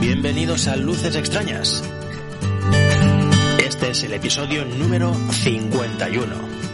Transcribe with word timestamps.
Bienvenidos 0.00 0.68
a 0.68 0.76
Luces 0.76 1.16
Extrañas. 1.16 1.82
Este 3.64 3.90
es 3.90 4.02
el 4.04 4.12
episodio 4.14 4.64
número 4.64 5.14
51. 5.14 6.67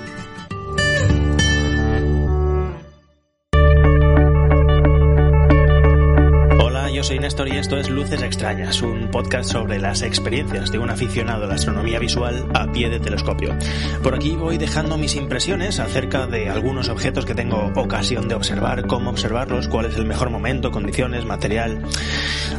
Soy 7.04 7.18
Néstor 7.18 7.48
y 7.48 7.58
esto 7.58 7.76
es 7.76 7.90
Luces 7.90 8.22
Extrañas, 8.22 8.80
un 8.80 9.10
podcast 9.10 9.52
sobre 9.52 9.78
las 9.78 10.00
experiencias 10.00 10.72
de 10.72 10.78
un 10.78 10.88
aficionado 10.88 11.45
a 11.45 11.46
la 11.46 11.56
astronomía 11.56 11.98
visual 11.98 12.48
a 12.54 12.72
pie 12.72 12.88
de 12.88 12.98
telescopio. 12.98 13.54
Por 14.02 14.14
aquí 14.14 14.30
voy 14.30 14.56
dejando 14.56 14.96
mis 14.96 15.14
impresiones 15.14 15.80
acerca 15.80 16.26
de 16.26 16.48
algunos 16.48 16.88
objetos 16.88 17.26
que 17.26 17.34
tengo 17.34 17.70
ocasión 17.76 18.26
de 18.26 18.34
observar, 18.34 18.87
cómo 18.87 19.10
observarlos, 19.10 19.68
cuál 19.68 19.84
es 19.84 19.96
el 19.96 20.06
mejor 20.06 20.30
momento, 20.30 20.70
condiciones, 20.70 21.26
material. 21.26 21.82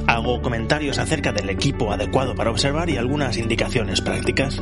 Hago 0.06 0.40
comentarios 0.44 1.00
acerca 1.00 1.32
del 1.32 1.50
equipo 1.50 1.92
adecuado 1.92 2.36
para 2.36 2.52
observar 2.52 2.92
y 2.92 2.98
algunas 2.98 3.38
indicaciones 3.38 4.02
prácticas. 4.02 4.62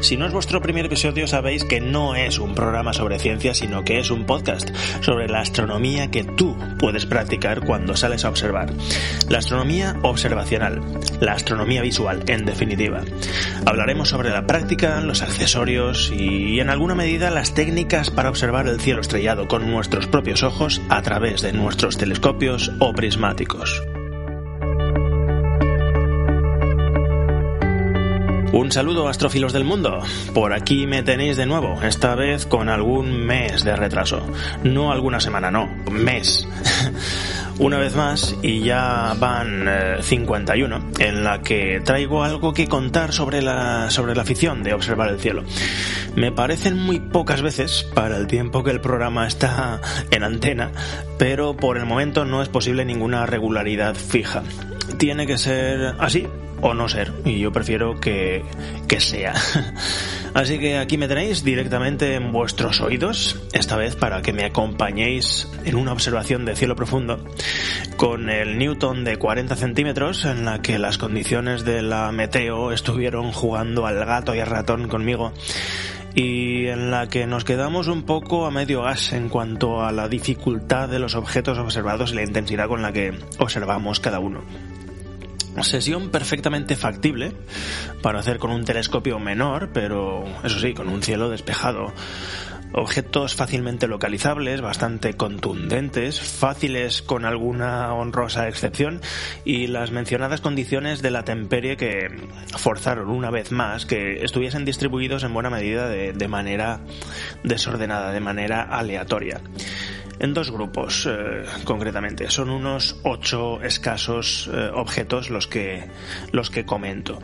Si 0.00 0.16
no 0.16 0.26
es 0.26 0.32
vuestro 0.32 0.60
primer 0.60 0.86
episodio 0.86 1.26
sabéis 1.26 1.64
que 1.64 1.80
no 1.80 2.14
es 2.14 2.38
un 2.38 2.54
programa 2.54 2.92
sobre 2.92 3.18
ciencia, 3.18 3.52
sino 3.52 3.82
que 3.82 3.98
es 3.98 4.12
un 4.12 4.26
podcast 4.26 4.70
sobre 5.00 5.28
la 5.28 5.40
astronomía 5.40 6.08
que 6.08 6.22
tú 6.22 6.56
puedes 6.78 7.04
practicar 7.04 7.64
cuando 7.64 7.96
sales 7.96 8.24
a 8.24 8.28
observar. 8.28 8.72
La 9.28 9.38
astronomía 9.38 9.96
observacional, 10.02 10.80
la 11.20 11.32
astronomía 11.32 11.82
visual, 11.82 12.24
en 12.26 12.44
definitiva. 12.44 13.02
Hablaremos 13.66 14.08
sobre 14.08 14.30
la 14.30 14.46
práctica, 14.46 15.00
los 15.00 15.22
accesorios 15.22 16.12
y, 16.14 16.60
en 16.60 16.70
alguna 16.70 16.94
medida, 16.94 17.30
las 17.30 17.54
técnicas 17.54 18.10
para 18.10 18.30
observar 18.30 18.68
el 18.68 18.80
cielo 18.80 19.00
estrellado 19.00 19.48
con 19.48 19.70
nuestros 19.70 20.06
propios 20.06 20.42
ojos 20.42 20.80
a 20.88 21.02
través 21.02 21.42
de 21.42 21.52
nuestros 21.52 21.96
telescopios 21.96 22.72
o 22.78 22.92
prismáticos. 22.92 23.82
Un 28.52 28.72
saludo 28.72 29.08
astrofilos 29.08 29.52
del 29.52 29.64
mundo. 29.64 30.00
Por 30.32 30.54
aquí 30.54 30.86
me 30.86 31.02
tenéis 31.02 31.36
de 31.36 31.44
nuevo, 31.44 31.82
esta 31.82 32.14
vez 32.14 32.46
con 32.46 32.70
algún 32.70 33.26
mes 33.26 33.62
de 33.62 33.76
retraso. 33.76 34.26
No 34.64 34.90
alguna 34.90 35.20
semana, 35.20 35.50
no, 35.50 35.68
mes. 35.90 36.48
una 37.58 37.78
vez 37.78 37.94
más 37.94 38.36
y 38.40 38.60
ya 38.60 39.14
van 39.18 39.68
51 40.00 40.76
eh, 40.76 41.08
en 41.08 41.24
la 41.24 41.42
que 41.42 41.82
traigo 41.84 42.24
algo 42.24 42.54
que 42.54 42.68
contar 42.68 43.12
sobre 43.12 43.42
la, 43.42 43.90
sobre 43.90 44.14
la 44.14 44.22
afición 44.22 44.62
de 44.62 44.72
observar 44.72 45.10
el 45.10 45.20
cielo. 45.20 45.44
Me 46.16 46.32
parecen 46.32 46.78
muy 46.78 47.00
pocas 47.00 47.42
veces 47.42 47.86
para 47.94 48.16
el 48.16 48.26
tiempo 48.26 48.64
que 48.64 48.70
el 48.70 48.80
programa 48.80 49.26
está 49.26 49.80
en 50.10 50.24
antena, 50.24 50.72
pero 51.18 51.54
por 51.54 51.76
el 51.76 51.84
momento 51.84 52.24
no 52.24 52.42
es 52.42 52.48
posible 52.48 52.84
ninguna 52.84 53.26
regularidad 53.26 53.94
fija. 53.94 54.42
Tiene 54.96 55.26
que 55.26 55.36
ser 55.36 55.94
así 55.98 56.26
o 56.60 56.74
no 56.74 56.88
ser, 56.88 57.12
y 57.24 57.38
yo 57.38 57.52
prefiero 57.52 57.98
que, 58.00 58.44
que 58.86 59.00
sea. 59.00 59.34
Así 60.34 60.58
que 60.58 60.78
aquí 60.78 60.98
me 60.98 61.08
tenéis 61.08 61.42
directamente 61.42 62.14
en 62.14 62.32
vuestros 62.32 62.80
oídos, 62.80 63.40
esta 63.52 63.76
vez 63.76 63.96
para 63.96 64.22
que 64.22 64.32
me 64.32 64.44
acompañéis 64.44 65.48
en 65.64 65.76
una 65.76 65.92
observación 65.92 66.44
de 66.44 66.54
cielo 66.56 66.76
profundo 66.76 67.24
con 67.96 68.30
el 68.30 68.58
Newton 68.58 69.04
de 69.04 69.16
40 69.16 69.56
centímetros 69.56 70.24
en 70.24 70.44
la 70.44 70.62
que 70.62 70.78
las 70.78 70.98
condiciones 70.98 71.64
de 71.64 71.82
la 71.82 72.12
meteo 72.12 72.72
estuvieron 72.72 73.32
jugando 73.32 73.86
al 73.86 74.04
gato 74.04 74.34
y 74.34 74.40
al 74.40 74.46
ratón 74.46 74.88
conmigo 74.88 75.32
y 76.14 76.66
en 76.66 76.90
la 76.90 77.08
que 77.08 77.26
nos 77.26 77.44
quedamos 77.44 77.86
un 77.88 78.02
poco 78.02 78.46
a 78.46 78.50
medio 78.50 78.82
gas 78.82 79.12
en 79.12 79.28
cuanto 79.28 79.84
a 79.84 79.92
la 79.92 80.08
dificultad 80.08 80.88
de 80.88 80.98
los 80.98 81.14
objetos 81.14 81.58
observados 81.58 82.12
y 82.12 82.16
la 82.16 82.24
intensidad 82.24 82.68
con 82.68 82.82
la 82.82 82.92
que 82.92 83.16
observamos 83.38 84.00
cada 84.00 84.18
uno. 84.18 84.42
Sesión 85.62 86.10
perfectamente 86.10 86.76
factible 86.76 87.32
para 88.02 88.20
hacer 88.20 88.38
con 88.38 88.50
un 88.50 88.64
telescopio 88.64 89.18
menor, 89.18 89.70
pero 89.72 90.24
eso 90.44 90.58
sí, 90.60 90.74
con 90.74 90.88
un 90.88 91.02
cielo 91.02 91.30
despejado. 91.30 91.92
Objetos 92.72 93.34
fácilmente 93.34 93.86
localizables, 93.86 94.60
bastante 94.60 95.14
contundentes, 95.14 96.20
fáciles 96.20 97.00
con 97.00 97.24
alguna 97.24 97.94
honrosa 97.94 98.46
excepción 98.46 99.00
y 99.44 99.68
las 99.68 99.90
mencionadas 99.90 100.42
condiciones 100.42 101.00
de 101.00 101.10
la 101.10 101.24
temperie 101.24 101.78
que 101.78 102.08
forzaron 102.58 103.08
una 103.08 103.30
vez 103.30 103.52
más 103.52 103.86
que 103.86 104.22
estuviesen 104.22 104.66
distribuidos 104.66 105.24
en 105.24 105.32
buena 105.32 105.48
medida 105.48 105.88
de, 105.88 106.12
de 106.12 106.28
manera 106.28 106.80
desordenada, 107.42 108.12
de 108.12 108.20
manera 108.20 108.62
aleatoria 108.62 109.40
en 110.20 110.34
dos 110.34 110.50
grupos 110.50 111.06
eh, 111.10 111.44
concretamente. 111.64 112.30
Son 112.30 112.50
unos 112.50 112.96
ocho 113.02 113.62
escasos 113.62 114.50
eh, 114.52 114.70
objetos 114.74 115.30
los 115.30 115.46
que, 115.46 115.84
los 116.32 116.50
que 116.50 116.64
comento. 116.64 117.18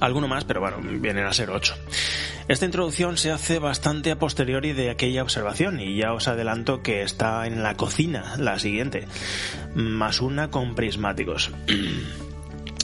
Alguno 0.00 0.28
más, 0.28 0.44
pero 0.44 0.60
bueno, 0.60 0.78
vienen 0.82 1.24
a 1.24 1.32
ser 1.32 1.50
ocho. 1.50 1.74
Esta 2.48 2.66
introducción 2.66 3.16
se 3.16 3.32
hace 3.32 3.58
bastante 3.58 4.10
a 4.10 4.18
posteriori 4.18 4.72
de 4.72 4.90
aquella 4.90 5.22
observación 5.22 5.80
y 5.80 5.96
ya 5.96 6.12
os 6.12 6.28
adelanto 6.28 6.82
que 6.82 7.02
está 7.02 7.46
en 7.46 7.62
la 7.62 7.74
cocina 7.74 8.34
la 8.38 8.58
siguiente, 8.58 9.08
más 9.74 10.20
una 10.20 10.50
con 10.50 10.74
prismáticos. 10.74 11.50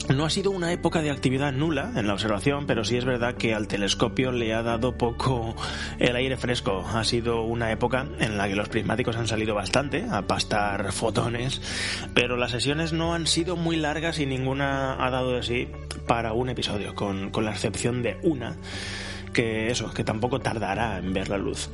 No 0.09 0.25
ha 0.25 0.29
sido 0.29 0.51
una 0.51 0.73
época 0.73 1.01
de 1.01 1.11
actividad 1.11 1.53
nula 1.53 1.93
en 1.95 2.07
la 2.07 2.13
observación, 2.13 2.65
pero 2.65 2.83
sí 2.83 2.97
es 2.97 3.05
verdad 3.05 3.35
que 3.35 3.53
al 3.53 3.69
telescopio 3.69 4.33
le 4.33 4.53
ha 4.53 4.61
dado 4.61 4.97
poco 4.97 5.55
el 5.97 6.15
aire 6.17 6.35
fresco. 6.35 6.85
Ha 6.85 7.05
sido 7.05 7.43
una 7.43 7.71
época 7.71 8.07
en 8.19 8.37
la 8.37 8.49
que 8.49 8.55
los 8.55 8.67
prismáticos 8.67 9.15
han 9.15 9.27
salido 9.27 9.55
bastante 9.55 10.05
a 10.11 10.23
pastar 10.23 10.91
fotones, 10.91 11.61
pero 12.13 12.35
las 12.35 12.51
sesiones 12.51 12.91
no 12.91 13.13
han 13.13 13.27
sido 13.27 13.55
muy 13.55 13.77
largas 13.77 14.19
y 14.19 14.25
ninguna 14.25 15.03
ha 15.03 15.09
dado 15.09 15.35
de 15.35 15.43
sí 15.43 15.67
para 16.05 16.33
un 16.33 16.49
episodio, 16.49 16.93
con, 16.95 17.31
con 17.31 17.45
la 17.45 17.51
excepción 17.51 18.03
de 18.03 18.17
una 18.23 18.57
que 19.31 19.71
eso, 19.71 19.91
que 19.93 20.03
tampoco 20.03 20.41
tardará 20.41 20.97
en 20.97 21.13
ver 21.13 21.29
la 21.29 21.37
luz. 21.37 21.69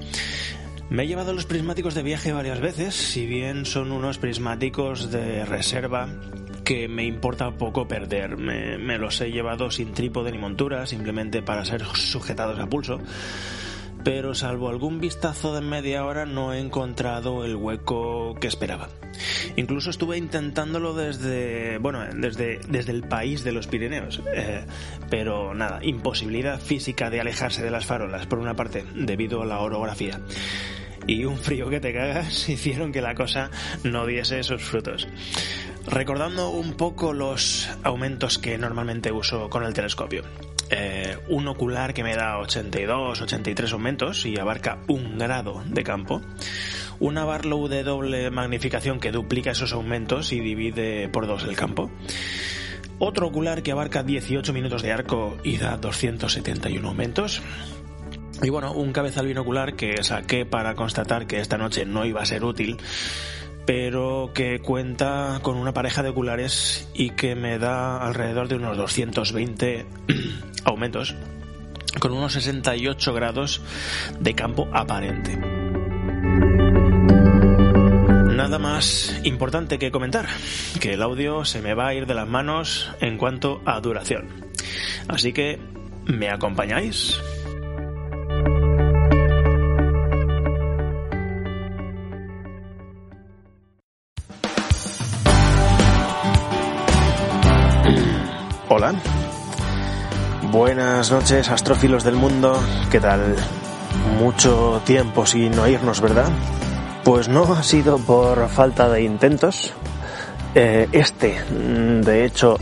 Me 0.89 1.03
he 1.03 1.07
llevado 1.07 1.33
los 1.33 1.45
prismáticos 1.45 1.93
de 1.93 2.03
viaje 2.03 2.31
varias 2.31 2.59
veces, 2.59 2.95
si 2.95 3.27
bien 3.27 3.65
son 3.65 3.91
unos 3.91 4.17
prismáticos 4.17 5.11
de 5.11 5.45
reserva 5.45 6.09
que 6.69 6.87
me 6.87 7.03
importa 7.03 7.49
poco 7.49 7.87
perder. 7.87 8.37
Me, 8.37 8.99
los 8.99 9.19
he 9.21 9.31
llevado 9.31 9.71
sin 9.71 9.91
trípode 9.91 10.31
ni 10.31 10.37
montura, 10.37 10.85
simplemente 10.85 11.41
para 11.41 11.65
ser 11.65 11.83
sujetados 11.83 12.59
a 12.59 12.69
pulso. 12.69 12.99
Pero 14.03 14.35
salvo 14.35 14.69
algún 14.69 14.99
vistazo 14.99 15.55
de 15.55 15.61
media 15.61 16.05
hora 16.05 16.27
no 16.27 16.53
he 16.53 16.59
encontrado 16.59 17.43
el 17.43 17.55
hueco 17.55 18.35
que 18.39 18.45
esperaba. 18.45 18.87
Incluso 19.55 19.89
estuve 19.89 20.19
intentándolo 20.19 20.93
desde, 20.93 21.79
bueno, 21.79 22.05
desde, 22.13 22.59
desde 22.67 22.91
el 22.91 23.01
país 23.01 23.43
de 23.43 23.51
los 23.51 23.65
Pirineos. 23.65 24.21
Eh, 24.31 24.63
pero 25.09 25.55
nada, 25.55 25.79
imposibilidad 25.81 26.61
física 26.61 27.09
de 27.09 27.19
alejarse 27.19 27.63
de 27.63 27.71
las 27.71 27.87
farolas, 27.87 28.27
por 28.27 28.37
una 28.37 28.55
parte, 28.55 28.85
debido 28.93 29.41
a 29.41 29.47
la 29.47 29.59
orografía 29.59 30.21
y 31.07 31.25
un 31.25 31.37
frío 31.37 31.69
que 31.69 31.79
te 31.79 31.91
cagas 31.91 32.47
hicieron 32.49 32.91
que 32.91 33.01
la 33.01 33.15
cosa 33.15 33.49
no 33.83 34.05
diese 34.05 34.39
esos 34.39 34.61
frutos. 34.61 35.07
Recordando 35.91 36.51
un 36.51 36.73
poco 36.73 37.13
los 37.13 37.67
aumentos 37.83 38.37
que 38.37 38.59
normalmente 38.59 39.11
uso 39.11 39.49
con 39.49 39.63
el 39.63 39.73
telescopio. 39.73 40.23
Eh, 40.69 41.17
un 41.29 41.47
ocular 41.47 41.95
que 41.95 42.03
me 42.03 42.15
da 42.15 42.37
82, 42.37 43.21
83 43.21 43.73
aumentos 43.73 44.23
y 44.27 44.37
abarca 44.37 44.77
un 44.87 45.17
grado 45.17 45.63
de 45.65 45.83
campo. 45.83 46.21
Una 46.99 47.25
Barlow 47.25 47.67
de 47.67 47.81
doble 47.81 48.29
magnificación 48.29 48.99
que 48.99 49.11
duplica 49.11 49.49
esos 49.49 49.73
aumentos 49.73 50.31
y 50.31 50.39
divide 50.39 51.09
por 51.09 51.25
dos 51.25 51.43
el 51.45 51.55
campo. 51.55 51.89
Otro 52.99 53.27
ocular 53.27 53.63
que 53.63 53.71
abarca 53.71 54.03
18 54.03 54.53
minutos 54.53 54.83
de 54.83 54.91
arco 54.91 55.37
y 55.43 55.57
da 55.57 55.77
271 55.77 56.87
aumentos. 56.87 57.41
Y 58.43 58.49
bueno, 58.49 58.73
un 58.73 58.93
cabezal 58.93 59.25
binocular 59.25 59.75
que 59.75 60.03
saqué 60.03 60.45
para 60.45 60.75
constatar 60.75 61.25
que 61.25 61.39
esta 61.39 61.57
noche 61.57 61.85
no 61.85 62.05
iba 62.05 62.21
a 62.21 62.25
ser 62.25 62.43
útil 62.43 62.77
pero 63.69 64.31
que 64.33 64.61
cuenta 64.61 65.41
con 65.43 65.55
una 65.55 65.75
pareja 65.75 66.01
de 66.01 66.09
oculares 66.09 66.89
y 66.95 67.11
que 67.11 67.35
me 67.35 67.59
da 67.59 67.99
alrededor 67.99 68.47
de 68.47 68.55
unos 68.55 68.75
220 68.75 69.85
aumentos, 70.65 71.13
con 71.99 72.13
unos 72.13 72.33
68 72.33 73.13
grados 73.13 73.61
de 74.19 74.33
campo 74.33 74.67
aparente. 74.73 75.37
Nada 78.35 78.57
más 78.57 79.21
importante 79.23 79.77
que 79.77 79.91
comentar, 79.91 80.25
que 80.79 80.93
el 80.93 81.03
audio 81.03 81.45
se 81.45 81.61
me 81.61 81.75
va 81.75 81.89
a 81.89 81.93
ir 81.93 82.07
de 82.07 82.15
las 82.15 82.27
manos 82.27 82.89
en 83.01 83.19
cuanto 83.19 83.61
a 83.65 83.79
duración. 83.81 84.49
Así 85.07 85.31
que, 85.31 85.59
¿me 86.05 86.31
acompañáis? 86.31 87.21
Buenas 100.51 101.11
noches, 101.11 101.47
astrófilos 101.49 102.03
del 102.03 102.15
mundo. 102.15 102.59
¿Qué 102.89 102.99
tal? 102.99 103.35
Mucho 104.17 104.81
tiempo 104.83 105.23
sin 105.27 105.57
oírnos, 105.59 106.01
¿verdad? 106.01 106.27
Pues 107.03 107.29
no 107.29 107.43
ha 107.53 107.61
sido 107.61 107.99
por 107.99 108.49
falta 108.49 108.89
de 108.89 109.03
intentos. 109.03 109.73
Eh, 110.55 110.89
este, 110.91 111.39
mm, 111.39 112.01
de 112.01 112.25
hecho, 112.25 112.57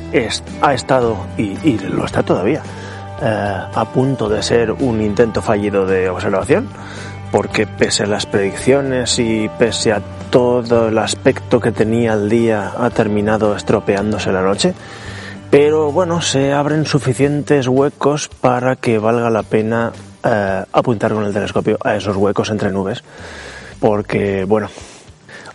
ha 0.62 0.74
estado, 0.74 1.28
y, 1.38 1.78
lo 1.80 2.04
está 2.04 2.24
todavía, 2.24 2.62
eh, 3.22 3.62
a 3.74 3.86
punto 3.86 4.28
de 4.28 4.44
ser 4.44 4.74
un 4.74 5.02
intento 5.02 5.42
fallido 5.42 5.86
de 5.86 6.10
observación, 6.10 6.68
porque 7.32 7.68
pese 7.68 8.04
a 8.04 8.08
las 8.08 8.26
predicciones 8.26 9.18
y 9.18 9.50
pese 9.58 9.94
a 9.94 10.02
todo 10.30 10.90
el 10.90 10.98
aspecto 10.98 11.62
que 11.62 11.72
tenía 11.72 12.16
el 12.16 12.28
día, 12.28 12.74
ha 12.78 12.90
terminado 12.90 13.56
estropeándose 13.56 14.34
la 14.34 14.42
noche 14.42 14.74
pero 15.50 15.92
bueno, 15.92 16.22
se 16.22 16.54
abren 16.54 16.86
suficientes 16.86 17.68
huecos 17.68 18.30
para 18.30 18.76
que 18.76 19.00
valga 19.00 19.30
la 19.30 19.44
pena 19.44 19.92
eh, 20.24 20.64
apuntar 20.72 21.14
con 21.14 21.24
el 21.24 21.34
telescopio 21.34 21.78
a 21.84 21.96
esos 21.96 22.16
huecos 22.16 22.50
entre 22.50 22.72
nubes, 22.72 23.04
porque 23.80 24.46
bueno, 24.46 24.70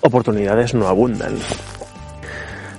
oportunidades 0.01 0.75
no 0.75 0.89
abundan. 0.89 1.35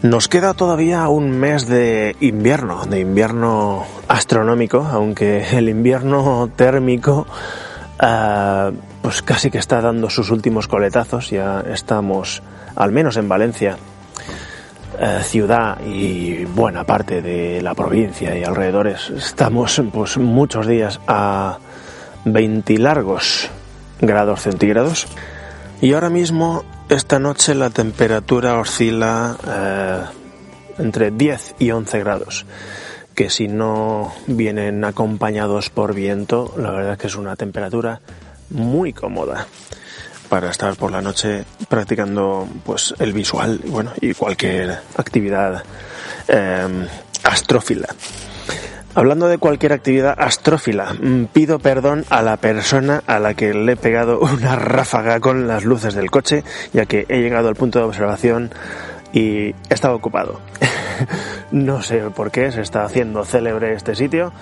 Nos 0.02 0.28
queda 0.28 0.54
todavía 0.54 1.08
un 1.08 1.32
mes 1.32 1.68
de 1.68 2.16
invierno, 2.20 2.86
de 2.86 3.00
invierno 3.00 3.86
astronómico, 4.08 4.86
aunque 4.92 5.58
el 5.58 5.70
invierno 5.70 6.50
térmico 6.56 7.26
eh, 8.02 8.72
pues 9.02 9.22
casi 9.22 9.52
que 9.52 9.60
está 9.60 9.82
dando 9.82 10.10
sus 10.10 10.32
últimos 10.32 10.68
coletazos, 10.68 11.30
ya 11.30 11.64
estamos, 11.72 12.42
al 12.76 12.92
menos 12.92 13.18
en 13.18 13.30
Valencia, 13.30 13.78
eh, 15.00 15.20
ciudad 15.24 15.80
y 15.86 16.46
buena 16.46 16.84
parte 16.84 17.22
de 17.22 17.62
la 17.62 17.74
provincia 17.74 18.38
y 18.38 18.44
alrededores 18.44 19.10
estamos 19.10 19.82
pues 19.92 20.18
muchos 20.18 20.68
días 20.68 21.00
a 21.08 21.58
20 22.26 22.78
largos 22.78 23.50
grados 24.02 24.42
centígrados. 24.42 25.08
Y 25.82 25.94
ahora 25.94 26.10
mismo 26.10 26.64
esta 26.90 27.20
noche 27.20 27.56
la 27.56 27.70
temperatura 27.70 28.60
oscila 28.60 29.38
eh, 29.48 30.02
entre 30.78 31.12
10 31.12 31.56
y 31.60 31.72
11 31.72 32.00
grados 32.00 32.46
que 33.16 33.30
si 33.30 33.48
no 33.48 34.14
vienen 34.28 34.84
acompañados 34.84 35.70
por 35.70 35.94
viento 35.94 36.54
la 36.58 36.72
verdad 36.72 36.94
es 36.94 36.98
que 36.98 37.08
es 37.08 37.16
una 37.16 37.36
temperatura 37.36 38.02
muy 38.50 38.92
cómoda 38.92 39.48
para 40.34 40.50
estar 40.50 40.76
por 40.76 40.92
la 40.92 41.00
noche 41.00 41.46
practicando 41.70 42.48
pues 42.66 42.96
el 42.98 43.14
visual 43.14 43.60
bueno 43.68 43.92
y 44.02 44.16
cualquier 44.16 44.80
actividad 44.98 45.64
eh, 46.28 46.88
astrófila. 47.24 47.90
Hablando 48.96 49.28
de 49.28 49.38
cualquier 49.38 49.74
actividad 49.74 50.16
astrófila, 50.18 50.92
mm, 50.92 51.26
pido 51.26 51.60
perdón 51.60 52.04
a 52.10 52.24
la 52.24 52.38
persona 52.38 53.04
a 53.06 53.20
la 53.20 53.36
que 53.36 53.54
le 53.54 53.74
he 53.74 53.76
pegado 53.76 54.20
una 54.22 54.56
ráfaga 54.56 55.20
con 55.20 55.48
las 55.48 55.66
luces 55.66 55.94
del 55.94 56.10
coche, 56.10 56.44
ya 56.74 56.88
que 56.88 57.06
he 57.10 57.22
llegado 57.22 57.48
al 57.48 57.56
punto 57.56 57.78
de 57.78 57.86
observación 57.86 58.50
y 59.14 59.54
estaba 59.70 59.94
ocupado. 59.94 60.42
no 61.52 61.84
sé 61.84 62.00
por 62.10 62.32
qué 62.32 62.52
se 62.52 62.62
está 62.62 62.86
haciendo 62.86 63.24
célebre 63.24 63.76
este 63.76 63.94
sitio. 63.94 64.34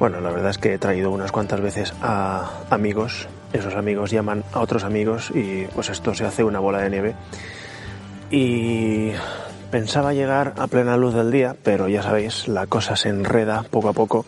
Bueno, 0.00 0.20
la 0.20 0.32
verdad 0.32 0.50
es 0.50 0.58
que 0.58 0.74
he 0.74 0.78
traído 0.78 1.12
unas 1.12 1.30
cuantas 1.30 1.60
veces 1.60 1.94
a 2.02 2.50
amigos 2.68 3.28
esos 3.52 3.74
amigos 3.74 4.10
llaman 4.10 4.44
a 4.52 4.60
otros 4.60 4.84
amigos 4.84 5.30
y 5.34 5.64
pues 5.74 5.88
esto 5.88 6.14
se 6.14 6.24
hace 6.24 6.44
una 6.44 6.60
bola 6.60 6.80
de 6.80 6.90
nieve. 6.90 7.14
Y 8.30 9.12
pensaba 9.70 10.12
llegar 10.12 10.54
a 10.58 10.66
plena 10.66 10.96
luz 10.96 11.14
del 11.14 11.30
día, 11.30 11.56
pero 11.62 11.88
ya 11.88 12.02
sabéis, 12.02 12.48
la 12.48 12.66
cosa 12.66 12.96
se 12.96 13.08
enreda 13.08 13.64
poco 13.70 13.88
a 13.88 13.92
poco. 13.92 14.24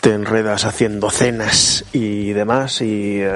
Te 0.00 0.14
enredas 0.14 0.64
haciendo 0.64 1.10
cenas 1.10 1.84
y 1.92 2.32
demás 2.32 2.80
y 2.80 3.18
eh, 3.20 3.30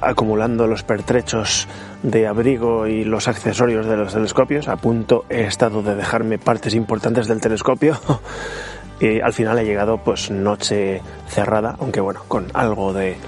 acumulando 0.00 0.66
los 0.66 0.82
pertrechos 0.82 1.68
de 2.02 2.26
abrigo 2.26 2.86
y 2.86 3.04
los 3.04 3.28
accesorios 3.28 3.86
de 3.86 3.96
los 3.98 4.14
telescopios. 4.14 4.68
A 4.68 4.76
punto 4.76 5.26
he 5.28 5.42
estado 5.42 5.82
de 5.82 5.94
dejarme 5.94 6.38
partes 6.38 6.74
importantes 6.74 7.28
del 7.28 7.42
telescopio 7.42 7.98
y 9.00 9.20
al 9.20 9.34
final 9.34 9.58
he 9.58 9.66
llegado 9.66 9.98
pues 9.98 10.30
noche 10.30 11.02
cerrada, 11.28 11.76
aunque 11.78 12.00
bueno, 12.00 12.22
con 12.26 12.46
algo 12.54 12.94
de 12.94 13.18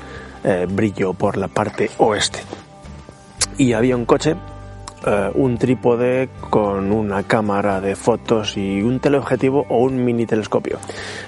eh, 0.45 0.67
brillo 0.69 1.13
por 1.13 1.37
la 1.37 1.49
parte 1.49 1.91
oeste. 1.99 2.41
Y 3.59 3.73
había 3.75 3.97
un 3.97 4.05
coche, 4.07 4.37
eh, 5.07 5.31
un 5.35 5.59
trípode 5.59 6.29
con 6.49 6.93
una 6.93 7.23
cámara 7.23 7.81
de 7.81 7.97
fotos 7.97 8.57
y 8.57 8.83
un 8.83 9.01
teleobjetivo 9.01 9.67
o 9.69 9.79
un 9.79 10.05
mini 10.05 10.27
telescopio. 10.27 10.79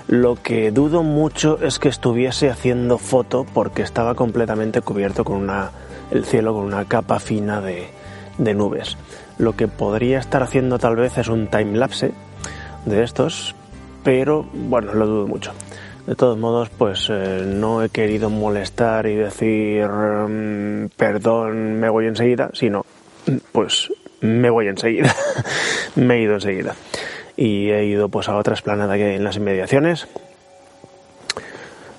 Lo 0.09 0.37
que 0.37 0.71
dudo 0.71 1.03
mucho 1.03 1.59
es 1.63 1.79
que 1.79 1.89
estuviese 1.89 2.51
haciendo 2.51 2.99
foto 2.99 3.47
porque 3.53 3.83
estaba 3.83 4.15
completamente 4.15 4.81
cubierto 4.81 5.25
con 5.25 5.37
una, 5.37 5.71
el 6.11 6.25
cielo 6.25 6.55
con 6.55 6.65
una 6.65 6.85
capa 6.87 7.19
fina 7.19 7.61
de, 7.61 7.89
de 8.39 8.55
nubes. 8.55 8.97
Lo 9.39 9.57
que 9.57 9.69
podría 9.69 10.19
estar 10.19 10.43
haciendo 10.43 10.79
tal 10.79 10.97
vez 10.97 11.19
es 11.19 11.29
un 11.29 11.49
time 11.49 11.77
lapse 11.77 12.13
de 12.85 13.03
estos, 13.03 13.55
pero 14.03 14.45
bueno, 14.53 14.95
lo 14.95 15.07
dudo 15.07 15.27
mucho. 15.27 15.53
De 16.07 16.17
todos 16.17 16.37
modos, 16.37 16.69
pues 16.71 17.09
eh, 17.11 17.45
no 17.47 17.83
he 17.83 17.89
querido 17.89 18.29
molestar 18.29 19.07
y 19.07 19.15
decir 19.15 19.87
mm, 19.87 20.89
perdón, 20.97 21.79
me 21.79 21.89
voy 21.89 22.07
enseguida, 22.07 22.51
sino 22.55 22.85
pues 23.53 23.89
me 24.21 24.51
voy 24.51 24.67
enseguida. 24.67 25.15
me 25.95 26.17
he 26.17 26.23
ido 26.23 26.35
enseguida. 26.35 26.75
Y 27.37 27.71
he 27.71 27.85
ido 27.85 28.09
pues 28.09 28.29
a 28.29 28.37
otra 28.37 28.55
esplanada 28.55 28.97
que 28.97 29.05
hay 29.05 29.15
en 29.15 29.25
las 29.25 29.37
inmediaciones. 29.37 30.09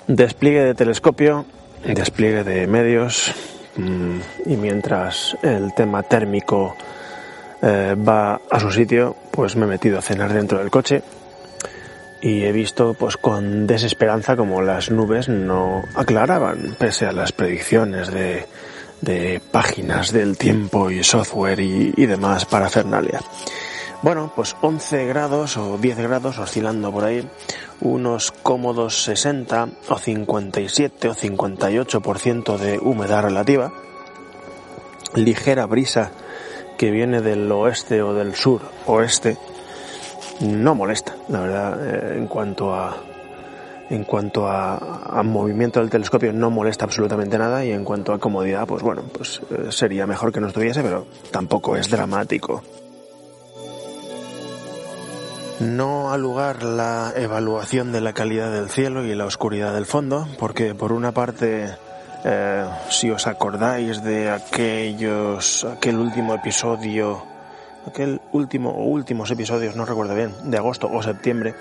Despliegue 0.06 0.62
de 0.64 0.74
telescopio, 0.74 1.46
despliegue 1.86 2.44
de 2.44 2.66
medios 2.66 3.32
mm, 3.76 4.18
y 4.44 4.56
mientras 4.56 5.34
el 5.42 5.72
tema 5.74 6.02
térmico 6.02 6.76
eh, 7.62 7.96
va 7.96 8.38
a 8.50 8.60
su 8.60 8.70
sitio, 8.70 9.16
pues 9.30 9.56
me 9.56 9.64
he 9.64 9.68
metido 9.68 9.98
a 9.98 10.02
cenar 10.02 10.34
dentro 10.34 10.58
del 10.58 10.70
coche 10.70 11.02
y 12.24 12.44
he 12.44 12.52
visto 12.52 12.94
pues 12.94 13.18
con 13.18 13.66
desesperanza 13.66 14.34
como 14.34 14.62
las 14.62 14.90
nubes 14.90 15.28
no 15.28 15.82
aclaraban 15.94 16.74
pese 16.78 17.04
a 17.04 17.12
las 17.12 17.32
predicciones 17.32 18.10
de, 18.10 18.46
de 19.02 19.42
páginas 19.52 20.10
del 20.10 20.38
tiempo 20.38 20.90
y 20.90 21.04
software 21.04 21.60
y, 21.60 22.06
demás 22.06 22.46
para 22.46 22.70
Fernalia. 22.70 23.20
Bueno, 24.00 24.32
pues 24.34 24.56
11 24.62 25.04
grados 25.04 25.58
o 25.58 25.76
10 25.76 25.98
grados 25.98 26.38
oscilando 26.38 26.90
por 26.90 27.04
ahí, 27.04 27.28
unos 27.82 28.32
cómodos 28.32 29.04
60 29.04 29.68
o 29.90 29.98
57 29.98 31.08
o 31.08 31.14
58% 31.14 32.56
de 32.56 32.78
humedad 32.78 33.24
relativa, 33.24 33.70
ligera 35.14 35.66
brisa 35.66 36.10
que 36.78 36.90
viene 36.90 37.20
del 37.20 37.52
oeste 37.52 38.00
o 38.00 38.14
del 38.14 38.34
sur 38.34 38.62
oeste, 38.86 39.36
no 40.40 40.74
molesta, 40.74 41.14
la 41.28 41.40
verdad, 41.40 41.86
eh, 41.86 42.18
en 42.18 42.26
cuanto 42.26 42.74
a 42.74 42.96
en 43.90 44.04
cuanto 44.04 44.48
a, 44.48 45.22
movimiento 45.24 45.80
del 45.80 45.90
telescopio 45.90 46.32
no 46.32 46.50
molesta 46.50 46.84
absolutamente 46.84 47.38
nada 47.38 47.64
y 47.64 47.72
en 47.72 47.84
cuanto 47.84 48.12
a 48.12 48.18
comodidad, 48.18 48.66
pues 48.66 48.82
bueno, 48.82 49.02
pues 49.12 49.40
eh, 49.50 49.66
sería 49.70 50.06
mejor 50.06 50.32
que 50.32 50.40
no 50.40 50.48
estuviese, 50.48 50.82
pero 50.82 51.06
tampoco 51.30 51.76
es 51.76 51.88
dramático. 51.90 52.62
No 55.60 56.12
ha 56.12 56.18
lugar 56.18 56.62
la 56.62 57.12
evaluación 57.14 57.92
de 57.92 58.00
la 58.00 58.12
calidad 58.12 58.52
del 58.52 58.68
cielo 58.68 59.04
y 59.04 59.14
la 59.14 59.26
oscuridad 59.26 59.72
del 59.72 59.86
fondo, 59.86 60.26
porque 60.38 60.74
por 60.74 60.92
una 60.92 61.12
parte, 61.12 61.68
eh, 62.24 62.64
si 62.90 63.10
os 63.10 63.26
acordáis 63.26 64.02
de 64.02 64.30
aquellos, 64.30 65.64
aquel 65.64 65.98
último 65.98 66.34
episodio 66.34 67.33
aquel 67.86 68.20
último 68.32 68.70
o 68.70 68.84
últimos 68.84 69.30
episodios, 69.30 69.76
no 69.76 69.84
recuerdo 69.84 70.14
bien, 70.14 70.32
de 70.44 70.56
agosto 70.56 70.88
o 70.92 71.02
septiembre, 71.02 71.54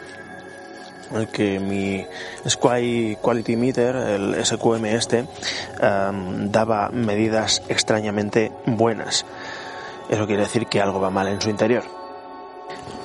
en 1.11 1.17
el 1.17 1.27
que 1.27 1.59
mi 1.59 2.05
Sky 2.47 3.17
Quality 3.21 3.55
Meter, 3.55 3.95
el 3.95 4.45
SQM 4.45 4.85
este, 4.85 5.25
em, 5.79 6.51
daba 6.51 6.89
medidas 6.89 7.61
extrañamente 7.67 8.51
buenas. 8.65 9.25
Eso 10.09 10.25
quiere 10.25 10.43
decir 10.43 10.67
que 10.67 10.81
algo 10.81 10.99
va 10.99 11.09
mal 11.09 11.27
en 11.27 11.41
su 11.41 11.49
interior. 11.49 11.83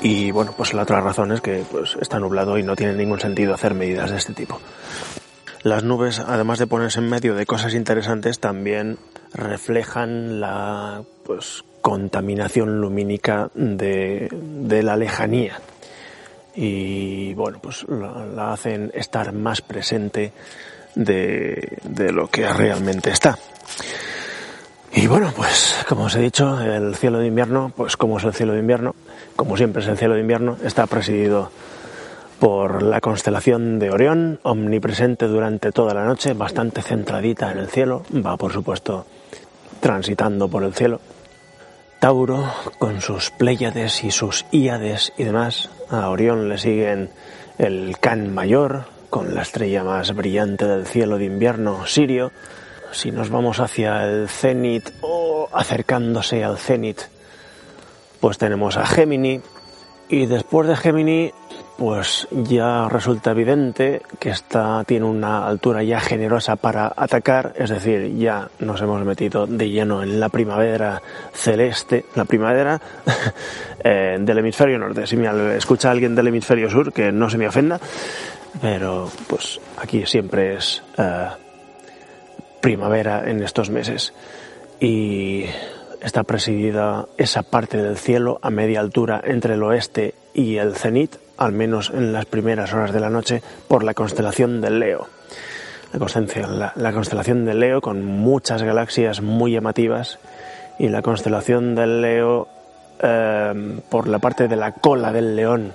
Y 0.00 0.30
bueno, 0.30 0.52
pues 0.56 0.75
la 0.75 0.82
otra 0.82 1.00
razón 1.00 1.32
es 1.32 1.40
que 1.40 1.64
pues, 1.70 1.96
está 2.00 2.18
nublado 2.18 2.58
y 2.58 2.62
no 2.62 2.76
tiene 2.76 2.94
ningún 2.94 3.20
sentido 3.20 3.54
hacer 3.54 3.75
medidas 3.75 4.10
de 4.10 4.16
este 4.16 4.32
tipo. 4.32 4.60
Las 5.62 5.82
nubes, 5.82 6.20
además 6.20 6.58
de 6.58 6.68
ponerse 6.68 7.00
en 7.00 7.08
medio 7.08 7.34
de 7.34 7.46
cosas 7.46 7.75
interesantes, 7.75 8.38
también 8.38 8.98
reflejan 9.34 10.40
la 10.40 11.02
pues, 11.25 11.64
contaminación 11.80 12.80
lumínica 12.80 13.50
de, 13.54 14.28
la 14.82 14.97
lejanía. 14.97 15.61
Y 16.54 17.35
bueno, 17.35 17.58
pues 17.61 17.87
la, 17.88 18.52
hacen 18.52 18.90
estar 18.94 19.32
más 19.32 19.61
presente 19.61 20.32
de, 20.94 21.78
de 21.85 22.12
lo 22.12 22.28
que 22.28 22.52
realmente 22.52 23.11
está. 23.11 23.38
Y 24.92 25.06
bueno, 25.06 25.32
pues 25.37 25.85
como 25.88 26.04
os 26.04 26.16
he 26.16 26.20
dicho, 26.20 26.61
el 26.61 26.97
cielo 26.97 27.18
de 27.18 27.26
invierno, 27.26 27.73
pues 27.76 27.97
como 27.97 28.18
es 28.18 28.25
el 28.25 28.35
cielo 28.35 28.54
de 28.54 28.61
invierno, 28.61 28.94
como 29.37 29.56
siempre 29.56 29.82
es 29.82 29.88
el 29.88 29.99
cielo 29.99 30.14
de 30.14 30.20
invierno, 30.20 30.56
está 30.64 30.87
presidido 30.87 31.50
por 32.38 32.82
la 32.82 33.00
constelación 33.00 33.78
de 33.78 33.90
Orión, 33.90 34.38
omnipresente 34.42 35.26
durante 35.26 35.73
toda 35.73 35.94
la 35.94 36.04
noche, 36.04 36.35
bastante 36.35 36.82
centradita 36.82 37.50
en 37.50 37.58
el 37.58 37.68
cielo, 37.68 38.02
va 38.14 38.37
por 38.37 38.52
supuesto 38.52 39.06
transitando 39.80 40.49
por 40.49 40.64
el 40.64 40.75
cielo. 40.75 41.00
Tauro, 41.99 42.52
con 42.78 43.00
sus 43.00 43.31
Pléyades 43.31 44.05
y 44.05 44.12
sus 44.12 44.47
Íades 44.52 45.12
y 45.17 45.25
demás, 45.25 45.69
a 45.90 46.09
Orión 46.11 46.49
le 46.49 46.57
siguen 46.57 47.11
el 47.59 47.99
Can 47.99 48.33
Mayor, 48.33 48.85
con 49.11 49.35
la 49.35 49.43
estrella 49.43 49.83
más 49.83 50.14
brillante 50.14 50.64
del 50.64 50.87
cielo 50.87 51.19
de 51.19 51.25
invierno, 51.25 51.87
Sirio. 51.87 52.31
Si 52.93 53.11
nos 53.11 53.31
vamos 53.31 53.59
hacia 53.59 54.05
el 54.05 54.28
cenit 54.28 54.90
o 55.00 55.49
acercándose 55.52 56.45
al 56.45 56.57
cenit, 56.59 57.00
pues 58.21 58.38
tenemos 58.38 58.76
a 58.76 58.87
Gémini. 58.87 59.40
Y 60.09 60.26
después 60.26 60.69
de 60.69 60.76
Gémini 60.76 61.33
pues 61.78 62.26
ya 62.32 62.88
resulta 62.88 63.30
evidente 63.30 64.02
que 64.18 64.30
esta 64.30 64.82
tiene 64.85 65.06
una 65.06 65.47
altura 65.47 65.85
ya 65.85 66.00
generosa 66.00 66.56
para 66.56 66.92
atacar, 66.97 67.54
es 67.56 67.70
decir, 67.70 68.16
ya 68.16 68.49
nos 68.58 68.82
hemos 68.82 69.04
metido 69.04 69.47
de 69.47 69.70
lleno 69.70 70.02
en 70.02 70.18
la 70.18 70.28
primavera 70.28 71.00
celeste, 71.32 72.04
la 72.16 72.25
primavera 72.25 72.80
eh, 73.85 74.16
del 74.18 74.38
hemisferio 74.38 74.76
norte. 74.76 75.06
Si 75.06 75.16
me 75.16 75.56
escucha 75.56 75.92
alguien 75.92 76.16
del 76.16 76.26
hemisferio 76.26 76.68
sur, 76.68 76.92
que 76.92 77.12
no 77.12 77.30
se 77.30 77.38
me 77.38 77.47
ofenda, 77.47 77.78
pero 78.61 79.08
pues 79.28 79.61
aquí 79.76 80.04
siempre 80.04 80.56
es 80.56 80.82
eh, 80.97 81.28
primavera 82.61 83.30
en 83.30 83.40
estos 83.40 83.70
meses. 83.70 84.12
Y 84.80 85.44
está 86.02 86.25
presidida 86.25 87.06
esa 87.16 87.44
parte 87.44 87.76
del 87.76 87.97
cielo 87.97 88.40
a 88.42 88.50
media 88.50 88.80
altura 88.80 89.20
entre 89.23 89.54
el 89.54 89.62
oeste 89.62 90.14
y 90.35 90.56
el 90.56 90.75
cenit, 90.75 91.27
al 91.38 91.52
menos 91.52 91.90
en 91.90 92.12
las 92.12 92.26
primeras 92.26 92.75
horas 92.75 92.92
de 92.92 93.00
la 93.00 93.11
noche, 93.11 93.42
por 93.68 93.85
la 93.85 93.95
constelación 93.95 94.61
del 94.61 94.80
Leo. 94.80 95.09
La 95.92 95.99
constelación, 95.99 96.59
la, 96.59 96.92
constelación 96.92 97.45
del 97.47 97.61
Leo 97.61 97.80
con 97.80 98.04
muchas 98.04 98.62
galaxias 98.62 99.23
muy 99.23 99.52
llamativas 99.52 100.18
y 100.78 100.88
la 100.88 101.00
constelación 101.00 101.75
del 101.75 102.02
Leo 102.02 102.49
eh, 103.00 103.80
por 103.88 104.09
la 104.09 104.18
parte 104.18 104.49
de 104.49 104.57
la 104.57 104.73
cola 104.73 105.12
del 105.12 105.37
león 105.37 105.73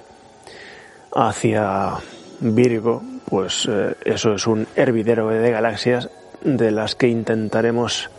hacia 1.15 1.93
Virgo, 2.41 3.01
pues 3.29 3.67
eh, 3.71 3.95
eso 4.03 4.33
es 4.33 4.45
un 4.45 4.67
hervidero 4.75 5.29
de 5.29 5.49
galaxias 5.49 6.09
de 6.43 6.71
las 6.71 6.95
que 6.95 7.07
intentaremos 7.07 8.09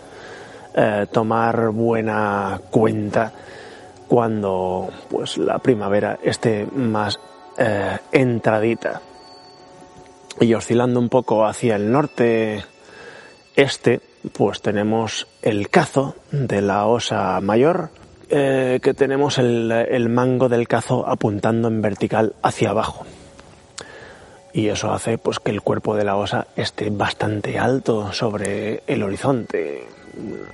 eh, 0.75 1.07
tomar 1.13 1.69
buena 1.71 2.61
cuenta 2.71 3.33
cuando 4.09 4.89
pues 5.11 5.37
la 5.37 5.59
primavera 5.59 6.19
esté 6.23 6.67
más 6.75 7.21
eh, 7.59 7.99
entradita. 8.13 9.01
Y 10.41 10.55
oscilando 10.55 10.99
un 10.99 11.09
poco 11.09 11.47
hacia 11.47 11.77
el 11.77 11.91
norte 11.91 12.65
este 13.55 14.01
pues 14.33 14.63
tenemos 14.63 15.29
el 15.43 15.69
cazo 15.69 16.17
de 16.33 16.63
la 16.63 16.87
osa 16.87 17.41
mayor 17.41 17.91
eh, 18.31 18.81
que 18.83 18.95
tenemos 18.95 19.39
el, 19.39 19.71
el 19.71 20.09
mango 20.09 20.49
del 20.49 20.67
cazo 20.67 21.07
apuntando 21.07 21.69
en 21.69 21.83
vertical 21.83 22.35
hacia 22.43 22.71
abajo. 22.71 23.05
Y 24.53 24.69
eso 24.69 24.93
hace 24.93 25.19
pues 25.19 25.41
que 25.41 25.51
el 25.51 25.63
cuerpo 25.63 25.95
de 25.95 26.05
la 26.05 26.17
osa 26.17 26.47
esté 26.57 26.89
bastante 26.91 27.59
alto 27.59 28.13
sobre 28.13 28.83
el 28.87 29.03
horizonte. 29.03 29.85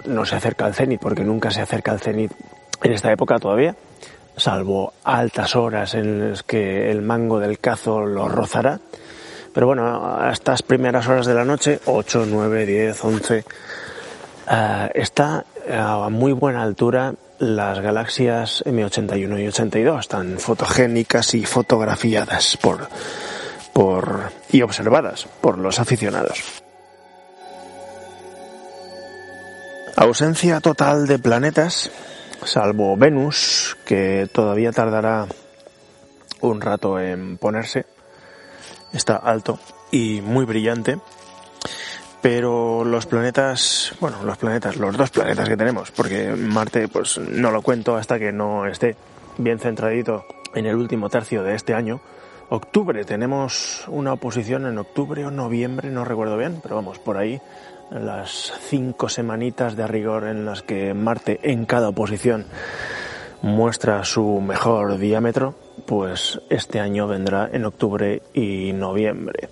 No 0.07 0.25
se 0.25 0.37
acerca 0.37 0.67
al 0.67 0.75
cenit 0.75 1.01
porque 1.01 1.23
nunca 1.23 1.51
se 1.51 1.61
acerca 1.61 1.93
al 1.93 2.01
cenit 2.01 2.33
en 2.83 2.93
esta 2.93 3.13
época 3.13 3.39
todavía, 3.39 3.77
salvo 4.41 4.95
altas 5.05 5.55
horas 5.55 5.95
en 5.95 6.31
las 6.31 6.43
que 6.43 6.91
el 6.91 7.03
mango 7.03 7.39
del 7.39 7.59
cazo 7.59 8.05
lo 8.05 8.29
rozará. 8.29 8.81
Pero 9.53 9.67
bueno, 9.67 10.17
a 10.19 10.33
estas 10.33 10.63
primeras 10.63 11.07
horas 11.09 11.27
de 11.27 11.35
la 11.35 11.45
noche, 11.45 11.81
8, 11.85 12.27
9, 12.29 12.67
10, 12.67 13.05
11, 13.05 13.45
está 14.95 15.45
a 15.71 16.09
muy 16.09 16.33
buena 16.33 16.63
altura 16.63 17.15
las 17.41 17.81
galaxias 17.81 18.63
M81 18.67 19.43
y 19.43 19.49
82, 19.49 20.09
tan 20.09 20.39
fotogénicas 20.39 21.35
y 21.35 21.45
fotografiadas 21.45 22.59
por, 22.59 22.89
por, 23.73 24.31
y 24.51 24.63
observadas 24.63 25.27
por 25.41 25.59
los 25.59 25.81
aficionados. 25.81 26.63
Ausencia 29.97 30.61
total 30.61 31.07
de 31.07 31.19
planetas 31.19 31.91
salvo 32.45 32.97
Venus, 32.97 33.77
que 33.85 34.29
todavía 34.33 34.73
tardará 34.73 35.27
un 36.41 36.61
rato 36.61 36.99
en 36.99 37.39
ponerse. 37.39 37.87
Está 38.93 39.17
alto 39.17 39.59
y 39.91 40.21
muy 40.21 40.45
brillante. 40.45 40.99
Pero 42.23 42.85
los 42.85 43.07
planetas, 43.07 43.95
bueno, 43.99 44.23
los 44.25 44.37
planetas, 44.37 44.77
los 44.77 44.95
dos 44.97 45.11
planetas 45.11 45.49
que 45.49 45.57
tenemos, 45.57 45.91
porque 45.91 46.35
Marte 46.37 46.87
pues 46.89 47.17
no 47.19 47.51
lo 47.51 47.63
cuento 47.63 47.97
hasta 47.97 48.19
que 48.19 48.31
no 48.31 48.67
esté 48.67 48.95
bien 49.39 49.59
centradito 49.59 50.27
en 50.55 50.67
el 50.67 50.77
último 50.77 51.09
tercio 51.09 51.43
de 51.43 51.55
este 51.55 51.73
año. 51.73 52.01
Octubre, 52.51 53.05
tenemos 53.05 53.85
una 53.89 54.13
oposición 54.13 54.67
en 54.67 54.77
octubre 54.77 55.25
o 55.25 55.31
noviembre, 55.31 55.89
no 55.89 56.05
recuerdo 56.05 56.37
bien, 56.37 56.61
pero 56.63 56.75
vamos, 56.75 56.99
por 56.99 57.17
ahí 57.17 57.41
las 57.91 58.53
cinco 58.69 59.09
semanitas 59.09 59.77
de 59.77 59.87
rigor 59.87 60.25
en 60.25 60.45
las 60.45 60.63
que 60.63 60.95
Marte 60.95 61.41
en 61.43 61.67
cada 61.67 61.89
oposición 61.89 62.47
muestra 63.43 64.05
su 64.05 64.41
mejor 64.41 64.99
diámetro, 64.99 65.55
pues 65.87 66.41
este 66.51 66.81
año 66.81 67.09
vendrá 67.09 67.49
en 67.53 67.65
octubre 67.65 68.23
y 68.33 68.73
noviembre. 68.73 69.49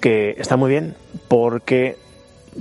Que 0.00 0.34
está 0.38 0.56
muy 0.56 0.70
bien 0.70 0.96
porque 1.28 1.96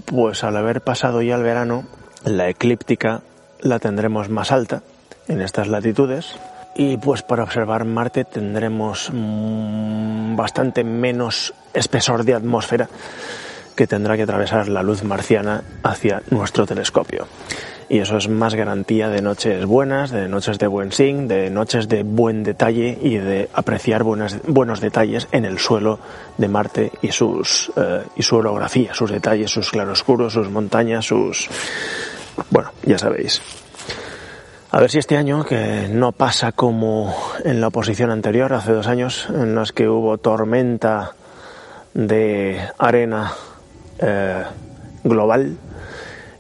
pues 0.06 0.44
al 0.44 0.56
haber 0.56 0.82
pasado 0.82 1.22
ya 1.22 1.36
el 1.36 1.44
verano, 1.44 1.86
la 2.24 2.50
eclíptica 2.50 3.22
la 3.60 3.80
tendremos 3.80 4.30
más 4.30 4.52
alta 4.52 4.84
en 5.28 5.42
estas 5.42 5.68
latitudes 5.68 6.38
y 6.76 6.98
pues 6.98 7.22
para 7.22 7.44
observar 7.44 7.86
Marte 7.86 8.24
tendremos 8.24 9.10
mm, 9.14 10.36
bastante 10.36 10.84
menos 10.84 11.54
espesor 11.74 12.24
de 12.24 12.34
atmósfera 12.34 12.90
que 13.76 13.88
tendrá 13.88 14.16
que 14.16 14.24
atravesar 14.24 14.68
la 14.68 14.84
luz 14.84 15.04
marciana 15.04 15.64
hacia 15.84 16.22
nuestro 16.30 16.66
telescopio. 16.66 17.28
Y 17.90 18.00
eso 18.00 18.18
es 18.18 18.28
más 18.30 18.56
garantía 18.56 19.10
de 19.10 19.22
noches 19.22 19.66
buenas, 19.66 20.12
de 20.12 20.28
noches 20.28 20.58
de 20.58 20.68
buen 20.68 20.92
zinc, 20.92 21.28
de 21.28 21.50
noches 21.50 21.88
de 21.88 22.04
buen 22.04 22.44
detalle 22.44 22.98
y 23.02 23.18
de 23.18 23.50
apreciar 23.54 24.04
buenos 24.04 24.82
detalles 24.82 25.28
en 25.32 25.46
el 25.46 25.60
suelo 25.60 26.00
de 26.38 26.48
Marte 26.48 26.92
y, 27.02 27.12
sus, 27.12 27.72
eh, 27.76 28.04
y 28.16 28.24
su 28.24 28.38
orografía, 28.38 28.94
sus 28.94 29.12
detalles, 29.12 29.52
sus 29.52 29.70
claroscuros, 29.70 30.34
sus 30.34 30.50
montañas, 30.50 31.06
sus... 31.06 31.50
Bueno, 32.50 32.72
ya 32.84 32.98
sabéis. 32.98 33.42
A 34.72 34.80
ver 34.80 34.90
si 34.90 34.98
este 34.98 35.18
año, 35.18 35.44
que 35.44 35.88
no 35.88 36.14
pasa 36.14 36.52
como 36.52 37.16
en 37.44 37.62
la 37.62 37.68
oposición 37.68 38.10
anterior, 38.10 38.54
hace 38.54 38.72
dos 38.72 38.88
años, 38.88 39.28
en 39.30 39.54
las 39.54 39.72
que 39.72 39.88
hubo 39.88 40.18
tormenta 40.18 41.14
de 41.94 42.60
arena 42.80 43.34
eh, 44.04 44.44
global 45.04 45.58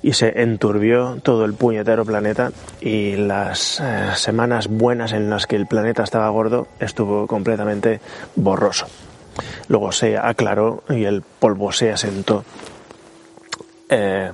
y 0.01 0.13
se 0.13 0.41
enturbió 0.41 1.17
todo 1.24 1.46
el 1.46 1.53
puñetero 1.53 2.03
planeta 2.03 2.51
y 2.82 3.15
las 3.15 3.79
eh, 3.79 4.12
semanas 4.15 4.67
buenas 4.67 5.13
en 5.13 5.29
las 5.29 5.48
que 5.48 5.55
el 5.55 5.65
planeta 5.65 6.03
estaba 6.03 6.27
gordo 6.29 6.67
estuvo 6.79 7.25
completamente 7.25 8.01
borroso. 8.36 8.88
Luego 9.70 9.91
se 9.91 10.17
aclaró 10.17 10.84
y 10.89 11.05
el 11.05 11.22
polvo 11.22 11.72
se 11.72 11.91
asentó 11.91 12.43
eh, 13.89 14.32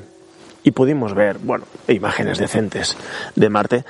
y 0.63 0.71
pudimos 0.71 1.13
ver, 1.13 1.38
bueno, 1.38 1.65
imágenes 1.88 2.39
decentes 2.39 2.98
de 3.36 3.50
Marte, 3.50 3.86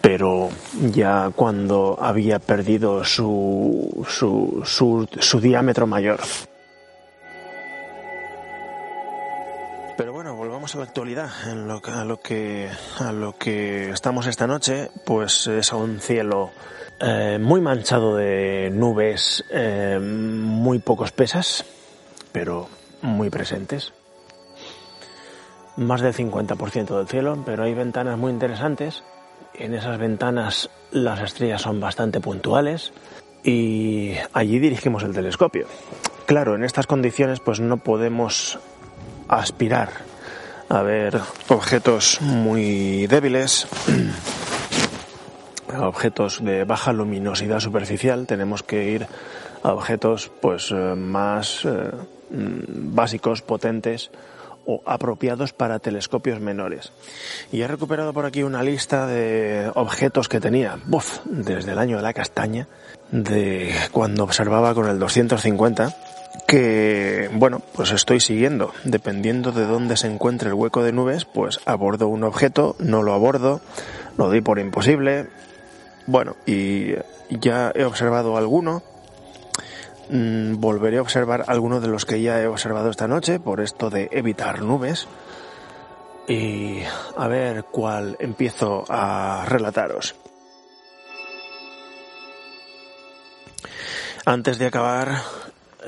pero 0.00 0.48
ya 0.92 1.30
cuando 1.34 1.98
había 2.00 2.38
perdido 2.38 3.04
su, 3.04 4.06
su, 4.08 4.62
su, 4.64 5.08
su 5.18 5.40
diámetro 5.40 5.86
mayor. 5.86 6.20
Vamos 10.68 10.74
a 10.74 10.78
la 10.80 10.84
actualidad, 10.84 11.30
en 11.50 11.66
lo, 11.66 11.80
a, 11.82 12.04
lo 12.04 12.20
que, 12.20 12.68
a 12.98 13.10
lo 13.10 13.38
que 13.38 13.88
estamos 13.88 14.26
esta 14.26 14.46
noche, 14.46 14.90
pues 15.06 15.46
es 15.46 15.72
a 15.72 15.76
un 15.76 15.98
cielo 15.98 16.50
eh, 17.00 17.38
muy 17.40 17.62
manchado 17.62 18.16
de 18.16 18.68
nubes 18.70 19.46
eh, 19.50 19.98
muy 19.98 20.78
poco 20.78 21.06
espesas, 21.06 21.64
pero 22.32 22.68
muy 23.00 23.30
presentes. 23.30 23.94
Más 25.78 26.02
del 26.02 26.12
50% 26.12 26.98
del 26.98 27.08
cielo, 27.08 27.42
pero 27.46 27.62
hay 27.62 27.72
ventanas 27.72 28.18
muy 28.18 28.30
interesantes. 28.30 29.04
En 29.54 29.72
esas 29.72 29.96
ventanas 29.96 30.68
las 30.90 31.20
estrellas 31.20 31.62
son 31.62 31.80
bastante 31.80 32.20
puntuales 32.20 32.92
y 33.42 34.16
allí 34.34 34.58
dirigimos 34.58 35.02
el 35.02 35.14
telescopio. 35.14 35.66
Claro, 36.26 36.56
en 36.56 36.64
estas 36.64 36.86
condiciones 36.86 37.40
pues 37.40 37.58
no 37.58 37.78
podemos 37.78 38.58
aspirar 39.28 40.17
a 40.68 40.82
ver. 40.82 41.20
Objetos 41.48 42.20
muy 42.20 43.06
débiles, 43.06 43.66
objetos 45.80 46.42
de 46.44 46.64
baja 46.64 46.92
luminosidad 46.92 47.60
superficial, 47.60 48.26
tenemos 48.26 48.62
que 48.62 48.90
ir 48.90 49.06
a 49.62 49.72
objetos 49.72 50.30
pues 50.40 50.70
eh, 50.70 50.94
más 50.94 51.64
eh, 51.64 51.90
mm, 52.30 52.94
básicos, 52.94 53.42
potentes 53.42 54.10
o 54.66 54.82
apropiados 54.84 55.54
para 55.54 55.78
telescopios 55.78 56.40
menores. 56.40 56.92
Y 57.50 57.62
he 57.62 57.66
recuperado 57.66 58.12
por 58.12 58.26
aquí 58.26 58.42
una 58.42 58.62
lista 58.62 59.06
de 59.06 59.70
objetos 59.74 60.28
que 60.28 60.40
tenía, 60.40 60.78
desde 61.24 61.72
el 61.72 61.78
año 61.78 61.96
de 61.96 62.02
la 62.02 62.12
castaña, 62.12 62.68
de 63.10 63.74
cuando 63.92 64.24
observaba 64.24 64.74
con 64.74 64.86
el 64.86 64.98
250 64.98 65.96
que, 66.46 67.30
bueno, 67.32 67.60
pues 67.74 67.90
estoy 67.90 68.20
siguiendo. 68.20 68.72
Dependiendo 68.84 69.52
de 69.52 69.66
dónde 69.66 69.96
se 69.96 70.06
encuentre 70.06 70.48
el 70.48 70.54
hueco 70.54 70.82
de 70.82 70.92
nubes, 70.92 71.24
pues 71.24 71.60
abordo 71.66 72.08
un 72.08 72.24
objeto, 72.24 72.76
no 72.78 73.02
lo 73.02 73.12
abordo, 73.12 73.60
lo 74.16 74.28
doy 74.28 74.40
por 74.40 74.58
imposible. 74.58 75.26
Bueno, 76.06 76.36
y 76.46 76.94
ya 77.30 77.72
he 77.74 77.84
observado 77.84 78.36
alguno. 78.36 78.82
Mm, 80.10 80.58
volveré 80.58 80.98
a 80.98 81.02
observar 81.02 81.44
algunos 81.48 81.82
de 81.82 81.88
los 81.88 82.06
que 82.06 82.22
ya 82.22 82.40
he 82.40 82.46
observado 82.46 82.88
esta 82.88 83.06
noche 83.06 83.40
por 83.40 83.60
esto 83.60 83.90
de 83.90 84.08
evitar 84.12 84.62
nubes. 84.62 85.06
Y 86.26 86.80
a 87.16 87.28
ver 87.28 87.64
cuál 87.64 88.16
empiezo 88.20 88.84
a 88.88 89.44
relataros. 89.46 90.14
Antes 94.24 94.58
de 94.58 94.66
acabar, 94.66 95.22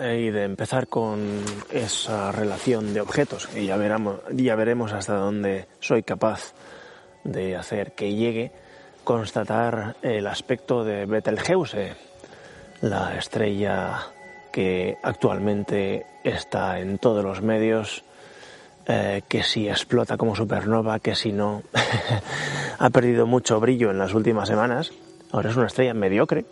y 0.01 0.31
de 0.31 0.45
empezar 0.45 0.89
con 0.89 1.45
esa 1.71 2.33
relación 2.33 2.95
de 2.95 3.01
objetos 3.01 3.49
y 3.55 3.67
ya 3.67 3.77
veremos, 3.77 4.21
ya 4.33 4.55
veremos 4.55 4.93
hasta 4.93 5.15
dónde 5.15 5.67
soy 5.81 6.03
capaz 6.03 6.55
de 7.25 7.57
hacer 7.57 7.93
que 7.93 8.15
llegue, 8.15 8.53
constatar 9.05 9.97
el 10.03 10.27
aspecto 10.27 10.85
de 10.85 11.05
Betelgeuse, 11.05 11.95
la 12.81 13.17
estrella 13.19 13.99
que 14.53 14.97
actualmente 15.03 16.07
está 16.25 16.81
en 16.81 16.99
todos 16.99 17.23
los 17.23 17.43
medios, 17.43 18.05
eh, 18.87 19.23
que 19.29 19.43
si 19.43 19.69
explota 19.69 20.17
como 20.17 20.35
supernova, 20.35 20.99
que 20.99 21.15
si 21.15 21.33
no, 21.33 21.63
ha 22.79 22.91
perdido 22.91 23.27
mucho 23.27 23.61
brillo 23.61 23.91
en 23.91 23.99
las 23.99 24.15
últimas 24.15 24.49
semanas. 24.49 24.93
Ahora 25.31 25.51
es 25.51 25.57
una 25.57 25.67
estrella 25.67 25.95
mediocre, 25.95 26.45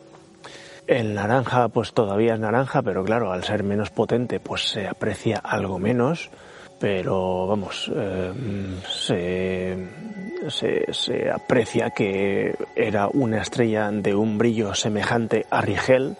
el 0.88 1.14
naranja 1.14 1.68
pues 1.68 1.92
todavía 1.92 2.34
es 2.34 2.40
naranja, 2.40 2.82
pero 2.82 3.04
claro, 3.04 3.30
al 3.30 3.44
ser 3.44 3.62
menos 3.62 3.90
potente 3.90 4.40
pues 4.40 4.70
se 4.70 4.88
aprecia 4.88 5.36
algo 5.36 5.78
menos, 5.78 6.30
pero 6.80 7.46
vamos, 7.46 7.92
eh, 7.94 8.32
se, 10.48 10.86
se, 10.92 11.30
aprecia 11.30 11.90
que 11.90 12.56
era 12.74 13.08
una 13.08 13.42
estrella 13.42 13.90
de 13.90 14.14
un 14.14 14.38
brillo 14.38 14.74
semejante 14.74 15.44
a 15.50 15.60
Rigel 15.60 16.16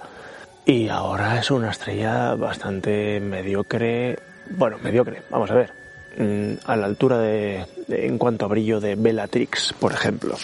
y 0.67 0.89
ahora 0.89 1.39
es 1.39 1.51
una 1.51 1.71
estrella 1.71 2.35
bastante 2.35 3.21
mediocre, 3.21 4.19
bueno, 4.51 4.77
mediocre, 4.83 5.23
vamos 5.31 5.51
a 5.51 5.55
ver, 5.55 5.73
mm, 6.19 6.53
a 6.67 6.77
la 6.77 6.87
altura 6.87 7.19
de 7.19 7.65
en 7.89 8.19
cuanto 8.19 8.45
a 8.45 8.49
brillo 8.49 8.81
de 8.81 8.97
Bellatrix, 8.97 9.73
por 9.81 9.93
ejemplo. 9.93 10.37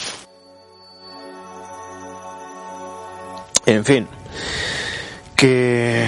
En 3.66 3.84
fin, 3.84 4.06
que 5.36 6.06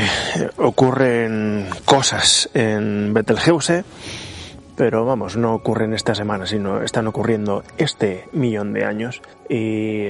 ocurren 0.58 1.68
cosas 1.84 2.50
en 2.54 3.14
Betelgeuse, 3.14 3.84
pero 4.76 5.04
vamos, 5.06 5.36
no 5.36 5.54
ocurren 5.54 5.94
esta 5.94 6.14
semana, 6.14 6.46
sino 6.46 6.82
están 6.82 7.06
ocurriendo 7.06 7.64
este 7.78 8.28
millón 8.32 8.74
de 8.74 8.84
años. 8.84 9.22
Y 9.48 10.08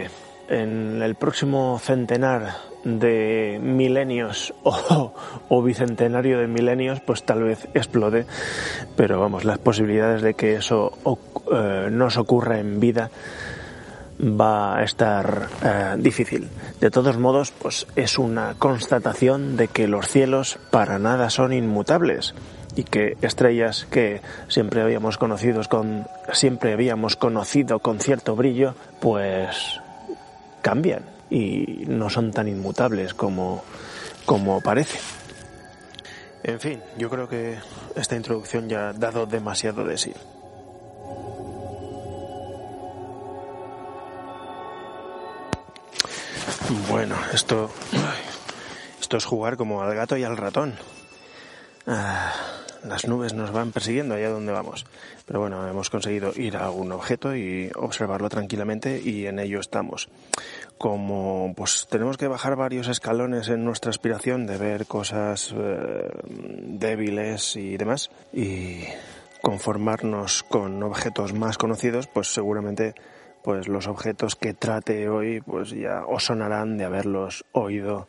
en 0.48 1.02
el 1.02 1.14
próximo 1.14 1.78
centenar 1.80 2.54
de 2.84 3.58
milenios 3.60 4.54
o, 4.62 5.62
bicentenario 5.62 6.38
de 6.38 6.46
milenios, 6.46 7.00
pues 7.00 7.24
tal 7.24 7.42
vez 7.42 7.68
explote, 7.74 8.26
pero 8.96 9.20
vamos, 9.20 9.44
las 9.44 9.58
posibilidades 9.58 10.22
de 10.22 10.34
que 10.34 10.54
eso 10.56 10.98
eh, 11.52 11.88
nos 11.90 12.16
ocurra 12.16 12.58
en 12.58 12.80
vida 12.80 13.10
va 14.20 14.78
a 14.78 14.84
estar 14.84 15.48
eh, 15.62 15.94
difícil. 15.98 16.48
De 16.80 16.90
todos 16.90 17.18
modos, 17.18 17.52
pues 17.52 17.86
es 17.96 18.18
una 18.18 18.54
constatación 18.58 19.56
de 19.56 19.68
que 19.68 19.88
los 19.88 20.08
cielos 20.08 20.58
para 20.70 20.98
nada 20.98 21.30
son 21.30 21.52
inmutables 21.52 22.34
y 22.74 22.84
que 22.84 23.16
estrellas 23.22 23.86
que 23.90 24.20
siempre 24.48 24.82
habíamos 24.82 25.18
conocido 25.18 25.62
con 25.68 26.06
siempre 26.32 26.72
habíamos 26.72 27.16
conocido 27.16 27.78
con 27.78 28.00
cierto 28.00 28.36
brillo, 28.36 28.74
pues 29.00 29.80
cambian 30.62 31.04
y 31.30 31.84
no 31.86 32.10
son 32.10 32.32
tan 32.32 32.48
inmutables 32.48 33.14
como 33.14 33.64
como 34.24 34.60
parece. 34.60 34.98
En 36.42 36.60
fin, 36.60 36.80
yo 36.96 37.10
creo 37.10 37.28
que 37.28 37.56
esta 37.96 38.14
introducción 38.14 38.68
ya 38.68 38.90
ha 38.90 38.92
dado 38.92 39.26
demasiado 39.26 39.84
de 39.84 39.98
sí. 39.98 40.12
Bueno, 46.88 47.14
esto, 47.32 47.70
esto 49.00 49.16
es 49.16 49.24
jugar 49.24 49.56
como 49.56 49.82
al 49.82 49.94
gato 49.94 50.16
y 50.16 50.24
al 50.24 50.36
ratón. 50.36 50.74
Ah, 51.86 52.32
las 52.82 53.06
nubes 53.06 53.34
nos 53.34 53.52
van 53.52 53.70
persiguiendo 53.70 54.14
allá 54.14 54.30
donde 54.30 54.52
vamos. 54.52 54.84
Pero 55.26 55.40
bueno, 55.40 55.68
hemos 55.68 55.90
conseguido 55.90 56.32
ir 56.34 56.56
a 56.56 56.70
un 56.70 56.90
objeto 56.90 57.36
y 57.36 57.70
observarlo 57.76 58.28
tranquilamente 58.28 59.00
y 59.00 59.26
en 59.26 59.38
ello 59.38 59.60
estamos. 59.60 60.08
Como 60.76 61.54
pues 61.56 61.86
tenemos 61.88 62.16
que 62.16 62.26
bajar 62.26 62.56
varios 62.56 62.88
escalones 62.88 63.48
en 63.48 63.64
nuestra 63.64 63.90
aspiración 63.90 64.46
de 64.46 64.58
ver 64.58 64.86
cosas 64.86 65.54
eh, 65.56 66.10
débiles 66.24 67.54
y 67.54 67.76
demás 67.76 68.10
y 68.32 68.84
conformarnos 69.40 70.42
con 70.42 70.82
objetos 70.82 71.32
más 71.32 71.58
conocidos, 71.58 72.08
pues 72.08 72.32
seguramente 72.32 72.94
pues 73.46 73.68
los 73.68 73.86
objetos 73.86 74.34
que 74.34 74.54
trate 74.54 75.08
hoy 75.08 75.40
pues 75.40 75.70
ya 75.70 76.04
os 76.04 76.24
sonarán 76.24 76.76
de 76.76 76.84
haberlos 76.84 77.44
oído 77.52 78.08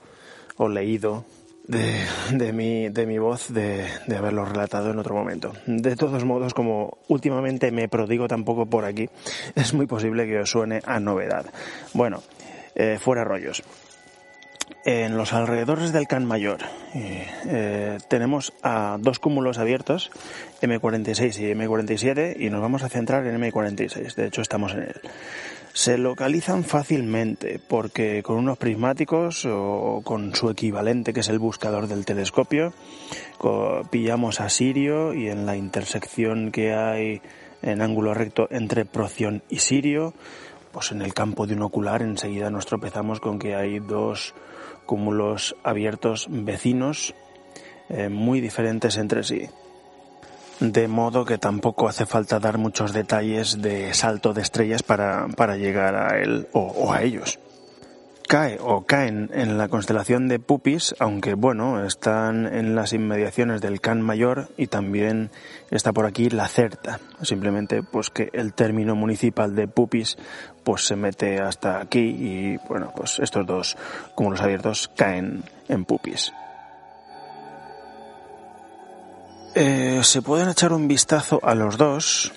o 0.56 0.68
leído 0.68 1.26
de, 1.68 2.04
de, 2.32 2.52
mi, 2.54 2.90
de 2.90 3.06
mi 3.06 3.20
voz 3.20 3.54
de, 3.54 3.86
de 4.08 4.18
haberlos 4.18 4.50
relatado 4.50 4.90
en 4.90 4.98
otro 4.98 5.14
momento. 5.14 5.54
De 5.68 5.96
todos 5.96 6.26
modos, 6.26 6.56
como 6.56 6.98
últimamente 7.08 7.70
me 7.72 7.88
prodigo 7.88 8.28
tampoco 8.28 8.66
por 8.66 8.84
aquí, 8.84 9.12
es 9.56 9.76
muy 9.76 9.86
posible 9.86 10.26
que 10.26 10.40
os 10.40 10.50
suene 10.50 10.82
a 10.88 11.00
novedad. 11.00 11.46
Bueno, 11.94 12.24
eh, 12.74 12.98
fuera 13.00 13.24
rollos 13.24 13.62
en 14.88 15.18
los 15.18 15.34
alrededores 15.34 15.92
del 15.92 16.08
Can 16.08 16.24
Mayor 16.24 16.60
eh, 16.96 17.98
tenemos 18.08 18.54
a 18.64 18.96
dos 18.98 19.20
cúmulos 19.20 19.58
abiertos, 19.58 20.12
M46 20.62 21.40
y 21.42 21.54
M47, 21.54 22.38
y 22.40 22.50
nos 22.50 22.62
vamos 22.62 22.84
a 22.84 22.90
centrar 22.90 23.28
en 23.28 23.38
M46. 23.38 24.16
De 24.16 24.28
hecho, 24.28 24.42
estamos 24.42 24.72
en 24.72 24.84
él. 24.84 25.02
Se 25.74 25.98
localizan 25.98 26.64
fácilmente 26.64 27.60
porque 27.68 28.24
con 28.24 28.38
unos 28.38 28.58
prismáticos 28.58 29.46
o 29.46 30.02
con 30.06 30.34
su 30.34 30.50
equivalente, 30.50 31.12
que 31.12 31.20
es 31.20 31.28
el 31.28 31.38
buscador 31.38 31.88
del 31.88 32.06
telescopio, 32.06 32.72
pillamos 33.92 34.40
a 34.40 34.48
Sirio 34.48 35.14
y 35.14 35.28
en 35.28 35.46
la 35.46 35.58
intersección 35.58 36.50
que 36.50 36.74
hay 36.74 37.22
en 37.62 37.82
ángulo 37.82 38.14
recto 38.14 38.48
entre 38.52 38.86
Proción 38.86 39.44
y 39.50 39.60
Sirio, 39.60 40.14
pues 40.72 40.94
en 40.94 41.02
el 41.02 41.14
campo 41.14 41.46
de 41.46 41.56
un 41.56 41.64
ocular 41.64 42.02
enseguida 42.04 42.50
nos 42.50 42.66
tropezamos 42.66 43.20
con 43.20 43.38
que 43.38 43.54
hay 43.54 43.80
dos 43.80 44.34
cúmulos 44.88 45.56
abiertos 45.64 46.28
vecinos 46.32 47.14
eh, 47.90 48.10
muy 48.10 48.42
diferentes 48.42 48.98
entre 48.98 49.24
sí. 49.24 49.48
De 50.60 50.88
modo 50.88 51.24
que 51.24 51.38
tampoco 51.38 51.88
hace 51.88 52.08
falta 52.08 52.40
dar 52.40 52.58
muchos 52.58 52.92
detalles 52.92 53.62
de 53.62 53.94
salto 53.94 54.34
de 54.34 54.42
estrellas 54.42 54.82
para, 54.82 55.28
llegar 55.56 55.96
a 55.96 56.20
él 56.20 56.48
o, 56.54 56.92
a 56.92 57.04
ellos. 57.04 57.38
Cae 58.28 58.60
o 58.62 58.86
caen 58.86 59.32
en 59.34 59.58
la 59.58 59.70
constelación 59.70 60.28
de 60.28 60.40
Pupis, 60.40 60.94
aunque 61.00 61.34
bueno, 61.34 61.84
están 61.86 62.46
en 62.46 62.76
las 62.76 62.94
inmediaciones 62.94 63.62
del 63.62 63.80
Can 63.82 64.02
Mayor 64.02 64.50
y 64.58 64.68
también 64.68 65.32
está 65.72 65.94
por 65.94 66.06
aquí 66.06 66.30
la 66.30 66.48
Certa. 66.48 67.00
Simplemente 67.22 67.82
pues 67.84 68.10
que 68.10 68.30
el 68.34 68.54
término 68.54 68.96
municipal 68.96 69.56
de 69.56 69.68
Pupis 69.68 70.18
pues 70.64 70.86
se 70.86 70.96
mete 70.96 71.40
hasta 71.40 71.80
aquí 71.80 72.00
y 72.00 72.58
bueno, 72.68 72.92
pues 72.96 73.20
estos 73.20 73.46
dos 73.46 73.78
cúmulos 74.14 74.42
abiertos 74.42 74.92
caen 74.96 75.44
en 75.70 75.86
Pupis. 75.86 76.34
Eh, 79.56 80.02
se 80.04 80.22
pueden 80.22 80.50
echar 80.50 80.74
un 80.74 80.88
vistazo 80.88 81.40
a 81.42 81.56
los 81.56 81.78
dos. 81.78 82.34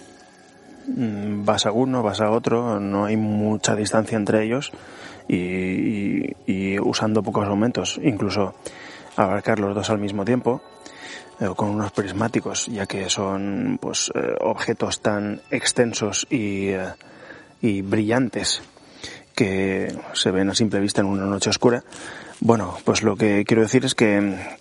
Mm, 0.87 1.45
vas 1.45 1.67
a 1.67 1.73
uno, 1.73 2.03
vas 2.03 2.21
a 2.21 2.31
otro, 2.31 2.81
no 2.81 3.05
hay 3.05 3.17
mucha 3.17 3.75
distancia 3.75 4.17
entre 4.17 4.45
ellos 4.45 4.73
y, 5.37 6.79
usando 6.81 7.23
pocos 7.23 7.47
aumentos, 7.47 8.01
incluso 8.03 8.55
abarcar 9.17 9.59
los 9.61 9.75
dos 9.75 9.91
al 9.91 9.99
mismo 9.99 10.25
tiempo 10.25 10.63
eh, 11.41 11.49
con 11.55 11.71
unos 11.71 11.93
prismáticos, 11.93 12.67
ya 12.67 12.87
que 12.87 13.09
son 13.09 13.79
pues 13.81 14.11
eh, 14.15 14.35
objetos 14.41 15.01
tan 15.01 15.41
extensos 15.51 16.27
y, 16.31 16.71
y 17.61 17.83
brillantes 17.83 18.63
que 19.35 19.95
se 20.15 20.31
ven 20.31 20.51
a 20.51 20.55
simple 20.55 20.81
vista 20.81 21.01
en 21.01 21.07
una 21.07 21.27
noche 21.27 21.51
oscura. 21.51 21.85
Bueno, 22.41 22.77
pues 22.85 23.03
lo 23.03 23.17
que 23.17 23.45
quiero 23.45 23.63
decir 23.63 23.85
es 23.85 23.95
que 23.95 24.59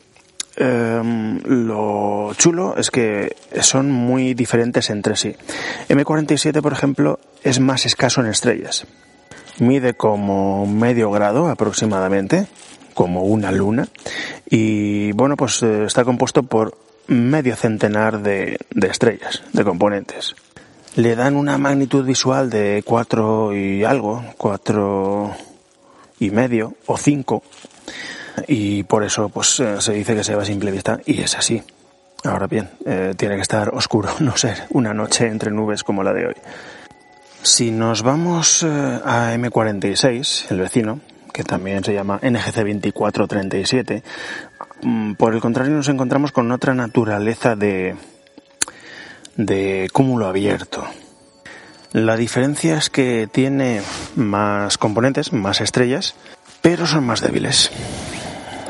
Em, 0.60 1.40
lo 1.46 2.34
chulo 2.36 2.76
es 2.76 2.92
que 2.92 3.34
son 3.62 3.90
muy 3.90 4.34
diferentes 4.34 4.90
entre 4.90 5.16
sí. 5.16 5.34
M47, 5.88 6.62
por 6.62 6.74
ejemplo, 6.74 7.18
es 7.44 7.62
más 7.62 7.86
escaso 7.86 8.20
en 8.20 8.28
estrellas. 8.28 8.86
Mide 9.60 9.94
como 9.94 10.66
medio 10.66 11.12
grado 11.12 11.48
aproximadamente, 11.48 12.48
como 12.94 13.24
una 13.24 13.52
luna. 13.52 13.88
Y 14.50 15.12
bueno, 15.14 15.36
pues 15.36 15.62
eh, 15.64 15.86
está 15.86 16.04
compuesto 16.04 16.44
por 16.44 16.78
medio 17.08 17.56
centenar 17.56 18.22
de, 18.22 18.58
de 18.72 18.88
estrellas, 18.88 19.44
de 19.54 19.64
componentes. 19.64 20.36
Le 20.96 21.16
dan 21.16 21.36
una 21.36 21.58
magnitud 21.58 22.06
visual 22.06 22.50
de 22.50 22.84
4 22.86 23.56
y 23.56 23.84
algo, 23.84 24.24
4 24.38 25.36
y 26.20 26.30
medio 26.32 26.74
o 26.86 26.98
5 26.98 27.44
y 28.48 28.84
por 28.84 29.04
eso 29.04 29.30
pues 29.30 29.60
eh, 29.60 29.82
se 29.82 29.94
dice 29.94 30.16
que 30.16 30.24
se 30.24 30.36
va 30.36 30.44
a 30.44 30.46
simple 30.46 30.72
vista 30.72 31.00
y 31.06 31.22
es 31.22 31.36
así. 31.36 31.62
Ahora 32.24 32.48
bien, 32.48 32.70
eh, 32.86 33.14
tiene 33.16 33.36
que 33.36 33.42
estar 33.42 33.70
oscuro, 33.70 34.10
no 34.20 34.36
ser 34.36 34.64
una 34.72 34.94
noche 34.94 35.28
entre 35.28 35.52
nubes 35.52 35.84
como 35.84 36.04
la 36.04 36.14
de 36.14 36.28
hoy. 36.28 36.36
Si 37.42 37.72
nos 37.72 38.04
vamos 38.04 38.64
eh, 38.64 38.68
a 38.68 39.34
M46, 39.34 40.52
el 40.52 40.60
vecino, 40.60 41.00
que 41.34 41.44
también 41.44 41.84
se 41.84 41.94
llama 41.94 42.20
NGC 42.22 42.56
2437, 42.56 44.04
mm, 44.84 45.14
por 45.14 45.34
el 45.34 45.40
contrario 45.40 45.74
nos 45.74 45.88
encontramos 45.88 46.34
con 46.34 46.52
otra 46.52 46.74
naturaleza 46.74 47.56
de, 47.56 47.96
de 49.38 49.90
cúmulo 49.94 50.28
abierto. 50.28 50.86
La 51.94 52.18
diferencia 52.18 52.78
es 52.78 52.90
que 52.90 53.28
tiene 53.32 53.82
más 54.16 54.78
componentes, 54.78 55.32
más 55.32 55.62
estrellas, 55.62 56.16
pero 56.62 56.86
son 56.86 57.06
más 57.06 57.22
débiles 57.22 57.72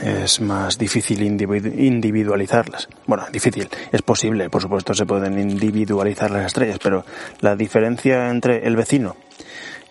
es 0.03 0.41
más 0.41 0.77
difícil 0.77 1.21
individualizarlas. 1.21 2.87
Bueno, 3.05 3.25
difícil, 3.31 3.69
es 3.91 4.01
posible, 4.01 4.49
por 4.49 4.61
supuesto 4.61 4.93
se 4.93 5.05
pueden 5.05 5.37
individualizar 5.39 6.31
las 6.31 6.47
estrellas, 6.47 6.79
pero 6.81 7.05
la 7.41 7.55
diferencia 7.55 8.29
entre 8.29 8.65
el 8.65 8.75
vecino, 8.75 9.15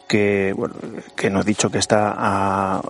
que, 0.07 0.53
bueno, 0.57 0.75
que 1.17 1.31
nos 1.31 1.43
ha 1.43 1.47
dicho 1.47 1.71
que 1.71 1.79
está 1.79 2.15
a 2.17 2.81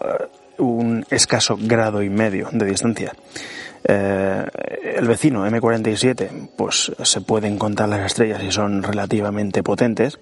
un 0.59 1.05
escaso 1.11 1.57
grado 1.61 2.03
y 2.03 2.11
medio 2.11 2.49
de 2.53 2.67
distancia, 2.67 3.13
eh, 3.85 4.45
el 4.97 5.07
vecino 5.07 5.47
M47, 5.47 6.51
pues 6.57 6.93
se 7.03 7.21
pueden 7.21 7.59
contar 7.59 7.89
las 7.89 8.07
estrellas 8.07 8.43
y 8.43 8.51
son 8.51 8.83
relativamente 8.83 9.63
potentes, 9.63 10.19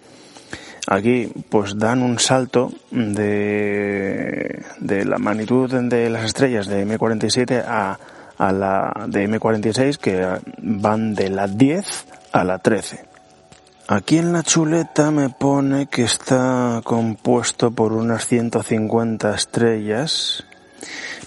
Aquí 0.88 1.32
pues 1.48 1.78
dan 1.78 2.02
un 2.02 2.20
salto 2.20 2.72
de, 2.92 4.62
de 4.78 5.04
la 5.04 5.18
magnitud 5.18 5.68
de 5.68 6.10
las 6.10 6.24
estrellas 6.24 6.68
de 6.68 6.86
M47 6.86 7.64
a, 7.66 7.98
a 8.38 8.52
la 8.52 9.06
de 9.08 9.28
M46 9.28 9.98
que 9.98 10.24
van 10.58 11.16
de 11.16 11.28
la 11.30 11.48
10 11.48 12.06
a 12.30 12.44
la 12.44 12.58
13. 12.60 13.04
Aquí 13.88 14.18
en 14.18 14.32
la 14.32 14.44
chuleta 14.44 15.10
me 15.10 15.28
pone 15.28 15.86
que 15.86 16.04
está 16.04 16.80
compuesto 16.84 17.72
por 17.72 17.92
unas 17.92 18.26
150 18.28 19.34
estrellas, 19.34 20.44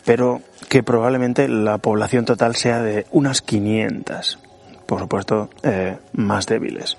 pero 0.05 0.41
que 0.69 0.83
probablemente 0.83 1.49
la 1.49 1.79
población 1.79 2.23
total 2.23 2.55
sea 2.55 2.81
de 2.81 3.07
unas 3.11 3.41
500, 3.41 4.39
por 4.85 4.99
supuesto 4.99 5.49
eh, 5.63 5.97
más 6.13 6.45
débiles 6.45 6.97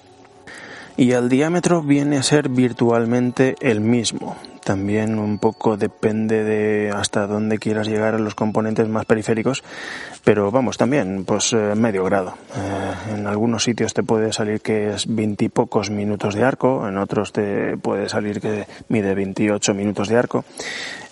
y 1.00 1.12
el 1.12 1.30
diámetro 1.30 1.80
viene 1.80 2.18
a 2.18 2.22
ser 2.22 2.50
virtualmente 2.50 3.54
el 3.62 3.80
mismo. 3.80 4.36
También 4.62 5.18
un 5.18 5.38
poco 5.38 5.78
depende 5.78 6.44
de 6.44 6.90
hasta 6.90 7.26
dónde 7.26 7.56
quieras 7.56 7.88
llegar 7.88 8.14
a 8.14 8.18
los 8.18 8.34
componentes 8.34 8.86
más 8.86 9.06
periféricos, 9.06 9.64
pero 10.24 10.50
vamos, 10.50 10.76
también 10.76 11.24
pues 11.24 11.54
eh, 11.54 11.72
medio 11.74 12.04
grado. 12.04 12.34
Eh, 12.54 13.14
en 13.14 13.26
algunos 13.26 13.64
sitios 13.64 13.94
te 13.94 14.02
puede 14.02 14.34
salir 14.34 14.60
que 14.60 14.90
es 14.90 15.06
veintipocos 15.06 15.88
minutos 15.88 16.34
de 16.34 16.44
arco, 16.44 16.86
en 16.86 16.98
otros 16.98 17.32
te 17.32 17.78
puede 17.78 18.10
salir 18.10 18.38
que 18.38 18.66
mide 18.90 19.14
28 19.14 19.72
minutos 19.72 20.08
de 20.08 20.18
arco. 20.18 20.44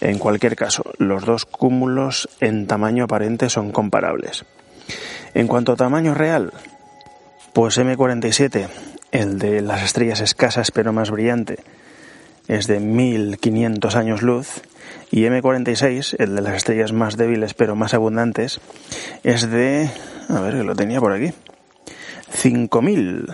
En 0.02 0.18
cualquier 0.18 0.54
caso, 0.54 0.82
los 0.98 1.24
dos 1.24 1.46
cúmulos 1.46 2.28
en 2.40 2.66
tamaño 2.66 3.04
aparente 3.04 3.48
son 3.48 3.72
comparables. 3.72 4.44
En 5.32 5.46
cuanto 5.46 5.72
a 5.72 5.76
tamaño 5.76 6.12
real, 6.12 6.52
pues 7.54 7.78
M47 7.78 8.68
el 9.12 9.38
de 9.38 9.62
las 9.62 9.82
estrellas 9.82 10.20
escasas 10.20 10.70
pero 10.70 10.92
más 10.92 11.10
brillante 11.10 11.58
es 12.48 12.66
de 12.66 12.80
1500 12.80 13.94
años 13.94 14.22
luz 14.22 14.62
y 15.10 15.22
M46, 15.22 16.16
el 16.18 16.34
de 16.34 16.42
las 16.42 16.56
estrellas 16.56 16.92
más 16.92 17.16
débiles 17.16 17.54
pero 17.54 17.76
más 17.76 17.94
abundantes, 17.94 18.60
es 19.22 19.50
de, 19.50 19.90
a 20.28 20.40
ver, 20.40 20.54
lo 20.54 20.74
tenía 20.74 21.00
por 21.00 21.12
aquí, 21.12 21.32
5000 22.30 23.26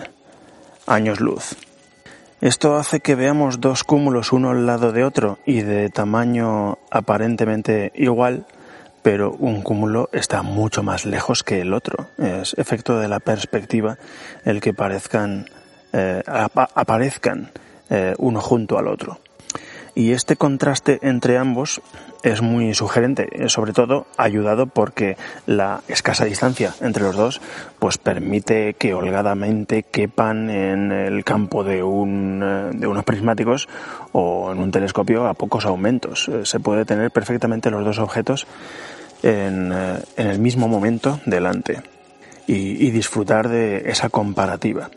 años 0.85 1.19
luz. 1.19 1.55
Esto 2.41 2.75
hace 2.75 2.99
que 2.99 3.15
veamos 3.15 3.61
dos 3.61 3.83
cúmulos 3.83 4.33
uno 4.33 4.51
al 4.51 4.65
lado 4.65 4.91
de 4.91 5.03
otro 5.03 5.39
y 5.45 5.61
de 5.61 5.89
tamaño 5.89 6.77
aparentemente 6.91 7.91
igual, 7.95 8.45
pero 9.01 9.31
un 9.31 9.61
cúmulo 9.61 10.09
está 10.11 10.41
mucho 10.41 10.83
más 10.83 11.05
lejos 11.05 11.43
que 11.43 11.61
el 11.61 11.73
otro. 11.73 12.07
Es 12.17 12.53
efecto 12.57 12.99
de 12.99 13.07
la 13.07 13.19
perspectiva 13.19 13.97
el 14.43 14.61
que 14.61 14.73
parezcan 14.73 15.45
eh, 15.97 16.21
aparezcan 16.27 17.51
eh, 17.89 18.15
uno 18.17 18.41
junto 18.41 18.77
al 18.77 18.89
otro. 18.89 19.19
Y 19.93 20.11
este 20.11 20.35
contraste 20.35 20.99
entre 21.03 21.37
ambos 21.37 21.81
es 22.21 22.41
muy 22.41 22.73
sugerente, 22.73 23.29
eh, 23.31 23.47
sobre 23.47 23.71
todo 23.71 24.05
ayudado 24.17 24.67
porque 24.67 25.15
la 25.45 25.83
escasa 25.87 26.25
distancia 26.25 26.75
entre 26.81 27.03
los 27.03 27.15
dos 27.15 27.39
pues 27.79 27.97
permite 27.97 28.73
que 28.73 28.93
holgadamente 28.93 29.83
quepan 29.83 30.49
en 30.49 30.91
el 30.91 31.23
campo 31.23 31.63
de, 31.63 31.81
un, 31.81 32.73
de 32.73 32.87
unos 32.87 33.05
prismáticos 33.05 33.69
o 34.11 34.51
en 34.51 34.59
un 34.59 34.71
telescopio 34.71 35.27
a 35.27 35.33
pocos 35.33 35.65
aumentos. 35.65 36.29
Se 36.43 36.59
puede 36.59 36.83
tener 36.83 37.09
perfectamente 37.11 37.71
los 37.71 37.85
dos 37.85 37.99
objetos 37.99 38.47
en, 39.23 39.71
en 39.71 40.27
el 40.27 40.39
mismo 40.39 40.67
momento 40.67 41.21
delante 41.25 41.81
y 42.47 42.91
disfrutar 42.91 43.47
de 43.47 43.89
esa 43.89 44.09
comparativa. 44.09 44.89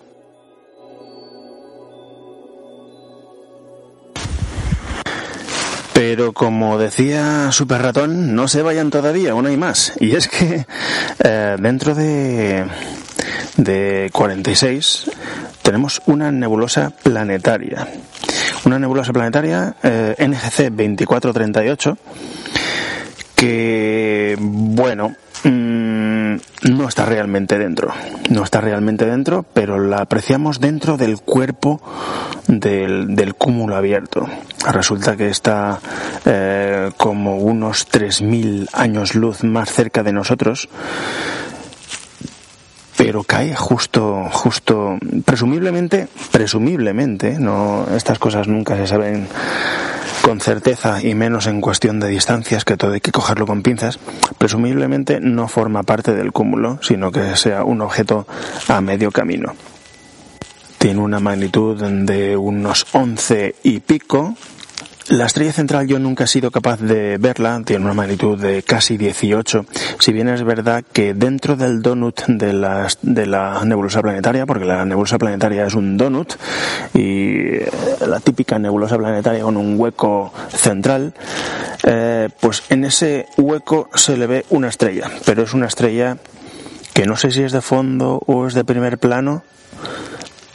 Pero 5.98 6.32
como 6.32 6.78
decía 6.78 7.50
Super 7.50 7.82
Ratón, 7.82 8.36
no 8.36 8.46
se 8.46 8.62
vayan 8.62 8.88
todavía, 8.88 9.32
aún 9.32 9.46
hay 9.46 9.56
más. 9.56 9.94
Y 9.98 10.14
es 10.14 10.28
que 10.28 10.64
eh, 11.24 11.56
dentro 11.58 11.92
de, 11.96 12.64
de 13.56 14.08
46 14.12 15.10
tenemos 15.60 16.00
una 16.06 16.30
nebulosa 16.30 16.90
planetaria. 16.90 17.88
Una 18.64 18.78
nebulosa 18.78 19.12
planetaria 19.12 19.74
eh, 19.82 20.14
NGC 20.20 20.70
2438 20.70 21.98
que, 23.34 24.36
bueno, 24.38 25.16
no 26.62 26.88
está 26.88 27.04
realmente 27.04 27.58
dentro. 27.58 27.92
No 28.30 28.44
está 28.44 28.60
realmente 28.60 29.06
dentro, 29.06 29.44
pero 29.52 29.78
la 29.78 29.98
apreciamos 29.98 30.60
dentro 30.60 30.96
del 30.96 31.20
cuerpo 31.20 31.80
del, 32.46 33.14
del 33.14 33.34
cúmulo 33.34 33.76
abierto. 33.76 34.26
Resulta 34.70 35.16
que 35.16 35.28
está 35.28 35.78
eh, 36.24 36.90
como 36.96 37.36
unos 37.36 37.88
3.000 37.90 38.68
años 38.72 39.14
luz 39.14 39.44
más 39.44 39.72
cerca 39.72 40.02
de 40.02 40.12
nosotros, 40.12 40.68
pero 43.08 43.24
cae 43.24 43.54
justo, 43.54 44.28
justo, 44.30 44.98
presumiblemente, 45.24 46.08
presumiblemente, 46.30 47.38
no, 47.38 47.86
estas 47.96 48.18
cosas 48.18 48.48
nunca 48.48 48.76
se 48.76 48.86
saben 48.86 49.26
con 50.20 50.40
certeza 50.40 51.02
y 51.02 51.14
menos 51.14 51.46
en 51.46 51.62
cuestión 51.62 52.00
de 52.00 52.08
distancias, 52.08 52.66
que 52.66 52.76
todo 52.76 52.92
hay 52.92 53.00
que 53.00 53.10
cogerlo 53.10 53.46
con 53.46 53.62
pinzas, 53.62 53.98
presumiblemente 54.36 55.20
no 55.20 55.48
forma 55.48 55.84
parte 55.84 56.12
del 56.12 56.32
cúmulo, 56.32 56.80
sino 56.82 57.10
que 57.10 57.34
sea 57.36 57.64
un 57.64 57.80
objeto 57.80 58.26
a 58.68 58.82
medio 58.82 59.10
camino. 59.10 59.54
Tiene 60.76 61.00
una 61.00 61.18
magnitud 61.18 61.82
de 61.82 62.36
unos 62.36 62.84
11 62.92 63.54
y 63.62 63.80
pico, 63.80 64.34
la 65.08 65.26
estrella 65.26 65.52
central 65.52 65.86
yo 65.86 65.98
nunca 65.98 66.24
he 66.24 66.26
sido 66.26 66.50
capaz 66.50 66.80
de 66.80 67.16
verla, 67.18 67.62
tiene 67.64 67.84
una 67.84 67.94
magnitud 67.94 68.38
de 68.38 68.62
casi 68.62 68.96
18, 68.96 69.64
si 69.98 70.12
bien 70.12 70.28
es 70.28 70.42
verdad 70.44 70.84
que 70.92 71.14
dentro 71.14 71.56
del 71.56 71.80
donut 71.80 72.26
de 72.26 72.52
la, 72.52 72.88
de 73.02 73.26
la 73.26 73.64
nebulosa 73.64 74.02
planetaria, 74.02 74.44
porque 74.44 74.66
la 74.66 74.84
nebulosa 74.84 75.18
planetaria 75.18 75.66
es 75.66 75.74
un 75.74 75.96
donut, 75.96 76.34
y 76.94 77.58
la 78.06 78.20
típica 78.20 78.58
nebulosa 78.58 78.98
planetaria 78.98 79.42
con 79.42 79.56
un 79.56 79.80
hueco 79.80 80.32
central, 80.50 81.14
eh, 81.84 82.28
pues 82.40 82.64
en 82.68 82.84
ese 82.84 83.26
hueco 83.36 83.88
se 83.94 84.16
le 84.16 84.26
ve 84.26 84.44
una 84.50 84.68
estrella, 84.68 85.10
pero 85.24 85.42
es 85.42 85.54
una 85.54 85.66
estrella 85.66 86.18
que 86.92 87.06
no 87.06 87.16
sé 87.16 87.30
si 87.30 87.42
es 87.42 87.52
de 87.52 87.62
fondo 87.62 88.20
o 88.26 88.46
es 88.46 88.54
de 88.54 88.64
primer 88.64 88.98
plano, 88.98 89.42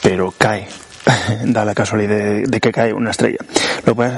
pero 0.02 0.34
cae 0.38 0.68
da 1.46 1.66
la 1.66 1.74
casualidad 1.74 2.44
de, 2.48 2.60
que 2.60 2.72
cae 2.72 2.94
una 2.94 3.12
estrella. 3.12 3.40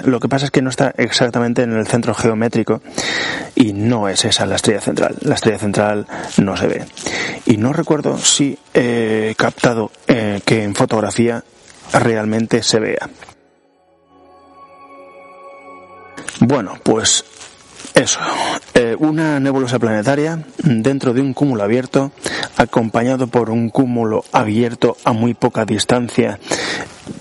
Lo, 0.04 0.20
que 0.20 0.30
pasa 0.30 0.46
es 0.46 0.52
que 0.52 0.62
no 0.62 0.70
está 0.70 0.94
exactamente 0.98 1.64
en 1.64 1.74
el 1.74 1.88
centro 1.88 2.14
geométrico 2.14 2.82
y 3.56 3.74
no 3.74 4.08
es 4.08 4.26
esa 4.26 4.46
la 4.46 4.56
estrella 4.56 4.82
central. 4.82 5.16
La 5.22 5.36
estrella 5.36 5.60
central 5.60 6.08
no 6.38 6.56
se 6.58 6.68
ve. 6.68 6.86
Y 7.46 7.58
no 7.58 7.74
recuerdo 7.74 8.18
si 8.18 8.58
he 8.74 9.34
captado 9.38 9.92
eh, 10.08 10.42
que 10.46 10.64
en 10.64 10.76
fotografía 10.76 11.44
realmente 11.94 12.64
se 12.64 12.80
vea. 12.80 13.10
Bueno, 16.40 16.78
pues 16.84 17.24
eso, 17.96 18.20
eh, 18.74 18.96
una 19.00 19.40
nebulosa 19.40 19.80
planetaria 19.80 20.44
dentro 20.58 21.14
de 21.14 21.22
un 21.22 21.34
cúmulo 21.34 21.64
abierto, 21.64 22.12
acompañado 22.58 23.28
por 23.28 23.50
un 23.50 23.70
cúmulo 23.70 24.26
abierto 24.34 24.98
a 25.06 25.14
muy 25.14 25.34
poca 25.34 25.66
distancia 25.66 26.40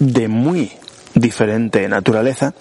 de 0.01 0.29
muy 0.29 0.73
diferente 1.15 1.89
naturaleza. 1.89 2.55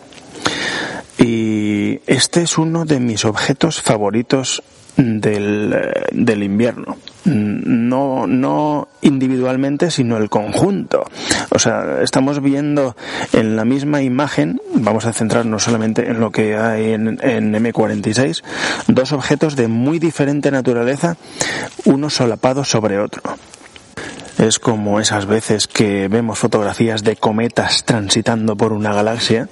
Y 1.17 2.01
este 2.05 2.43
es 2.43 2.57
uno 2.57 2.85
de 2.85 2.99
mis 2.99 3.25
objetos 3.25 3.81
favoritos 3.81 4.61
del, 4.97 5.73
eh, 5.73 6.05
del 6.11 6.43
invierno. 6.43 6.97
No, 7.25 8.27
no 8.27 8.89
individualmente, 9.01 9.89
sino 9.91 10.17
el 10.17 10.29
conjunto. 10.29 11.05
O 11.51 11.59
sea, 11.59 12.01
estamos 12.01 12.41
viendo 12.41 12.95
en 13.31 13.55
la 13.55 13.63
misma 13.63 14.01
imagen, 14.01 14.59
vamos 14.75 15.05
a 15.05 15.13
centrarnos 15.13 15.63
solamente 15.63 16.09
en 16.09 16.19
lo 16.19 16.31
que 16.31 16.57
hay 16.57 16.91
en, 16.91 17.19
en 17.21 17.53
M46, 17.53 18.43
dos 18.87 19.13
objetos 19.13 19.55
de 19.55 19.67
muy 19.69 19.99
diferente 19.99 20.51
naturaleza, 20.51 21.15
uno 21.85 22.09
solapado 22.09 22.65
sobre 22.65 22.99
otro. 22.99 23.21
Es 24.43 24.59
como 24.59 24.99
esas 24.99 25.25
veces 25.25 25.67
que 25.67 26.09
vemos 26.09 26.37
fotografías 26.37 27.01
de 27.01 27.15
cometas 27.15 27.85
transitando 27.85 28.57
por 28.57 28.73
una 28.73 28.93
galaxia. 28.93 29.47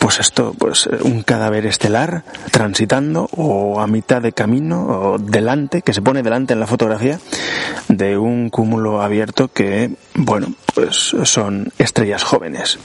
Pues 0.00 0.18
esto, 0.18 0.56
pues 0.58 0.88
un 1.04 1.22
cadáver 1.22 1.66
estelar 1.66 2.24
transitando 2.50 3.28
o 3.36 3.80
a 3.80 3.86
mitad 3.86 4.20
de 4.20 4.32
camino 4.32 4.86
o 4.86 5.18
delante, 5.18 5.82
que 5.82 5.92
se 5.92 6.02
pone 6.02 6.24
delante 6.24 6.52
en 6.52 6.58
la 6.58 6.66
fotografía 6.66 7.20
de 7.86 8.18
un 8.18 8.50
cúmulo 8.50 9.02
abierto 9.02 9.46
que, 9.46 9.94
bueno, 10.14 10.52
pues 10.74 11.14
son 11.22 11.72
estrellas 11.78 12.24
jóvenes. 12.24 12.80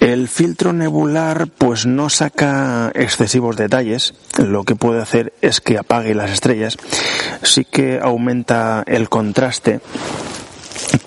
El 0.00 0.28
filtro 0.28 0.72
nebular 0.72 1.48
pues 1.48 1.86
no 1.86 2.10
saca 2.10 2.92
excesivos 2.94 3.56
detalles, 3.56 4.14
lo 4.38 4.64
que 4.64 4.76
puede 4.76 5.00
hacer 5.00 5.32
es 5.40 5.60
que 5.60 5.78
apague 5.78 6.14
las 6.14 6.30
estrellas, 6.30 6.76
sí 7.42 7.64
que 7.64 7.98
aumenta 8.02 8.84
el 8.86 9.08
contraste 9.08 9.80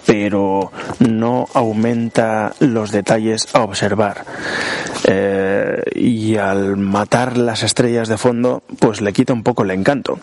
pero 0.10 0.71
no 0.99 1.45
aumenta 1.54 2.54
los 2.60 2.91
detalles 2.91 3.47
a 3.54 3.62
observar. 3.62 4.25
Eh, 5.06 5.84
y 5.93 6.36
al 6.36 6.78
matar 6.78 7.38
las 7.38 7.62
estrellas 7.62 8.08
de 8.08 8.17
fondo, 8.17 8.63
pues 8.80 9.02
le 9.02 9.13
quita 9.13 9.34
un 9.34 9.43
poco 9.43 9.62
el 9.62 9.69
encanto. 9.69 10.19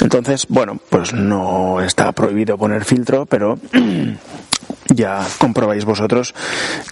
Entonces, 0.00 0.46
bueno, 0.50 0.78
pues 0.90 1.14
no 1.14 1.80
está 1.80 2.12
prohibido 2.12 2.58
poner 2.58 2.84
filtro, 2.84 3.24
pero 3.24 3.58
ya 4.88 5.26
comprobáis 5.38 5.84
vosotros 5.84 6.34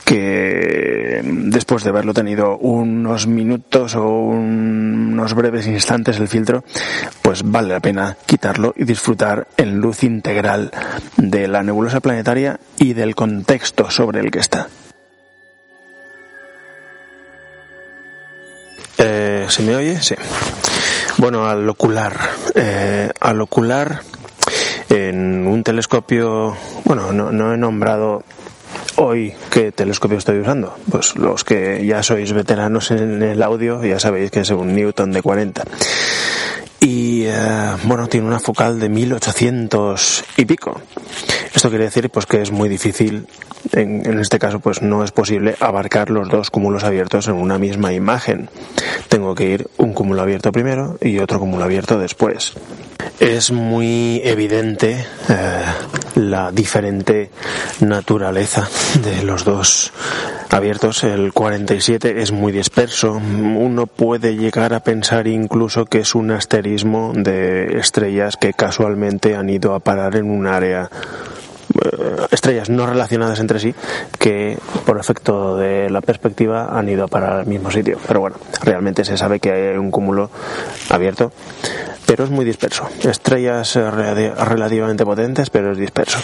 que 0.05 1.21
después 1.25 1.85
de 1.85 1.91
haberlo 1.91 2.15
tenido 2.15 2.57
unos 2.59 3.27
minutos 3.27 3.95
o 3.97 4.09
unos 4.09 5.35
breves 5.35 5.67
instantes 5.67 6.19
el 6.19 6.29
filtro, 6.29 6.65
pues 7.23 7.43
vale 7.45 7.69
la 7.69 7.81
pena 7.81 8.17
quitarlo 8.27 8.73
y 8.77 8.85
disfrutar 8.85 9.49
en 9.57 9.79
luz 9.79 10.03
integral 10.05 10.71
de 11.17 11.49
la 11.49 11.63
nebulosa 11.63 12.01
planetaria 12.01 12.61
y 12.79 12.95
del 12.95 13.15
contexto 13.15 13.91
sobre 13.91 14.21
el 14.21 14.31
que 14.31 14.39
está. 14.39 14.69
Eh, 18.99 19.47
¿Se 19.49 19.63
me 19.63 19.75
oye? 19.75 20.01
Sí. 20.01 20.15
Bueno, 21.17 21.47
al 21.47 21.69
ocular. 21.69 22.19
Eh, 22.55 23.11
al 23.19 23.41
ocular 23.41 24.03
en 24.91 25.47
un 25.47 25.63
telescopio, 25.63 26.57
bueno, 26.85 27.13
no, 27.13 27.55
he 27.55 27.57
nombrado 27.57 28.25
hoy 28.97 29.33
qué 29.51 29.73
telescopio 29.73 30.19
estoy 30.19 30.41
usando. 30.41 30.77
Pues 30.91 31.17
los 31.17 31.45
que 31.45 31.87
ya 31.87 32.03
sois 32.03 32.33
veteranos 32.33 32.91
en 32.91 33.23
el 33.23 33.43
audio 33.43 33.83
ya 33.85 34.01
sabéis 34.01 34.31
que 34.31 34.41
es 34.41 34.51
un 34.51 34.75
Newton 34.75 35.13
de 35.13 35.23
40. 35.23 35.65
Y 36.81 37.25
eh, 37.27 37.33
bueno, 37.85 38.09
tiene 38.09 38.27
una 38.27 38.41
focal 38.41 38.81
de 38.81 38.89
1800 38.89 40.25
y 40.37 40.45
pico. 40.45 40.81
Esto 41.55 41.69
quiere 41.69 41.85
decir 41.85 42.11
pues 42.11 42.27
que 42.27 42.43
es 42.43 42.51
muy 42.51 42.69
difícil, 42.69 43.27
en, 43.73 44.07
en, 44.07 44.19
este 44.19 44.39
caso 44.39 44.61
pues 44.61 44.81
no 44.81 45.05
es 45.05 45.13
posible 45.13 45.57
abarcar 45.61 46.11
los 46.11 46.29
dos 46.29 46.51
cúmulos 46.51 46.85
abiertos 46.85 47.29
en 47.29 47.35
una 47.35 47.59
misma 47.59 47.93
imagen. 47.93 48.49
Tengo 49.09 49.35
que 49.35 49.51
ir 49.51 49.69
un 49.77 49.93
cúmulo 49.93 50.23
abierto 50.23 50.53
primero 50.53 50.97
y 51.03 51.19
otro 51.19 51.39
cúmulo 51.39 51.65
abierto 51.65 51.99
después 51.99 52.55
es 53.21 53.53
muy 53.53 54.21
evidente 54.25 55.07
eh, 55.29 55.65
la 56.15 56.51
diferente 56.51 57.31
naturaleza 57.81 58.69
de 59.03 59.23
los 59.23 59.45
dos 59.45 59.93
abiertos. 60.51 61.05
El 61.05 61.33
47 61.33 62.23
es 62.23 62.33
muy 62.33 62.53
disperso. 62.53 63.13
Uno 63.13 63.87
puede 63.87 64.37
llegar 64.37 64.75
a 64.75 64.81
pensar 64.81 65.27
incluso 65.27 65.85
que 65.85 66.01
es 66.01 66.15
un 66.15 66.31
asterismo 66.31 67.13
de 67.15 67.79
estrellas 67.79 68.37
que 68.37 68.53
casualmente 68.53 69.37
han 69.37 69.51
ido 69.51 69.75
a 69.75 69.81
parar 69.81 70.17
en 70.17 70.31
un 70.31 70.47
área 70.47 70.91
eh, 71.83 72.27
estrellas 72.33 72.69
no 72.69 72.87
relacionadas 72.87 73.39
entre 73.39 73.61
sí 73.61 73.75
que 74.19 74.59
por 74.85 74.99
efecto 74.99 75.57
de 75.57 75.89
la 75.89 76.01
perspectiva 76.01 76.77
han 76.77 76.89
ido 76.89 77.05
a 77.05 77.09
parar 77.09 77.41
al 77.41 77.47
mismo 77.47 77.71
sitio. 77.71 77.99
Pero 78.07 78.21
bueno, 78.21 78.37
realmente 78.63 79.05
se 79.05 79.17
sabe 79.17 79.41
que 79.41 79.53
hay 79.53 79.77
un 79.77 79.91
cúmulo 79.91 80.31
abierto 80.89 81.33
pero 82.11 82.25
es 82.25 82.31
muy 82.31 82.45
disperso. 82.45 82.89
Estrellas 83.05 83.77
eh, 83.77 83.89
relativamente 83.89 85.05
potentes, 85.05 85.49
pero 85.49 85.71
es 85.71 85.79
disperso. 85.79 86.19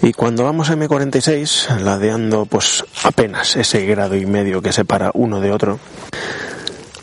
Y 0.00 0.14
cuando 0.14 0.44
vamos 0.44 0.70
a 0.70 0.74
M46, 0.74 1.80
ladeando 1.80 2.46
pues 2.46 2.82
apenas 3.04 3.56
ese 3.56 3.84
grado 3.84 4.16
y 4.16 4.24
medio 4.24 4.62
que 4.62 4.72
separa 4.72 5.10
uno 5.12 5.38
de 5.42 5.52
otro, 5.52 5.78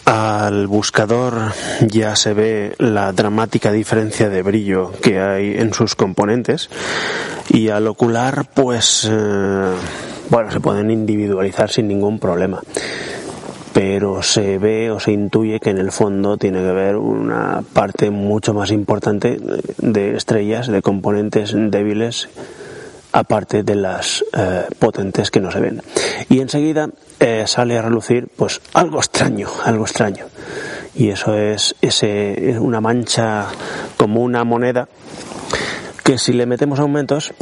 al 0.06 0.66
buscador 0.66 1.54
ya 1.82 2.16
se 2.16 2.34
ve 2.34 2.74
la 2.80 3.12
dramática 3.12 3.72
diferencia 3.72 4.28
de 4.28 4.42
brillo 4.42 4.92
que 5.00 5.20
hay 5.20 5.56
en 5.56 5.72
sus 5.76 5.94
componentes 5.94 6.72
y 7.50 7.70
al 7.70 7.86
ocular 7.86 8.48
pues 8.56 9.08
eh, 9.08 9.72
bueno 10.32 10.52
se 10.52 10.60
pueden 10.60 10.90
individualizar 10.90 11.70
sin 11.70 11.88
ningún 11.88 12.20
problema 12.20 12.60
pero 13.74 14.22
se 14.22 14.60
ve 14.60 14.92
o 14.92 15.00
se 15.00 15.12
intuye 15.12 15.60
que 15.60 15.72
en 15.72 15.80
el 15.80 15.92
fondo 15.92 16.38
tiene 16.38 16.62
que 16.62 16.70
haber 16.70 16.96
una 16.96 17.64
parte 17.74 18.12
mucho 18.12 18.54
más 18.54 18.72
importante 18.72 19.40
de 19.78 20.16
estrellas, 20.16 20.68
de 20.68 20.82
componentes 20.84 21.54
débiles, 21.56 22.30
aparte 23.12 23.64
de 23.64 23.76
las 23.76 24.24
eh, 24.34 24.66
potentes 24.78 25.32
que 25.32 25.40
no 25.40 25.52
se 25.52 25.60
ven. 25.60 25.82
Y 26.30 26.40
enseguida 26.40 26.90
eh, 27.20 27.46
sale 27.48 27.78
a 27.78 27.82
relucir 27.82 28.28
pues 28.36 28.62
algo 28.74 29.00
extraño, 29.00 29.48
algo 29.64 29.86
extraño. 29.86 30.26
Y 30.96 31.10
eso 31.10 31.36
es 31.36 31.76
ese, 31.82 32.58
una 32.60 32.80
mancha 32.80 33.48
como 33.98 34.22
una 34.22 34.44
moneda 34.44 34.88
que 36.04 36.20
si 36.20 36.34
le 36.34 36.46
metemos 36.46 36.80
aumentos, 36.80 37.34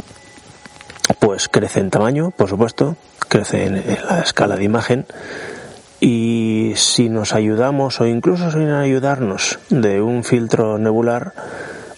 pues 1.18 1.48
crece 1.48 1.80
en 1.80 1.90
tamaño, 1.90 2.30
por 2.30 2.48
supuesto, 2.48 2.96
crece 3.28 3.66
en 3.66 3.84
la 4.08 4.20
escala 4.20 4.56
de 4.56 4.64
imagen, 4.64 5.06
y 6.04 6.72
si 6.74 7.08
nos 7.08 7.32
ayudamos 7.32 8.00
o 8.00 8.06
incluso 8.08 8.50
sin 8.50 8.70
ayudarnos 8.70 9.60
de 9.70 10.02
un 10.02 10.24
filtro 10.24 10.76
nebular, 10.76 11.32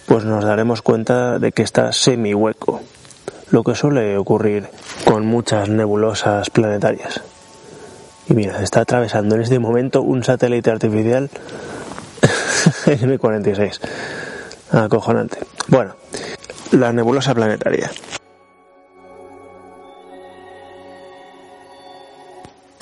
pues 0.05 0.25
nos 0.25 0.45
daremos 0.45 0.83
cuenta 0.83 1.39
de 1.39 1.51
que 1.51 1.63
está 1.63 1.91
semi 1.91 2.35
hueco. 2.35 2.81
lo 3.49 3.63
que 3.63 3.73
suele 3.73 4.15
ocurrir 4.17 4.67
con 5.05 5.25
muchas 5.25 5.69
nebulosas 5.69 6.51
planetarias. 6.51 7.21
Y 8.27 8.35
mira, 8.35 8.61
está 8.61 8.81
atravesando 8.81 9.35
en 9.35 9.41
este 9.41 9.57
momento 9.57 10.03
un 10.03 10.23
satélite 10.23 10.69
artificial 10.69 11.31
M46. 12.85 13.79
Acojonante. 14.71 15.39
Bueno, 15.67 15.95
la 16.71 16.93
nebulosa 16.93 17.33
planetaria. 17.33 17.89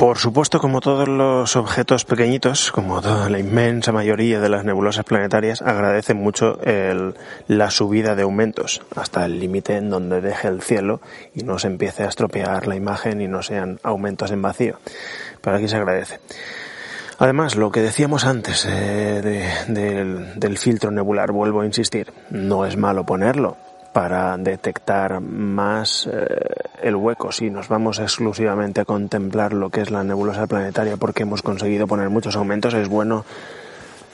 Por 0.03 0.17
supuesto, 0.17 0.59
como 0.59 0.81
todos 0.81 1.07
los 1.07 1.55
objetos 1.55 2.03
pequeñitos, 2.03 2.73
como 2.73 3.01
toda 3.01 3.29
la 3.29 3.39
inmensa 3.39 3.93
mayoría 3.93 4.41
de 4.41 4.49
las 4.49 4.65
nebulosas 4.65 5.05
planetarias, 5.05 5.61
agradecen 5.61 6.17
mucho 6.17 6.59
la 7.47 7.71
subida 7.71 8.13
de 8.13 8.23
aumentos 8.23 8.81
hasta 8.97 9.23
el 9.23 9.39
límite 9.39 9.77
en 9.77 9.89
donde 9.89 10.19
deje 10.19 10.49
el 10.49 10.61
cielo 10.61 10.99
y 11.33 11.43
no 11.43 11.57
se 11.57 11.67
empiece 11.67 12.03
a 12.03 12.09
estropear 12.09 12.67
la 12.67 12.75
imagen 12.75 13.21
y 13.21 13.29
no 13.29 13.41
sean 13.43 13.79
aumentos 13.81 14.29
en 14.31 14.41
vacío. 14.41 14.77
Pero 15.39 15.55
aquí 15.55 15.69
se 15.69 15.77
agradece. 15.77 16.19
Además, 17.17 17.55
lo 17.55 17.71
que 17.71 17.79
decíamos 17.79 18.25
antes 18.25 18.67
eh, 18.69 19.63
del 19.69 20.57
filtro 20.57 20.91
nebular, 20.91 21.31
vuelvo 21.31 21.61
a 21.61 21.65
insistir, 21.65 22.11
no 22.29 22.65
es 22.65 22.75
malo 22.75 23.05
ponerlo, 23.05 23.55
para 23.93 24.35
detectar 24.37 25.21
más 25.21 26.09
eh, 26.11 26.25
el 26.81 26.95
hueco. 26.95 27.31
Si 27.31 27.49
nos 27.49 27.69
vamos 27.69 27.99
exclusivamente 27.99 28.81
a 28.81 28.85
contemplar 28.85 29.53
lo 29.53 29.69
que 29.69 29.81
es 29.81 29.91
la 29.91 30.03
nebulosa 30.03 30.47
planetaria 30.47 30.97
porque 30.97 31.23
hemos 31.23 31.43
conseguido 31.43 31.87
poner 31.87 32.09
muchos 32.09 32.35
aumentos, 32.35 32.73
es 32.73 32.89
bueno 32.89 33.23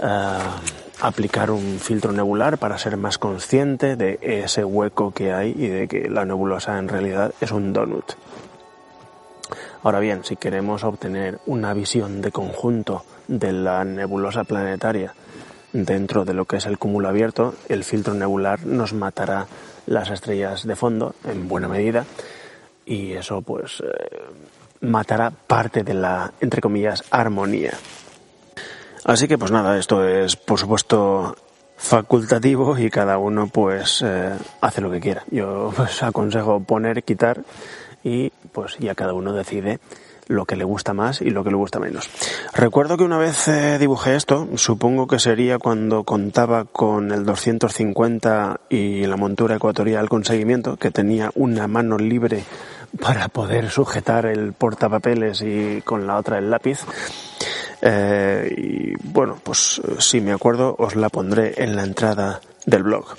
eh, 0.02 0.38
aplicar 1.02 1.50
un 1.50 1.80
filtro 1.80 2.12
nebular 2.12 2.58
para 2.58 2.78
ser 2.78 2.98
más 2.98 3.18
consciente 3.18 3.96
de 3.96 4.20
ese 4.22 4.66
hueco 4.66 5.12
que 5.12 5.32
hay 5.32 5.52
y 5.58 5.68
de 5.68 5.88
que 5.88 6.10
la 6.10 6.26
nebulosa 6.26 6.78
en 6.78 6.90
realidad 6.90 7.34
es 7.40 7.52
un 7.52 7.72
donut. 7.72 8.14
Ahora 9.82 10.00
bien, 10.00 10.26
si 10.26 10.36
queremos 10.36 10.84
obtener 10.84 11.40
una 11.46 11.74
visión 11.74 12.22
de 12.22 12.32
conjunto 12.32 13.06
de 13.30 13.54
la 13.54 13.86
nebulosa 13.86 14.44
planetaria 14.44 15.14
dentro 15.74 16.26
de 16.26 16.34
lo 16.34 16.46
que 16.46 16.58
es 16.58 16.66
el 16.66 16.78
cúmulo 16.78 17.10
abierto, 17.10 17.56
el 17.68 17.84
filtro 17.84 18.14
nebular 18.14 18.66
nos 18.66 18.94
matará 18.94 19.48
las 19.86 20.10
estrellas 20.10 20.66
de 20.66 20.76
fondo 20.76 21.16
en 21.26 21.48
buena 21.48 21.68
medida 21.68 22.06
y 22.86 23.14
eso 23.14 23.42
pues 23.42 23.82
eh, 23.82 24.20
matará 24.82 25.32
parte 25.32 25.84
de 25.84 25.94
la, 25.94 26.34
entre 26.42 26.62
comillas, 26.62 27.04
armonía. 27.12 27.74
Así 29.06 29.28
que 29.28 29.38
pues 29.38 29.52
nada, 29.52 29.78
esto 29.78 30.08
es 30.08 30.36
por 30.36 30.60
supuesto 30.60 31.36
facultativo 31.78 32.78
y 32.78 32.90
cada 32.90 33.18
uno 33.18 33.48
pues 33.48 34.04
eh, 34.06 34.34
hace 34.62 34.82
lo 34.82 34.92
que 34.92 35.00
quiera. 35.00 35.24
Yo 35.32 35.72
pues 35.76 36.04
aconsejo 36.04 36.60
poner, 36.62 37.04
quitar 37.04 37.44
y 38.04 38.32
pues 38.52 38.78
ya 38.80 38.96
cada 38.96 39.14
uno 39.14 39.34
decide 39.34 39.80
lo 40.30 40.46
que 40.46 40.56
le 40.56 40.64
gusta 40.64 40.94
más 40.94 41.22
y 41.22 41.32
lo 41.32 41.44
que 41.44 41.50
le 41.50 41.58
gusta 41.58 41.80
menos. 41.80 42.10
Recuerdo 42.54 42.98
que 42.98 43.04
una 43.04 43.18
vez 43.18 43.48
eh, 43.48 43.78
dibujé 43.80 44.16
esto, 44.16 44.48
supongo 44.56 45.08
que 45.08 45.20
sería 45.20 45.58
cuando 45.58 46.04
contaba 46.04 46.66
con 46.66 47.12
el 47.12 47.26
250 47.26 48.62
y 48.70 49.06
la 49.08 49.18
montura 49.18 49.56
ecuatorial 49.56 50.08
con 50.08 50.24
seguimiento, 50.24 50.78
que 50.78 50.92
tenía 50.92 51.32
una 51.34 51.68
mano 51.68 51.98
libre 51.98 52.44
para 53.02 53.28
poder 53.28 53.70
sujetar 53.72 54.28
el 54.28 54.54
portapapeles 54.54 55.42
y 55.42 55.82
con 55.82 56.06
la 56.06 56.18
otra 56.18 56.38
el 56.38 56.50
lápiz. 56.52 56.80
Eh, 57.82 58.54
y 58.56 58.94
bueno, 59.04 59.40
pues 59.42 59.82
si 59.98 60.22
me 60.22 60.32
acuerdo 60.32 60.76
os 60.78 60.96
la 60.96 61.10
pondré 61.10 61.56
en 61.58 61.76
la 61.76 61.84
entrada 61.84 62.40
del 62.68 62.84
blog. 62.84 63.16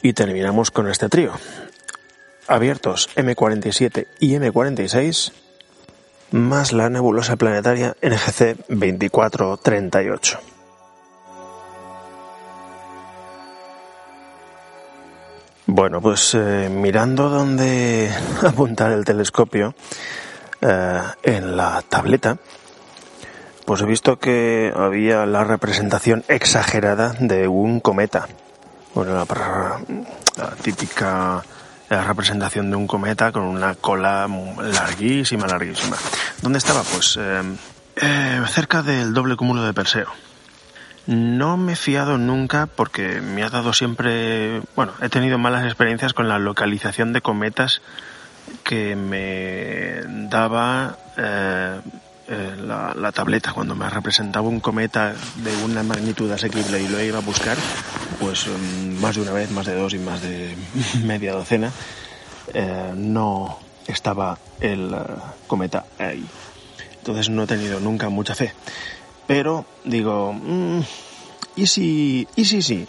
Y 0.00 0.12
terminamos 0.12 0.70
con 0.70 0.88
este 0.88 1.08
trío. 1.08 1.32
Abiertos 2.46 3.08
M47 3.16 4.06
y 4.20 4.34
M46 4.34 5.41
más 6.32 6.72
la 6.72 6.88
nebulosa 6.88 7.36
planetaria 7.36 7.94
NGC 8.02 8.66
2438. 8.68 10.38
Bueno, 15.66 16.00
pues 16.00 16.34
eh, 16.34 16.68
mirando 16.70 17.28
dónde 17.28 18.10
apuntar 18.42 18.92
el 18.92 19.04
telescopio 19.04 19.74
eh, 20.60 21.00
en 21.22 21.56
la 21.56 21.82
tableta, 21.88 22.36
pues 23.64 23.80
he 23.82 23.86
visto 23.86 24.18
que 24.18 24.72
había 24.74 25.24
la 25.24 25.44
representación 25.44 26.24
exagerada 26.28 27.14
de 27.20 27.46
un 27.46 27.80
cometa. 27.80 28.26
Bueno, 28.94 29.14
la 29.14 29.26
típica 30.62 31.42
la 31.92 32.04
representación 32.04 32.70
de 32.70 32.76
un 32.76 32.86
cometa 32.86 33.32
con 33.32 33.42
una 33.42 33.74
cola 33.74 34.26
larguísima, 34.26 35.46
larguísima. 35.46 35.96
¿Dónde 36.40 36.58
estaba? 36.58 36.82
Pues 36.82 37.18
eh, 37.20 37.42
eh, 37.96 38.42
cerca 38.48 38.82
del 38.82 39.12
doble 39.12 39.36
cúmulo 39.36 39.62
de 39.62 39.74
Perseo. 39.74 40.08
No 41.06 41.56
me 41.56 41.72
he 41.72 41.76
fiado 41.76 42.16
nunca 42.16 42.66
porque 42.66 43.20
me 43.20 43.42
ha 43.42 43.50
dado 43.50 43.74
siempre, 43.74 44.62
bueno, 44.74 44.92
he 45.02 45.10
tenido 45.10 45.36
malas 45.36 45.64
experiencias 45.64 46.14
con 46.14 46.28
la 46.28 46.38
localización 46.38 47.12
de 47.12 47.20
cometas 47.20 47.82
que 48.64 48.96
me 48.96 50.00
daba 50.30 50.96
eh, 51.18 51.80
la, 52.36 53.12
tableta 53.12 53.52
cuando 53.52 53.74
me 53.74 53.88
representaba 53.88 54.48
un 54.48 54.60
cometa 54.60 55.14
de 55.36 55.64
una 55.64 55.82
magnitud 55.82 56.30
asequible 56.30 56.80
y 56.80 56.88
lo 56.88 57.02
iba 57.02 57.18
a 57.18 57.22
buscar, 57.22 57.56
pues 58.20 58.46
mm, 58.46 59.00
más 59.00 59.16
de 59.16 59.22
una 59.22 59.32
vez, 59.32 59.50
más 59.50 59.66
de 59.66 59.74
dos 59.74 59.94
y 59.94 59.98
más 59.98 60.22
de 60.22 60.54
media 61.04 61.32
docena, 61.32 61.70
eh, 62.54 62.92
no 62.94 63.58
estaba 63.86 64.38
el 64.60 64.92
eh, 64.92 64.98
cometa 65.46 65.84
ahí. 65.98 66.24
Entonces 66.98 67.28
no 67.28 67.42
he 67.42 67.46
tenido 67.46 67.80
nunca 67.80 68.08
mucha 68.08 68.34
fe. 68.34 68.52
Pero 69.26 69.66
digo, 69.84 70.32
mm, 70.32 70.80
¿y 71.56 71.66
si, 71.66 72.26
y 72.36 72.44
si, 72.44 72.62
sí? 72.62 72.86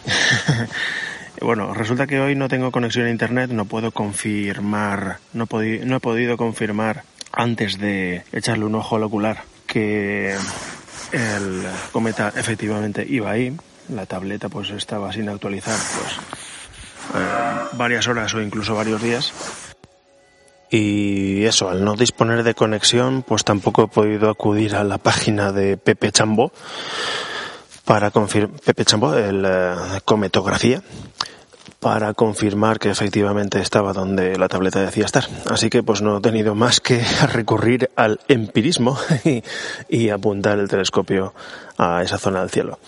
bueno, 1.40 1.74
resulta 1.74 2.06
que 2.06 2.20
hoy 2.20 2.34
no 2.34 2.48
tengo 2.48 2.70
conexión 2.72 3.06
a 3.06 3.10
internet, 3.10 3.50
no 3.50 3.64
puedo 3.66 3.90
confirmar, 3.90 5.18
no, 5.32 5.46
no 5.50 5.96
he 5.96 6.00
podido 6.00 6.36
confirmar 6.36 7.04
antes 7.36 7.78
de 7.78 8.24
echarle 8.32 8.64
un 8.64 8.74
ojo 8.74 8.96
al 8.96 9.04
ocular 9.04 9.42
que 9.66 10.36
el 11.12 11.62
cometa 11.92 12.32
efectivamente 12.36 13.04
iba 13.08 13.30
ahí. 13.30 13.56
La 13.88 14.06
tableta 14.06 14.48
pues 14.48 14.70
estaba 14.70 15.12
sin 15.12 15.28
actualizar 15.28 15.78
pues 15.98 16.12
eh, 17.14 17.68
varias 17.72 18.08
horas 18.08 18.32
o 18.34 18.40
incluso 18.40 18.74
varios 18.74 19.02
días. 19.02 19.32
Y 20.70 21.44
eso, 21.44 21.68
al 21.68 21.84
no 21.84 21.94
disponer 21.94 22.42
de 22.42 22.54
conexión, 22.54 23.22
pues 23.22 23.44
tampoco 23.44 23.84
he 23.84 23.88
podido 23.88 24.30
acudir 24.30 24.74
a 24.74 24.82
la 24.82 24.98
página 24.98 25.52
de 25.52 25.76
Pepe 25.76 26.10
Chambó 26.10 26.52
para 27.84 28.10
confirmar, 28.10 28.58
Pepe 28.60 28.84
Chambó, 28.84 29.14
el 29.14 29.44
eh, 29.46 29.74
cometografía, 30.04 30.82
para 31.84 32.14
confirmar 32.14 32.78
que 32.78 32.88
efectivamente 32.88 33.60
estaba 33.60 33.92
donde 33.92 34.38
la 34.38 34.48
tableta 34.48 34.80
decía 34.80 35.04
estar. 35.04 35.24
Así 35.50 35.68
que 35.68 35.82
pues 35.82 36.00
no 36.00 36.16
he 36.16 36.20
tenido 36.22 36.54
más 36.54 36.80
que 36.80 37.04
recurrir 37.30 37.90
al 37.94 38.20
empirismo 38.26 38.96
y, 39.90 40.08
apuntar 40.08 40.58
el 40.58 40.66
telescopio 40.66 41.34
a 41.76 42.02
esa 42.02 42.16
zona 42.16 42.40
del 42.40 42.48
cielo. 42.48 42.78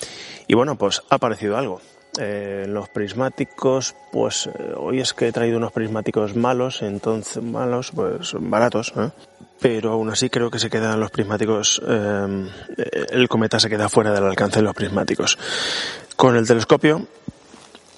Y 0.49 0.55
bueno, 0.55 0.77
pues 0.77 1.03
ha 1.11 1.17
aparecido 1.17 1.59
algo. 1.59 1.83
Eh, 2.19 2.65
los 2.67 2.89
prismáticos, 2.89 3.95
pues 4.13 4.47
eh, 4.47 4.73
hoy 4.75 5.01
es 5.01 5.13
que 5.13 5.29
he 5.29 5.33
traído 5.33 5.59
unos 5.59 5.73
prismáticos 5.73 6.35
malos, 6.35 6.81
entonces 6.81 7.43
malos, 7.43 7.91
pues 7.95 8.33
baratos, 8.41 8.95
pero 9.61 9.93
aún 9.93 10.09
así 10.09 10.31
creo 10.31 10.51
que 10.51 10.59
se 10.59 10.71
quedan 10.71 11.01
los 11.01 11.11
prismáticos, 11.11 11.83
eh, 11.87 12.49
el 13.11 13.29
cometa 13.29 13.61
se 13.61 13.69
queda 13.69 13.91
fuera 13.91 14.13
del 14.13 14.25
alcance 14.25 14.61
de 14.61 14.63
los 14.63 14.75
prismáticos. 14.75 15.37
Con 16.17 16.35
el 16.35 16.47
telescopio 16.47 17.07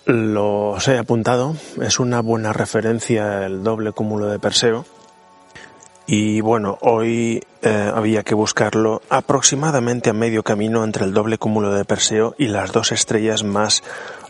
los 0.08 0.88
he 0.88 0.96
apuntado, 0.96 1.54
es 1.82 2.00
una 2.00 2.22
buena 2.22 2.54
referencia 2.54 3.44
el 3.44 3.62
doble 3.62 3.92
cúmulo 3.92 4.26
de 4.26 4.38
Perseo. 4.38 4.86
Y 6.06 6.40
bueno, 6.40 6.78
hoy 6.80 7.44
eh, 7.60 7.92
había 7.94 8.22
que 8.22 8.34
buscarlo 8.34 9.02
aproximadamente 9.10 10.08
a 10.08 10.14
medio 10.14 10.42
camino 10.42 10.82
entre 10.82 11.04
el 11.04 11.12
doble 11.12 11.36
cúmulo 11.36 11.74
de 11.74 11.84
Perseo 11.84 12.34
y 12.38 12.46
las 12.48 12.72
dos 12.72 12.90
estrellas 12.90 13.44
más 13.44 13.82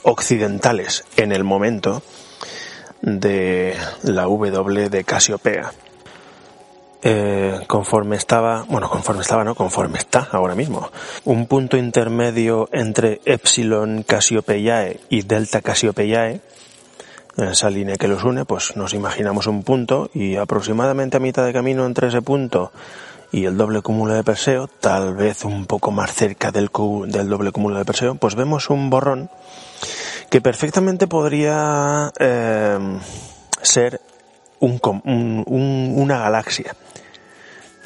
occidentales 0.02 1.04
en 1.16 1.30
el 1.30 1.44
momento 1.44 2.02
de 3.00 3.76
la 4.02 4.22
W 4.24 4.90
de 4.90 5.04
Casiopea. 5.04 5.70
Eh, 7.00 7.60
conforme 7.68 8.16
estaba, 8.16 8.64
bueno, 8.68 8.90
conforme 8.90 9.22
estaba, 9.22 9.44
no, 9.44 9.54
conforme 9.54 9.98
está 9.98 10.28
ahora 10.32 10.56
mismo, 10.56 10.90
un 11.24 11.46
punto 11.46 11.76
intermedio 11.76 12.68
entre 12.72 13.20
Epsilon 13.24 14.02
Cassiopeiae 14.02 14.98
y 15.08 15.22
Delta 15.22 15.60
Cassiopeiae, 15.60 16.40
en 17.36 17.44
esa 17.44 17.70
línea 17.70 17.96
que 17.96 18.08
los 18.08 18.24
une, 18.24 18.44
pues 18.44 18.76
nos 18.76 18.94
imaginamos 18.94 19.46
un 19.46 19.62
punto 19.62 20.10
y 20.12 20.34
aproximadamente 20.36 21.18
a 21.18 21.20
mitad 21.20 21.46
de 21.46 21.52
camino 21.52 21.86
entre 21.86 22.08
ese 22.08 22.20
punto 22.20 22.72
y 23.30 23.44
el 23.44 23.56
doble 23.56 23.80
cúmulo 23.80 24.14
de 24.14 24.24
Perseo, 24.24 24.66
tal 24.66 25.14
vez 25.14 25.44
un 25.44 25.66
poco 25.66 25.92
más 25.92 26.12
cerca 26.12 26.50
del, 26.50 26.68
del 27.06 27.28
doble 27.28 27.52
cúmulo 27.52 27.78
de 27.78 27.84
Perseo, 27.84 28.16
pues 28.16 28.34
vemos 28.34 28.70
un 28.70 28.90
borrón 28.90 29.30
que 30.30 30.40
perfectamente 30.40 31.06
podría 31.06 32.12
eh, 32.18 32.78
ser 33.62 34.00
una 34.60 36.18
galaxia. 36.18 36.74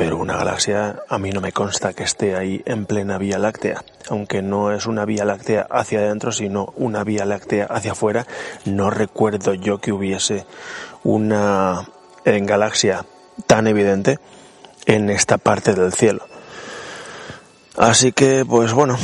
Pero 0.02 0.16
una 0.16 0.36
galaxia 0.36 1.04
a 1.08 1.16
mí 1.16 1.30
no 1.30 1.40
me 1.40 1.52
consta 1.52 1.92
que 1.92 2.02
esté 2.02 2.34
ahí 2.34 2.60
en 2.66 2.86
plena 2.86 3.18
Vía 3.18 3.38
Láctea. 3.38 3.84
Aunque 4.08 4.42
no 4.42 4.72
es 4.72 4.86
una 4.86 5.04
Vía 5.04 5.24
Láctea 5.24 5.68
hacia 5.70 6.00
adentro, 6.00 6.32
sino 6.32 6.72
una 6.74 7.04
Vía 7.04 7.24
Láctea 7.24 7.66
hacia 7.66 7.92
afuera. 7.92 8.26
No 8.64 8.90
recuerdo 8.90 9.54
yo 9.54 9.78
que 9.78 9.92
hubiese 9.92 10.44
una 11.04 11.86
en 12.24 12.46
galaxia 12.46 13.06
tan 13.46 13.68
evidente 13.68 14.18
en 14.86 15.08
esta 15.08 15.38
parte 15.38 15.72
del 15.72 15.92
cielo. 15.92 16.26
Así 17.76 18.10
que, 18.10 18.44
pues 18.44 18.72
bueno, 18.72 18.98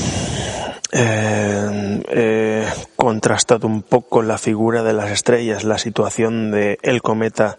eh, 0.90 2.66
contrastado 2.96 3.68
un 3.68 3.82
poco 3.82 4.22
la 4.22 4.36
figura 4.36 4.82
de 4.82 4.94
las 4.94 5.12
estrellas, 5.12 5.62
la 5.62 5.78
situación 5.78 6.51
de 6.51 6.80
el 6.82 7.03
cometa 7.03 7.57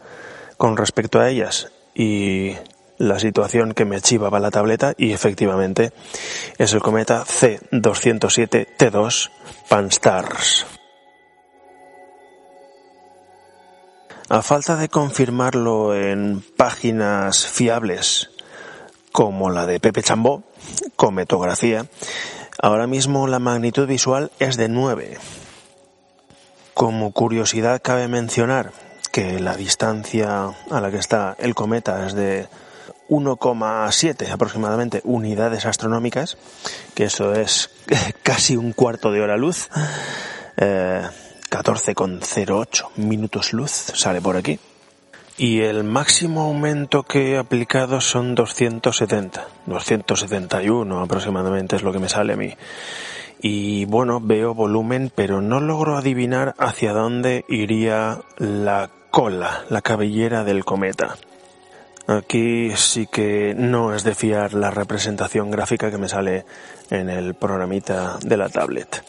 con 0.57 0.75
respecto 0.75 1.21
a 1.21 1.29
ellas 1.29 1.71
y 1.95 2.57
la 2.99 3.17
situación 3.17 3.73
que 3.73 3.85
me 3.85 3.95
archivaba 3.95 4.39
la 4.39 4.51
tableta 4.51 4.93
y 4.97 5.13
efectivamente 5.13 5.91
es 6.57 6.73
el 6.73 6.81
cometa 6.81 7.23
C207T2 7.23 9.31
Pan-STARRS. 9.69 10.65
A 14.27 14.43
falta 14.43 14.75
de 14.75 14.89
confirmarlo 14.89 15.95
en 15.95 16.43
páginas 16.55 17.47
fiables 17.47 18.29
como 19.11 19.49
la 19.49 19.65
de 19.65 19.79
Pepe 19.79 20.03
Chambó, 20.03 20.43
Cometografía, 20.95 21.87
ahora 22.61 22.85
mismo 22.85 23.27
la 23.27 23.39
magnitud 23.39 23.87
visual 23.87 24.31
es 24.39 24.57
de 24.57 24.69
9. 24.69 25.17
Como 26.73 27.11
curiosidad 27.11 27.81
cabe 27.81 28.07
mencionar 28.07 28.71
que 29.11 29.39
la 29.39 29.55
distancia 29.55 30.49
a 30.69 30.81
la 30.81 30.91
que 30.91 30.97
está 30.97 31.35
el 31.39 31.55
cometa 31.55 32.05
es 32.05 32.13
de 32.13 32.47
1,7 33.10 34.32
aproximadamente 34.32 35.01
unidades 35.03 35.66
astronómicas, 35.66 36.38
que 36.93 37.05
eso 37.05 37.34
es 37.34 37.72
casi 38.24 38.55
un 38.55 38.74
cuarto 38.74 39.12
de 39.12 39.22
hora 39.22 39.38
luz. 39.38 39.70
Eh, 40.57 41.01
14,08 41.49 42.89
minutos 42.97 43.53
luz 43.53 43.72
sale 43.72 44.22
por 44.22 44.38
aquí. 44.38 44.60
Y 45.38 45.62
el 45.62 45.86
máximo 45.86 46.41
aumento 46.41 47.03
que 47.03 47.32
he 47.32 47.38
aplicado 47.38 48.01
son 48.01 48.36
270, 48.36 49.47
271 49.66 50.99
aproximadamente 50.99 51.78
es 51.78 51.82
lo 51.82 51.93
que 51.93 51.99
me 51.99 52.10
sale 52.10 52.34
a 52.34 52.36
mí. 52.36 52.55
Y 53.41 53.86
bueno, 53.86 54.20
veo 54.20 54.53
volumen, 54.53 55.12
pero 55.16 55.41
no 55.41 55.62
logro 55.62 55.95
adivinar 55.95 56.55
hacia 56.57 56.91
dónde 56.91 57.45
iría 57.47 58.20
la 58.38 58.89
cola, 59.12 59.64
la 59.70 59.82
cabellera 59.82 60.43
del 60.43 60.66
cometa. 60.66 61.16
Aquí 62.10 62.72
sí 62.76 63.05
que 63.05 63.53
no 63.55 63.93
es 63.93 64.03
de 64.03 64.16
fiar 64.16 64.55
la 64.55 64.72
representación 64.72 65.51
gráfica 65.51 65.91
que 65.91 65.99
me 65.99 66.10
sale 66.10 66.43
en 66.89 67.07
el 67.07 67.36
programita 67.36 68.18
de 68.24 68.36
la 68.36 68.49
tablet 68.49 69.03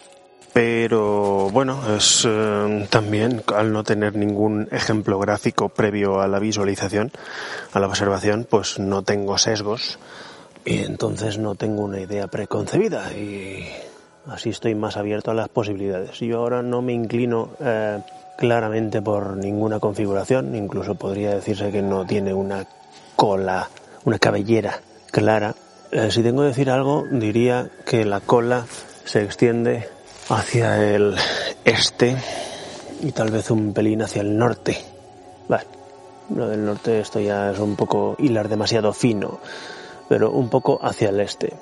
pero 0.52 1.48
bueno, 1.50 1.78
es 1.96 2.26
eh, 2.28 2.86
también 2.90 3.42
al 3.54 3.72
no 3.72 3.84
tener 3.84 4.16
ningún 4.16 4.68
ejemplo 4.72 5.18
gráfico 5.18 5.68
previo 5.68 6.20
a 6.20 6.28
la 6.28 6.38
visualización, 6.38 7.12
a 7.72 7.80
la 7.80 7.86
observación, 7.86 8.46
pues 8.48 8.78
no 8.78 9.02
tengo 9.02 9.38
sesgos 9.38 9.98
y 10.64 10.80
entonces 10.80 11.38
no 11.38 11.54
tengo 11.54 11.82
una 11.82 12.00
idea 12.00 12.26
preconcebida 12.26 13.12
y 13.12 13.64
así 14.26 14.50
estoy 14.50 14.74
más 14.74 14.96
abierto 14.96 15.30
a 15.30 15.34
las 15.34 15.48
posibilidades. 15.48 16.18
Yo 16.18 16.38
ahora 16.38 16.62
no 16.62 16.82
me 16.82 16.92
inclino 16.92 17.50
eh, 17.60 18.00
claramente 18.36 19.00
por 19.00 19.36
ninguna 19.36 19.78
configuración, 19.78 20.54
incluso 20.56 20.96
podría 20.96 21.34
decirse 21.34 21.70
que 21.70 21.82
no 21.82 22.06
tiene 22.06 22.34
una 22.34 22.66
cola, 23.16 23.68
una 24.04 24.18
cabellera 24.18 24.80
clara. 25.10 25.54
Eh, 25.90 26.10
si 26.10 26.22
tengo 26.22 26.42
que 26.42 26.48
decir 26.48 26.70
algo, 26.70 27.04
diría 27.10 27.70
que 27.84 28.04
la 28.04 28.20
cola 28.20 28.66
se 29.04 29.22
extiende 29.22 29.88
hacia 30.28 30.94
el 30.94 31.16
este 31.64 32.16
y 33.00 33.12
tal 33.12 33.30
vez 33.30 33.50
un 33.50 33.72
pelín 33.72 34.02
hacia 34.02 34.22
el 34.22 34.36
norte. 34.36 34.78
Lo 36.34 36.48
del 36.48 36.64
norte 36.64 37.00
esto 37.00 37.18
ya 37.18 37.50
es 37.50 37.58
un 37.58 37.74
poco 37.74 38.14
hilar 38.18 38.48
demasiado 38.48 38.92
fino, 38.92 39.40
pero 40.08 40.30
un 40.30 40.48
poco 40.48 40.78
hacia 40.80 41.08
el 41.08 41.18
este. 41.18 41.54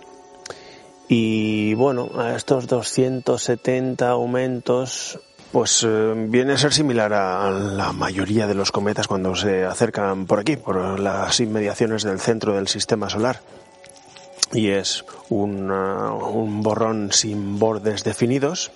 Y 1.08 1.72
bueno, 1.72 2.10
a 2.16 2.36
estos 2.36 2.66
270 2.66 4.10
aumentos, 4.10 5.18
pues 5.52 5.84
eh, 5.86 6.14
viene 6.28 6.54
a 6.54 6.58
ser 6.58 6.72
similar 6.72 7.12
a 7.12 7.50
la 7.50 7.92
mayoría 7.92 8.46
de 8.46 8.54
los 8.54 8.72
cometas 8.72 9.08
cuando 9.08 9.34
se 9.34 9.64
acercan 9.64 10.26
por 10.26 10.40
aquí, 10.40 10.56
por 10.56 10.98
las 11.00 11.40
inmediaciones 11.40 12.02
del 12.02 12.20
centro 12.20 12.54
del 12.54 12.68
sistema 12.68 13.08
solar 13.08 13.40
y 14.52 14.68
es 14.70 15.04
un 15.28 16.62
borrón 16.62 17.12
sin 17.12 17.58
bordes 17.58 18.04
definidos 18.04 18.72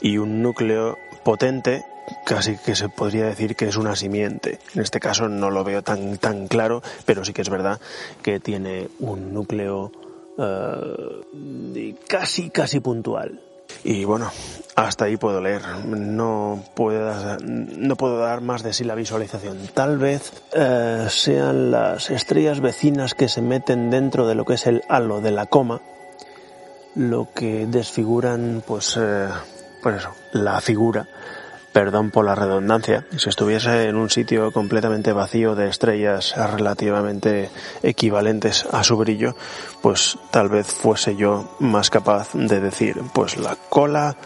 y 0.00 0.18
un 0.18 0.42
núcleo 0.42 0.98
potente 1.24 1.84
casi 2.24 2.56
que 2.56 2.74
se 2.74 2.88
podría 2.88 3.26
decir 3.26 3.56
que 3.56 3.66
es 3.66 3.76
una 3.76 3.96
simiente. 3.96 4.58
En 4.74 4.82
este 4.82 5.00
caso 5.00 5.28
no 5.28 5.50
lo 5.50 5.64
veo 5.64 5.82
tan, 5.82 6.18
tan 6.18 6.48
claro, 6.48 6.82
pero 7.04 7.24
sí 7.24 7.32
que 7.32 7.42
es 7.42 7.48
verdad 7.48 7.80
que 8.22 8.40
tiene 8.40 8.88
un 8.98 9.32
núcleo 9.32 9.92
eh, 10.38 11.94
casi, 12.08 12.50
casi 12.50 12.80
puntual. 12.80 13.40
Y 13.84 14.04
bueno, 14.04 14.30
hasta 14.76 15.06
ahí 15.06 15.16
puedo 15.16 15.40
leer. 15.40 15.62
No 15.86 16.62
puedo, 16.74 17.38
no 17.40 17.96
puedo 17.96 18.18
dar 18.18 18.40
más 18.40 18.62
de 18.62 18.72
sí 18.72 18.84
la 18.84 18.94
visualización. 18.94 19.58
Tal 19.74 19.98
vez 19.98 20.32
eh, 20.52 21.06
sean 21.08 21.70
las 21.70 22.10
estrellas 22.10 22.60
vecinas 22.60 23.14
que 23.14 23.28
se 23.28 23.42
meten 23.42 23.90
dentro 23.90 24.26
de 24.26 24.34
lo 24.34 24.44
que 24.44 24.54
es 24.54 24.66
el 24.66 24.82
halo 24.88 25.20
de 25.20 25.30
la 25.32 25.46
coma 25.46 25.80
lo 26.94 27.28
que 27.34 27.66
desfiguran, 27.66 28.62
pues, 28.66 28.98
eh, 29.00 29.28
pues 29.82 29.96
eso, 29.96 30.14
la 30.32 30.60
figura 30.60 31.08
perdón 31.72 32.10
por 32.10 32.24
la 32.24 32.34
redundancia, 32.34 33.06
si 33.16 33.28
estuviese 33.28 33.88
en 33.88 33.96
un 33.96 34.10
sitio 34.10 34.52
completamente 34.52 35.12
vacío 35.12 35.54
de 35.54 35.68
estrellas 35.68 36.34
relativamente 36.36 37.50
equivalentes 37.82 38.66
a 38.70 38.84
su 38.84 38.96
brillo, 38.96 39.34
pues 39.80 40.18
tal 40.30 40.48
vez 40.48 40.66
fuese 40.66 41.16
yo 41.16 41.56
más 41.60 41.90
capaz 41.90 42.30
de 42.34 42.60
decir, 42.60 43.00
pues 43.14 43.38
la 43.38 43.56
cola 43.68 44.16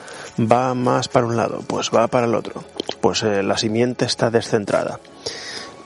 va 0.40 0.74
más 0.74 1.09
para 1.09 1.26
un 1.26 1.36
lado, 1.36 1.61
pues 1.66 1.90
va 1.94 2.09
para 2.09 2.26
el 2.26 2.34
otro, 2.34 2.64
pues 3.01 3.22
eh, 3.22 3.42
la 3.42 3.57
simiente 3.57 4.05
está 4.05 4.30
descentrada. 4.30 4.99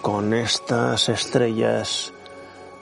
Con 0.00 0.32
estas 0.32 1.10
estrellas 1.10 2.12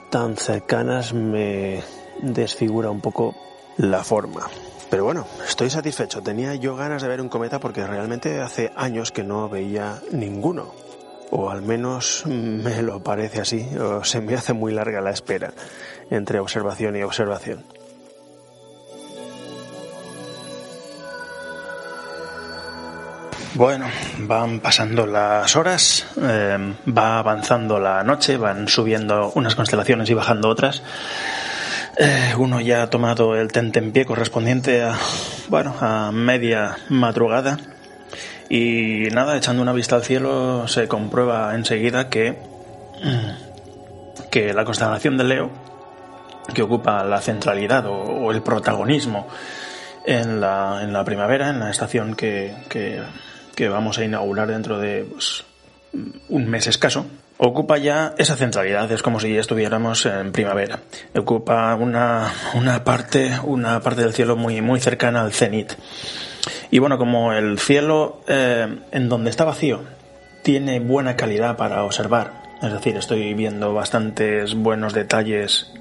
tan 0.09 0.37
cercanas 0.37 1.13
me 1.13 1.83
desfigura 2.21 2.89
un 2.89 3.01
poco 3.01 3.35
la 3.77 4.03
forma. 4.03 4.47
Pero 4.89 5.03
bueno, 5.03 5.27
estoy 5.47 5.69
satisfecho. 5.69 6.21
Tenía 6.21 6.55
yo 6.55 6.75
ganas 6.75 7.01
de 7.01 7.07
ver 7.07 7.21
un 7.21 7.29
cometa 7.29 7.59
porque 7.59 7.85
realmente 7.85 8.41
hace 8.41 8.71
años 8.75 9.11
que 9.11 9.23
no 9.23 9.47
veía 9.47 10.01
ninguno. 10.11 10.73
O 11.31 11.51
al 11.51 11.61
menos 11.61 12.23
me 12.25 12.81
lo 12.81 13.03
parece 13.03 13.41
así, 13.41 13.69
o 13.77 14.03
se 14.03 14.19
me 14.19 14.33
hace 14.33 14.53
muy 14.53 14.73
larga 14.73 14.99
la 14.99 15.11
espera 15.11 15.53
entre 16.09 16.39
observación 16.39 16.95
y 16.95 17.03
observación. 17.03 17.63
Bueno, 23.53 23.87
van 24.19 24.59
pasando 24.59 25.05
las 25.05 25.55
horas, 25.55 26.07
eh, 26.21 26.75
va 26.87 27.19
avanzando 27.19 27.79
la 27.79 28.03
noche, 28.03 28.37
van 28.37 28.67
subiendo 28.67 29.31
unas 29.35 29.55
constelaciones 29.55 30.09
y 30.09 30.13
bajando 30.13 30.49
otras. 30.49 30.81
Eh, 31.97 32.33
uno 32.37 32.61
ya 32.61 32.83
ha 32.83 32.89
tomado 32.89 33.35
el 33.35 33.51
tentempié 33.51 34.05
correspondiente 34.05 34.83
a, 34.83 34.97
bueno, 35.49 35.75
a 35.81 36.11
media 36.11 36.77
madrugada. 36.89 37.57
Y 38.49 39.07
nada, 39.11 39.37
echando 39.37 39.61
una 39.61 39.73
vista 39.73 39.95
al 39.95 40.03
cielo, 40.03 40.67
se 40.67 40.87
comprueba 40.87 41.53
enseguida 41.53 42.09
que, 42.09 42.37
que 44.31 44.53
la 44.53 44.65
constelación 44.65 45.17
de 45.17 45.23
Leo, 45.23 45.51
que 46.53 46.63
ocupa 46.63 47.03
la 47.03 47.21
centralidad 47.21 47.85
o, 47.87 48.31
el 48.31 48.41
protagonismo 48.41 49.27
en 50.05 50.41
la, 50.41 50.79
en 50.81 50.93
la, 50.93 51.03
primavera, 51.03 51.49
en 51.49 51.59
la 51.59 51.69
estación 51.69 52.15
que, 52.15 52.55
que, 52.69 53.69
vamos 53.69 53.99
a 53.99 54.05
inaugurar 54.05 54.47
dentro 54.47 54.79
de 54.79 55.03
pues, 55.03 55.43
un 56.29 56.47
mes 56.47 56.65
escaso, 56.65 57.05
ocupa 57.41 57.77
ya 57.77 58.13
esa 58.17 58.35
centralidad, 58.35 58.91
es 58.91 59.01
como 59.01 59.19
si 59.19 59.35
estuviéramos 59.37 60.05
en 60.05 60.31
primavera. 60.31 60.81
Ocupa 61.15 61.73
una, 61.75 62.31
una 62.53 62.83
parte, 62.83 63.31
una 63.43 63.79
parte 63.79 64.01
del 64.01 64.13
cielo 64.13 64.35
muy, 64.35 64.61
muy 64.61 64.79
cercana 64.81 65.21
al 65.21 65.31
cenit. 65.31 65.73
Y 66.69 66.79
bueno, 66.79 66.97
como 66.97 67.33
el 67.33 67.57
cielo 67.57 68.21
eh, 68.27 68.67
en 68.91 69.09
donde 69.09 69.29
está 69.29 69.45
vacío 69.45 69.83
tiene 70.43 70.79
buena 70.79 71.15
calidad 71.15 71.57
para 71.57 71.83
observar, 71.83 72.43
es 72.61 72.73
decir, 72.73 72.97
estoy 72.97 73.33
viendo 73.33 73.73
bastantes 73.73 74.55
buenos 74.55 74.93
detalles 74.93 75.71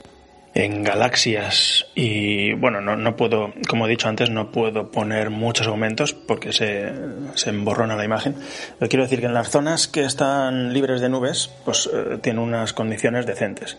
en 0.59 0.82
galaxias 0.82 1.86
y 1.94 2.52
bueno, 2.54 2.80
no, 2.80 2.96
no, 2.96 3.14
puedo, 3.14 3.52
como 3.68 3.86
he 3.86 3.90
dicho 3.90 4.09
antes, 4.09 4.28
no 4.28 4.50
puedo 4.50 4.90
poner 4.90 5.30
muchos 5.30 5.68
aumentos 5.68 6.14
porque 6.14 6.52
se, 6.52 6.92
se 7.34 7.50
emborrona 7.50 7.94
la 7.94 8.04
imagen. 8.04 8.34
Pero 8.76 8.88
quiero 8.88 9.04
decir 9.04 9.20
que 9.20 9.26
en 9.26 9.34
las 9.34 9.50
zonas 9.50 9.86
que 9.86 10.02
están 10.02 10.72
libres 10.72 11.00
de 11.00 11.09
nubes, 11.11 11.48
pues 11.64 11.88
eh, 11.92 12.18
tiene 12.20 12.40
unas 12.40 12.72
condiciones 12.72 13.24
decentes. 13.24 13.78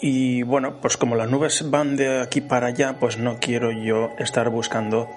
Y 0.00 0.42
bueno, 0.42 0.80
pues 0.80 0.96
como 0.96 1.14
las 1.14 1.30
nubes 1.30 1.70
van 1.70 1.96
de 1.96 2.22
aquí 2.22 2.40
para 2.40 2.66
allá, 2.68 2.96
pues 2.98 3.16
no 3.18 3.38
quiero 3.38 3.70
yo 3.70 4.10
estar 4.18 4.50
buscando 4.50 5.08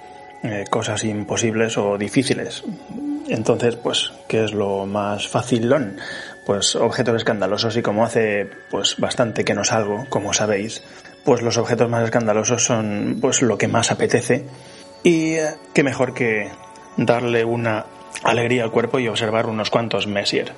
eh, 0.44 0.66
cosas 0.70 1.04
imposibles 1.04 1.76
o 1.80 1.98
difíciles. 1.98 2.64
Entonces, 3.28 3.78
pues, 3.78 4.12
¿qué 4.28 4.44
es 4.44 4.54
lo 4.54 4.86
más 4.86 5.28
facilón? 5.28 5.98
Pues 6.46 6.76
objetos 6.76 7.16
escandalosos 7.18 7.78
y 7.78 7.82
como 7.82 8.04
hace 8.04 8.50
pues 8.70 8.98
bastante 8.98 9.46
que 9.46 9.54
no 9.54 9.64
salgo, 9.64 10.06
como 10.10 10.34
sabéis, 10.34 10.84
pues 11.24 11.42
los 11.42 11.58
objetos 11.58 11.90
más 11.90 12.04
escandalosos 12.04 12.64
son 12.64 13.20
pues 13.22 13.42
lo 13.42 13.58
que 13.58 13.68
más 13.68 13.92
apetece 13.92 14.46
y 15.04 15.34
eh, 15.34 15.52
qué 15.74 15.84
mejor 15.84 16.14
que 16.14 16.50
darle 16.98 17.46
una 17.46 17.86
alegría 18.24 18.64
al 18.64 18.72
cuerpo 18.72 19.00
y 19.00 19.08
observar 19.08 19.46
unos 19.46 19.70
cuantos 19.70 20.08
Messier. 20.08 20.52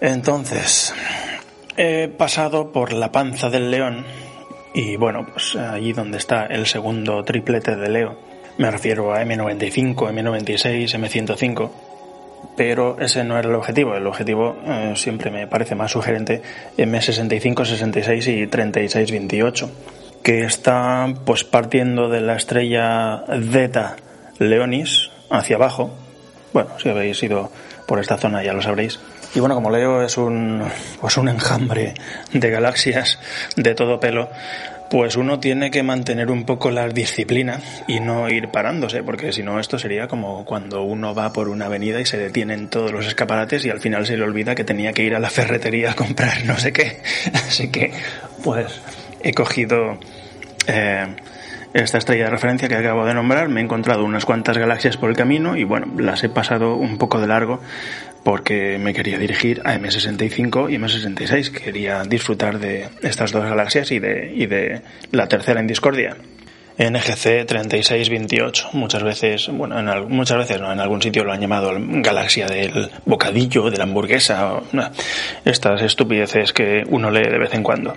Entonces, 0.00 0.94
he 1.76 2.08
pasado 2.08 2.72
por 2.72 2.92
la 2.92 3.12
panza 3.12 3.50
del 3.50 3.70
león 3.70 4.06
y 4.72 4.96
bueno, 4.96 5.26
pues 5.32 5.56
allí 5.56 5.92
donde 5.92 6.18
está 6.18 6.46
el 6.46 6.66
segundo 6.66 7.22
triplete 7.24 7.76
de 7.76 7.88
Leo, 7.88 8.18
me 8.58 8.70
refiero 8.70 9.12
a 9.12 9.22
M95, 9.22 9.94
M96, 9.94 10.94
M105, 10.98 11.70
pero 12.56 12.98
ese 13.00 13.24
no 13.24 13.38
era 13.38 13.48
el 13.48 13.54
objetivo. 13.54 13.94
El 13.94 14.06
objetivo 14.06 14.56
eh, 14.66 14.92
siempre 14.96 15.30
me 15.30 15.46
parece 15.46 15.74
más 15.74 15.92
sugerente 15.92 16.42
M65, 16.76 17.64
66 17.64 18.28
y 18.28 18.46
36, 18.46 19.10
28, 19.10 19.70
que 20.22 20.44
está 20.44 21.12
pues 21.24 21.44
partiendo 21.44 22.08
de 22.08 22.20
la 22.20 22.36
estrella 22.36 23.24
Zeta 23.50 23.96
Leonis 24.38 25.10
hacia 25.30 25.56
abajo. 25.56 25.90
Bueno, 26.52 26.70
si 26.78 26.88
habéis 26.88 27.22
ido 27.22 27.50
por 27.86 28.00
esta 28.00 28.18
zona 28.18 28.42
ya 28.42 28.52
lo 28.52 28.62
sabréis. 28.62 29.00
Y 29.34 29.40
bueno, 29.40 29.54
como 29.54 29.70
Leo 29.70 30.02
es 30.02 30.18
un, 30.18 30.62
pues 31.00 31.16
un 31.16 31.28
enjambre 31.28 31.94
de 32.32 32.50
galaxias 32.50 33.18
de 33.56 33.74
todo 33.74 34.00
pelo, 34.00 34.28
pues 34.90 35.16
uno 35.16 35.38
tiene 35.38 35.70
que 35.70 35.84
mantener 35.84 36.32
un 36.32 36.44
poco 36.44 36.72
la 36.72 36.88
disciplina 36.88 37.60
y 37.86 38.00
no 38.00 38.28
ir 38.28 38.48
parándose, 38.48 39.04
porque 39.04 39.32
si 39.32 39.44
no 39.44 39.60
esto 39.60 39.78
sería 39.78 40.08
como 40.08 40.44
cuando 40.44 40.82
uno 40.82 41.14
va 41.14 41.32
por 41.32 41.48
una 41.48 41.66
avenida 41.66 42.00
y 42.00 42.06
se 42.06 42.18
detienen 42.18 42.68
todos 42.68 42.90
los 42.90 43.06
escaparates 43.06 43.64
y 43.64 43.70
al 43.70 43.78
final 43.78 44.04
se 44.04 44.16
le 44.16 44.24
olvida 44.24 44.56
que 44.56 44.64
tenía 44.64 44.92
que 44.92 45.04
ir 45.04 45.14
a 45.14 45.20
la 45.20 45.30
ferretería 45.30 45.92
a 45.92 45.94
comprar 45.94 46.44
no 46.44 46.58
sé 46.58 46.72
qué. 46.72 47.00
Así 47.32 47.70
que, 47.70 47.92
pues, 48.42 48.80
he 49.22 49.32
cogido 49.32 50.00
eh, 50.66 51.06
esta 51.72 51.98
estrella 51.98 52.24
de 52.24 52.30
referencia 52.30 52.68
que 52.68 52.76
acabo 52.76 53.04
de 53.04 53.14
nombrar, 53.14 53.48
me 53.48 53.60
he 53.60 53.64
encontrado 53.64 54.04
unas 54.04 54.24
cuantas 54.24 54.58
galaxias 54.58 54.96
por 54.96 55.10
el 55.10 55.16
camino 55.16 55.56
y 55.56 55.64
bueno, 55.64 55.86
las 55.98 56.24
he 56.24 56.28
pasado 56.28 56.74
un 56.74 56.98
poco 56.98 57.20
de 57.20 57.28
largo 57.28 57.60
porque 58.22 58.78
me 58.78 58.92
quería 58.92 59.18
dirigir 59.18 59.62
a 59.64 59.74
M65 59.74 60.70
y 60.70 60.76
M66. 60.76 61.50
Quería 61.50 62.02
disfrutar 62.02 62.58
de 62.58 62.88
estas 63.02 63.32
dos 63.32 63.44
galaxias 63.44 63.90
y 63.92 63.98
de, 63.98 64.32
y 64.34 64.46
de 64.46 64.82
la 65.12 65.26
tercera 65.26 65.60
en 65.60 65.66
discordia. 65.66 66.16
NGC 66.78 67.44
3628. 67.46 68.70
Muchas 68.72 69.02
veces, 69.02 69.48
bueno, 69.48 69.78
en, 69.78 70.08
muchas 70.08 70.38
veces 70.38 70.60
no, 70.60 70.72
en 70.72 70.80
algún 70.80 71.02
sitio 71.02 71.24
lo 71.24 71.32
han 71.32 71.40
llamado 71.40 71.72
galaxia 71.76 72.46
del 72.46 72.90
bocadillo, 73.04 73.70
de 73.70 73.76
la 73.76 73.84
hamburguesa, 73.84 74.60
estas 75.44 75.82
estupideces 75.82 76.54
que 76.54 76.82
uno 76.88 77.10
lee 77.10 77.28
de 77.28 77.38
vez 77.38 77.52
en 77.52 77.62
cuando. 77.62 77.94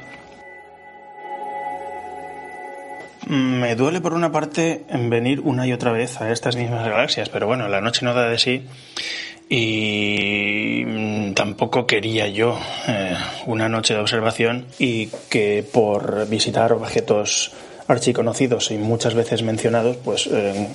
Me 3.28 3.76
duele 3.76 4.02
por 4.02 4.14
una 4.14 4.32
parte 4.32 4.84
en 4.90 5.10
venir 5.10 5.40
una 5.40 5.66
y 5.66 5.74
otra 5.74 5.92
vez 5.92 6.20
a 6.20 6.32
estas 6.32 6.56
mismas 6.56 6.88
galaxias, 6.88 7.30
pero 7.30 7.48
bueno, 7.48 7.68
la 7.70 7.80
noche 7.80 8.06
no 8.06 8.14
da 8.14 8.28
de 8.28 8.38
sí 8.38 8.68
y 9.50 10.84
mm, 10.86 11.34
tampoco 11.34 11.86
quería 11.86 12.28
yo 12.28 12.58
eh, 12.88 13.16
una 13.46 13.70
noche 13.70 13.94
de 13.94 14.00
observación 14.00 14.66
y 14.80 15.08
que 15.30 15.64
por 15.70 16.28
visitar 16.28 16.74
objetos 16.74 17.52
archiconocidos 17.88 18.72
y 18.72 18.78
muchas 18.78 19.14
veces 19.14 19.44
mencionados, 19.44 19.98
pues 19.98 20.28
eh, 20.32 20.70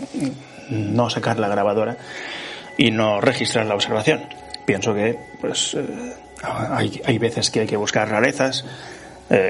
no 0.70 1.10
sacar 1.10 1.38
la 1.38 1.48
grabadora 1.48 1.96
y 2.76 2.90
no 2.90 3.20
registrar 3.20 3.66
la 3.66 3.74
observación. 3.74 4.20
Pienso 4.66 4.94
que 4.94 5.18
pues 5.40 5.74
eh, 5.74 6.14
hay, 6.42 7.00
hay, 7.04 7.18
veces 7.18 7.50
que 7.50 7.60
hay 7.60 7.66
que 7.66 7.76
buscar 7.76 8.08
rarezas, 8.08 8.64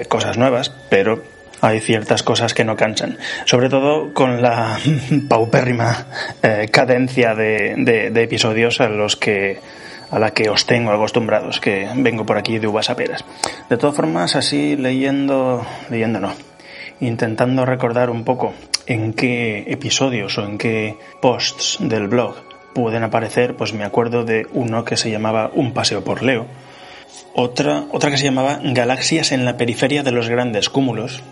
cosas 0.08 0.38
nuevas, 0.38 0.72
pero 0.88 1.22
hay 1.60 1.80
ciertas 1.80 2.22
cosas 2.22 2.54
que 2.54 2.64
no 2.64 2.76
cansan. 2.76 3.18
Sobre 3.44 3.68
todo 3.68 4.12
con 4.12 4.42
la 4.42 4.78
paupérrima 5.28 6.06
eh, 6.42 6.68
cadencia 6.70 7.34
de, 7.34 8.12
episodios 8.14 8.80
a 8.80 8.88
los 8.88 9.16
que 9.16 9.60
a 10.10 10.18
la 10.18 10.30
que 10.30 10.48
os 10.48 10.64
tengo 10.64 10.90
acostumbrados, 10.90 11.60
que 11.60 11.86
vengo 11.96 12.24
por 12.24 12.38
aquí 12.38 12.58
de 12.58 12.66
uvas 12.66 12.88
a 12.88 12.96
peras. 12.96 13.26
De 13.68 13.76
todas 13.76 13.94
formas, 13.94 14.36
así 14.36 14.74
leyendo, 14.74 15.66
leyendo 15.90 16.18
no, 16.18 16.32
intentando 17.00 17.66
recordar 17.66 18.08
un 18.08 18.24
poco 18.24 18.54
en 18.86 19.12
qué 19.12 19.64
episodios 19.68 20.38
o 20.38 20.44
en 20.44 20.56
qué 20.56 20.96
posts 21.20 21.76
del 21.80 22.08
blog 22.08 22.36
pueden 22.72 23.02
aparecer, 23.02 23.54
pues 23.54 23.74
me 23.74 23.84
acuerdo 23.84 24.24
de 24.24 24.46
uno 24.54 24.86
que 24.86 24.96
se 24.96 25.10
llamaba 25.10 25.50
Un 25.52 25.74
paseo 25.74 26.02
por 26.02 26.22
Leo, 26.22 26.46
otra, 27.34 27.84
otra 27.92 28.10
que 28.10 28.16
se 28.16 28.24
llamaba 28.24 28.60
Galaxias 28.62 29.32
en 29.32 29.44
la 29.44 29.58
periferia 29.58 30.02
de 30.02 30.12
los 30.12 30.30
grandes 30.30 30.70
cúmulos, 30.70 31.22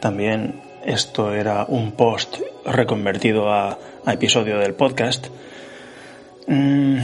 también 0.00 0.60
esto 0.84 1.34
era 1.34 1.64
un 1.68 1.92
post 1.92 2.38
reconvertido 2.64 3.52
a, 3.52 3.78
episodio 4.06 4.58
del 4.58 4.72
podcast. 4.74 5.26
Mm, 6.46 6.98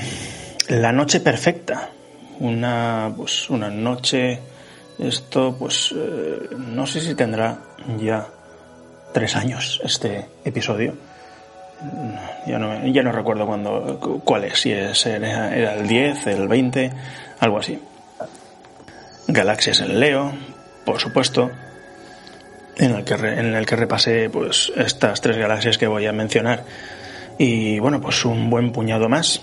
la 0.69 0.93
noche 0.93 1.21
perfecta. 1.21 1.91
Una, 2.41 3.13
pues, 3.15 3.51
una 3.51 3.69
noche. 3.69 4.41
Esto, 4.99 5.55
pues, 5.59 5.93
eh, 5.95 6.49
no 6.57 6.87
sé 6.87 7.01
si 7.01 7.15
tendrá 7.15 7.59
ya 7.99 8.27
tres 9.13 9.37
años 9.37 9.81
este 9.85 10.29
episodio. 10.45 10.95
Ya 12.47 12.59
no, 12.59 12.87
ya 12.87 13.03
no 13.03 13.13
recuerdo 13.13 13.47
cuándo, 13.47 14.23
cuál 14.25 14.45
es, 14.45 14.61
si 14.61 14.73
es, 14.73 15.05
era, 15.05 15.55
era 15.55 15.75
el 15.75 15.87
10, 15.87 16.27
el 16.29 16.49
20, 16.49 16.93
algo 17.41 17.59
así. 17.59 17.79
Galaxias 19.27 19.81
en 19.81 20.01
Leo, 20.01 20.33
por 20.87 20.99
supuesto 21.01 21.51
en 22.77 22.95
el 22.95 23.05
que, 23.05 23.15
en 23.15 23.55
el 23.55 23.67
que 23.67 23.77
repasé 23.77 24.31
pues, 24.31 24.73
estas 24.77 25.21
tres 25.21 25.37
galaxias 25.37 25.79
que 25.79 25.87
voy 25.87 26.07
a 26.07 26.13
mencionar. 26.13 26.65
Y 27.39 27.79
bueno, 27.79 28.01
pues 28.01 28.25
un 28.25 28.51
buen 28.51 28.73
puñado 28.73 29.09
más. 29.09 29.41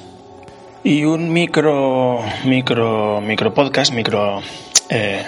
Y 0.83 1.03
un 1.03 1.31
micro, 1.31 2.23
micro, 2.45 3.21
micro 3.21 3.53
podcast, 3.53 3.93
micro 3.93 4.41
eh, 4.89 5.23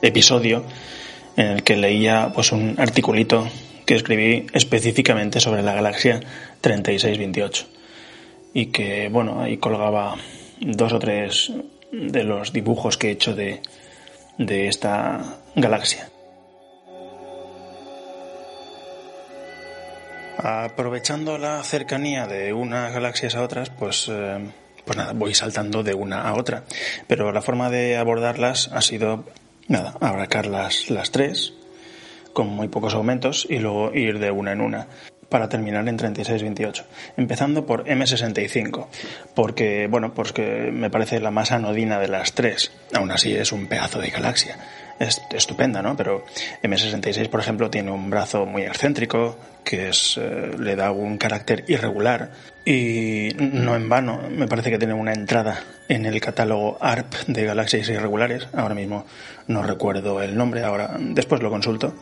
episodio 0.00 0.64
en 1.36 1.46
el 1.46 1.62
que 1.62 1.76
leía 1.76 2.32
pues 2.34 2.52
un 2.52 2.74
articulito 2.78 3.48
que 3.84 3.94
escribí 3.94 4.46
específicamente 4.52 5.40
sobre 5.40 5.62
la 5.62 5.72
galaxia 5.72 6.20
3628 6.60 7.66
y 8.54 8.66
que 8.66 9.08
bueno 9.08 9.40
ahí 9.40 9.58
colgaba 9.58 10.16
dos 10.60 10.92
o 10.92 10.98
tres 10.98 11.52
de 11.92 12.24
los 12.24 12.52
dibujos 12.52 12.98
que 12.98 13.08
he 13.08 13.12
hecho 13.12 13.34
de, 13.34 13.60
de 14.36 14.68
esta 14.68 15.38
galaxia. 15.54 16.10
Aprovechando 20.40 21.36
la 21.36 21.64
cercanía 21.64 22.28
de 22.28 22.52
unas 22.52 22.92
galaxias 22.92 23.34
a 23.34 23.42
otras, 23.42 23.70
pues, 23.70 24.08
eh, 24.08 24.38
pues 24.84 24.96
nada, 24.96 25.12
voy 25.12 25.34
saltando 25.34 25.82
de 25.82 25.94
una 25.94 26.28
a 26.28 26.34
otra. 26.34 26.62
Pero 27.08 27.32
la 27.32 27.42
forma 27.42 27.70
de 27.70 27.96
abordarlas 27.96 28.70
ha 28.72 28.80
sido, 28.80 29.24
nada, 29.66 29.96
abarcar 30.00 30.46
las, 30.46 30.90
las 30.90 31.10
tres, 31.10 31.54
con 32.32 32.46
muy 32.46 32.68
pocos 32.68 32.94
aumentos, 32.94 33.48
y 33.50 33.58
luego 33.58 33.92
ir 33.92 34.20
de 34.20 34.30
una 34.30 34.52
en 34.52 34.60
una 34.60 34.86
para 35.28 35.48
terminar 35.48 35.88
en 35.88 35.98
36-28. 35.98 36.84
Empezando 37.16 37.66
por 37.66 37.84
M65, 37.84 38.86
porque, 39.34 39.88
bueno, 39.88 40.14
pues 40.14 40.32
que 40.32 40.70
me 40.72 40.88
parece 40.88 41.18
la 41.18 41.32
más 41.32 41.50
anodina 41.50 41.98
de 41.98 42.08
las 42.08 42.34
tres. 42.34 42.70
Aún 42.94 43.10
así 43.10 43.34
es 43.34 43.50
un 43.50 43.66
pedazo 43.66 43.98
de 43.98 44.10
galaxia. 44.10 44.56
Es 44.98 45.20
estupenda, 45.30 45.82
¿no? 45.82 45.96
Pero 45.96 46.24
M66, 46.62 47.28
por 47.28 47.40
ejemplo, 47.40 47.70
tiene 47.70 47.90
un 47.90 48.10
brazo 48.10 48.46
muy 48.46 48.62
excéntrico, 48.62 49.38
que 49.64 49.90
es, 49.90 50.18
eh, 50.18 50.50
le 50.58 50.76
da 50.76 50.90
un 50.90 51.18
carácter 51.18 51.64
irregular 51.68 52.30
y 52.64 53.30
no 53.38 53.76
en 53.76 53.88
vano, 53.88 54.22
me 54.30 54.48
parece 54.48 54.70
que 54.70 54.78
tiene 54.78 54.94
una 54.94 55.12
entrada 55.12 55.62
en 55.88 56.04
el 56.04 56.20
catálogo 56.20 56.78
ARP 56.80 57.14
de 57.26 57.44
galaxias 57.44 57.88
irregulares. 57.88 58.48
Ahora 58.52 58.74
mismo 58.74 59.06
no 59.46 59.62
recuerdo 59.62 60.20
el 60.20 60.36
nombre, 60.36 60.64
ahora 60.64 60.96
después 60.98 61.42
lo 61.42 61.50
consulto 61.50 61.94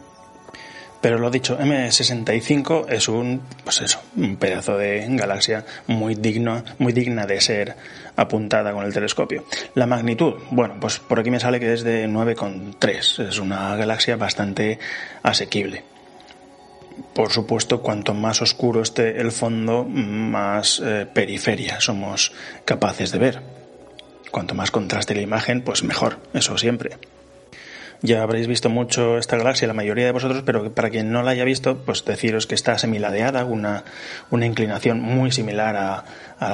Pero 1.01 1.19
lo 1.19 1.31
dicho, 1.31 1.59
M65 1.59 2.87
es 2.89 3.09
un, 3.09 3.43
pues 3.63 3.81
eso, 3.83 4.01
un 4.17 4.37
pedazo 4.37 4.77
de 4.77 5.07
galaxia 5.11 5.65
muy 5.87 6.15
digno, 6.15 6.65
muy 6.79 6.93
digna 6.93 7.27
de 7.27 7.41
ser 7.41 7.77
apuntada 8.17 8.73
con 8.73 8.85
el 8.85 8.93
telescopio. 8.93 9.45
La 9.75 9.87
magnitud, 9.87 10.35
bueno, 10.51 10.77
pues 10.81 10.99
por 10.99 11.21
aquí 11.21 11.31
me 11.31 11.41
sale 11.41 11.61
que 11.61 11.73
es 11.73 11.85
de 11.85 12.09
9,3. 12.09 13.29
Es 13.29 13.39
una 13.39 13.77
galaxia 13.77 14.17
bastante 14.17 14.79
asequible. 15.23 15.85
Por 17.13 17.31
supuesto, 17.31 17.83
cuanto 17.83 18.15
más 18.15 18.41
oscuro 18.41 18.81
esté 18.81 19.21
el 19.21 19.33
fondo, 19.33 19.85
más 19.85 20.81
eh, 20.85 21.07
periferia 21.13 21.81
somos 21.81 22.33
capaces 22.65 23.13
de 23.13 23.19
ver. 23.19 23.43
Cuanto 24.31 24.55
más 24.55 24.71
contraste 24.71 25.15
la 25.15 25.21
imagen, 25.21 25.63
pues 25.63 25.83
mejor, 25.83 26.19
eso 26.33 26.57
siempre. 26.57 26.99
Ya 28.03 28.23
habréis 28.23 28.47
visto 28.47 28.69
mucho 28.69 29.19
esta 29.19 29.37
galaxia, 29.37 29.67
la 29.67 29.75
mayoría 29.75 30.05
de 30.05 30.13
vosotros, 30.13 30.43
pero 30.45 30.73
para 30.73 30.91
quien 30.91 31.11
no 31.11 31.23
la 31.23 31.31
haya 31.31 31.45
visto, 31.45 31.79
pues 31.79 32.05
deciros 32.05 32.47
que 32.47 32.55
está 32.55 32.77
semiladeada, 32.79 33.45
una, 33.45 33.85
una 34.31 34.47
inclinación 34.47 35.01
muy 35.01 35.33
similar 35.33 35.77
a, 35.77 36.05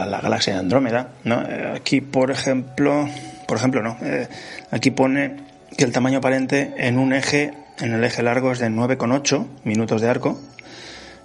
la 0.07 0.20
galaxia 0.20 0.55
de 0.55 0.61
Andrómeda. 0.61 1.09
¿no? 1.24 1.43
Eh, 1.43 1.72
aquí, 1.76 2.01
por 2.01 2.30
ejemplo, 2.30 3.09
por 3.49 3.57
ejemplo, 3.57 3.82
no, 3.82 3.97
eh, 4.03 4.28
aquí 4.70 4.90
pone 4.90 5.36
que 5.76 5.84
el 5.84 5.93
tamaño 5.93 6.18
aparente 6.18 6.74
en 6.76 6.99
un 6.99 7.12
eje, 7.12 7.53
en 7.80 7.93
el 7.93 8.05
eje 8.05 8.22
largo 8.22 8.53
es 8.53 8.61
de 8.61 8.68
9,8 8.68 9.47
minutos 9.64 10.01
de 10.01 10.09
arco 10.09 10.38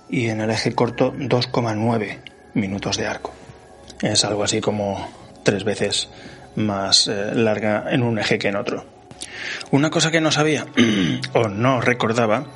y 0.09 0.27
en 0.29 0.41
el 0.41 0.49
eje 0.49 0.73
corto 0.73 1.13
2,9 1.13 2.17
minutos 2.53 2.97
de 2.97 3.07
arco. 3.07 3.33
Es 4.01 4.23
algo 4.25 4.43
así 4.43 4.61
como 4.61 5.07
tres 5.43 5.63
veces 5.63 6.09
más 6.55 7.07
eh, 7.07 7.31
larga 7.33 7.85
en 7.89 8.03
un 8.03 8.19
eje 8.19 8.39
que 8.39 8.47
en 8.47 8.55
otro. 8.55 8.96
Una 9.71 9.89
cosa 9.89 10.11
que 10.11 10.21
no 10.21 10.31
sabía 10.31 10.65
o 11.33 11.47
no 11.47 11.81
recordaba 11.81 12.47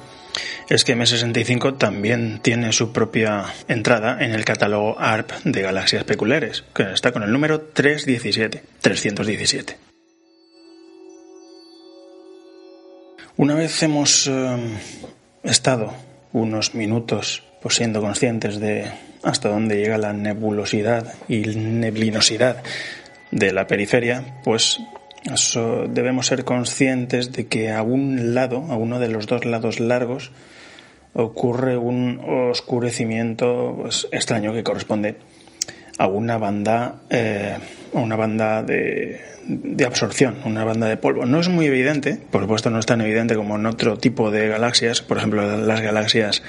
es 0.69 0.85
que 0.85 0.95
M65 0.95 1.77
también 1.77 2.39
tiene 2.41 2.71
su 2.71 2.93
propia 2.93 3.45
entrada 3.67 4.23
en 4.23 4.31
el 4.31 4.45
catálogo 4.45 4.97
ARP 4.99 5.31
de 5.43 5.61
galaxias 5.61 6.05
peculiares, 6.05 6.63
que 6.73 6.93
está 6.93 7.11
con 7.11 7.23
el 7.23 7.31
número 7.31 7.59
317, 7.59 8.63
317. 8.79 9.77
Una 13.35 13.55
vez 13.55 13.83
hemos 13.83 14.27
eh, 14.27 14.57
estado 15.43 15.93
unos 16.31 16.73
minutos 16.73 17.43
pues, 17.61 17.75
siendo 17.75 17.99
conscientes 17.99 18.59
de 18.59 18.89
hasta 19.23 19.49
dónde 19.49 19.77
llega 19.77 19.97
la 19.97 20.13
nebulosidad 20.13 21.13
y 21.27 21.39
neblinosidad 21.39 22.63
de 23.31 23.51
la 23.51 23.67
periferia, 23.67 24.41
pues 24.43 24.79
debemos 25.89 26.27
ser 26.27 26.43
conscientes 26.43 27.31
de 27.31 27.47
que 27.47 27.71
a 27.71 27.83
un 27.83 28.33
lado, 28.33 28.65
a 28.69 28.75
uno 28.75 28.99
de 28.99 29.09
los 29.09 29.27
dos 29.27 29.45
lados 29.45 29.79
largos, 29.79 30.31
ocurre 31.13 31.77
un 31.77 32.21
oscurecimiento 32.51 33.77
pues, 33.81 34.07
extraño 34.11 34.53
que 34.53 34.63
corresponde 34.63 35.17
a 35.97 36.07
una 36.07 36.37
banda, 36.37 37.01
eh, 37.09 37.57
una 37.93 38.15
banda 38.15 38.63
de, 38.63 39.21
de, 39.45 39.85
absorción, 39.85 40.37
una 40.45 40.63
banda 40.63 40.87
de 40.87 40.97
polvo. 40.97 41.25
No 41.25 41.39
es 41.39 41.49
muy 41.49 41.65
evidente, 41.65 42.17
por 42.31 42.41
supuesto 42.41 42.69
no 42.69 42.79
es 42.79 42.85
tan 42.85 43.01
evidente 43.01 43.35
como 43.35 43.55
en 43.57 43.65
otro 43.65 43.97
tipo 43.97 44.31
de 44.31 44.47
galaxias, 44.47 45.01
por 45.01 45.17
ejemplo 45.17 45.57
las 45.57 45.81
galaxias 45.81 46.41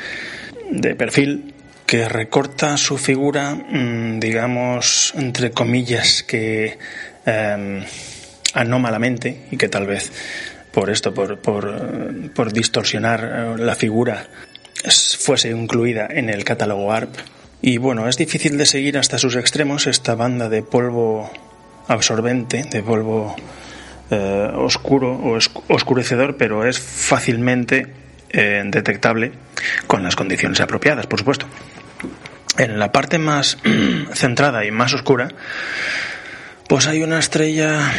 de 0.71 0.95
perfil, 0.95 1.55
que 1.87 2.09
recorta 2.09 2.79
su 2.79 2.97
figura, 2.97 3.55
mm, 3.55 4.21
digamos, 4.21 5.13
entre 5.17 5.51
comillas, 5.51 6.23
que 6.23 6.79
em, 7.27 7.83
anómalamente 8.55 9.47
y 9.51 9.57
que 9.57 9.69
tal 9.69 9.87
vez 9.87 10.13
por 10.73 10.91
esto, 10.91 11.13
por, 11.13 11.39
por, 11.39 12.53
distorsionar 12.53 13.21
eh, 13.25 13.63
la 13.63 13.75
figura, 13.75 14.27
fuese 15.19 15.51
incluida 15.51 16.09
en 16.11 16.31
el 16.31 16.45
catálogo 16.45 16.93
ARP. 16.93 17.15
Y 17.61 17.79
bueno, 17.79 18.09
es 18.09 18.17
difícil 18.17 18.59
de 18.59 18.67
seguir 18.67 18.99
hasta 18.99 19.19
sus 19.19 19.37
extremos 19.37 19.87
esta 19.87 20.15
banda 20.15 20.49
de 20.49 20.63
polvo 20.63 21.31
absorbente, 21.89 22.65
de 22.65 22.83
polvo 22.83 23.37
eh, 24.11 24.51
oscuro 24.55 25.13
o 25.13 25.39
oscurecedor, 25.69 26.37
pero 26.37 26.67
es 26.67 26.81
fácilmente 26.81 27.87
eh, 28.31 28.63
detectable 28.67 29.33
con 29.87 30.03
las 30.03 30.17
condiciones 30.17 30.61
apropiadas, 30.61 31.07
por 31.07 31.19
supuesto. 31.19 31.47
En 32.59 32.79
la 32.79 32.91
parte 32.93 33.19
más 33.19 33.59
centrada 34.15 34.65
y 34.65 34.71
más 34.71 34.93
oscura, 34.95 35.29
pues 36.73 36.87
hay 36.87 37.03
una 37.03 37.19
estrella 37.19 37.93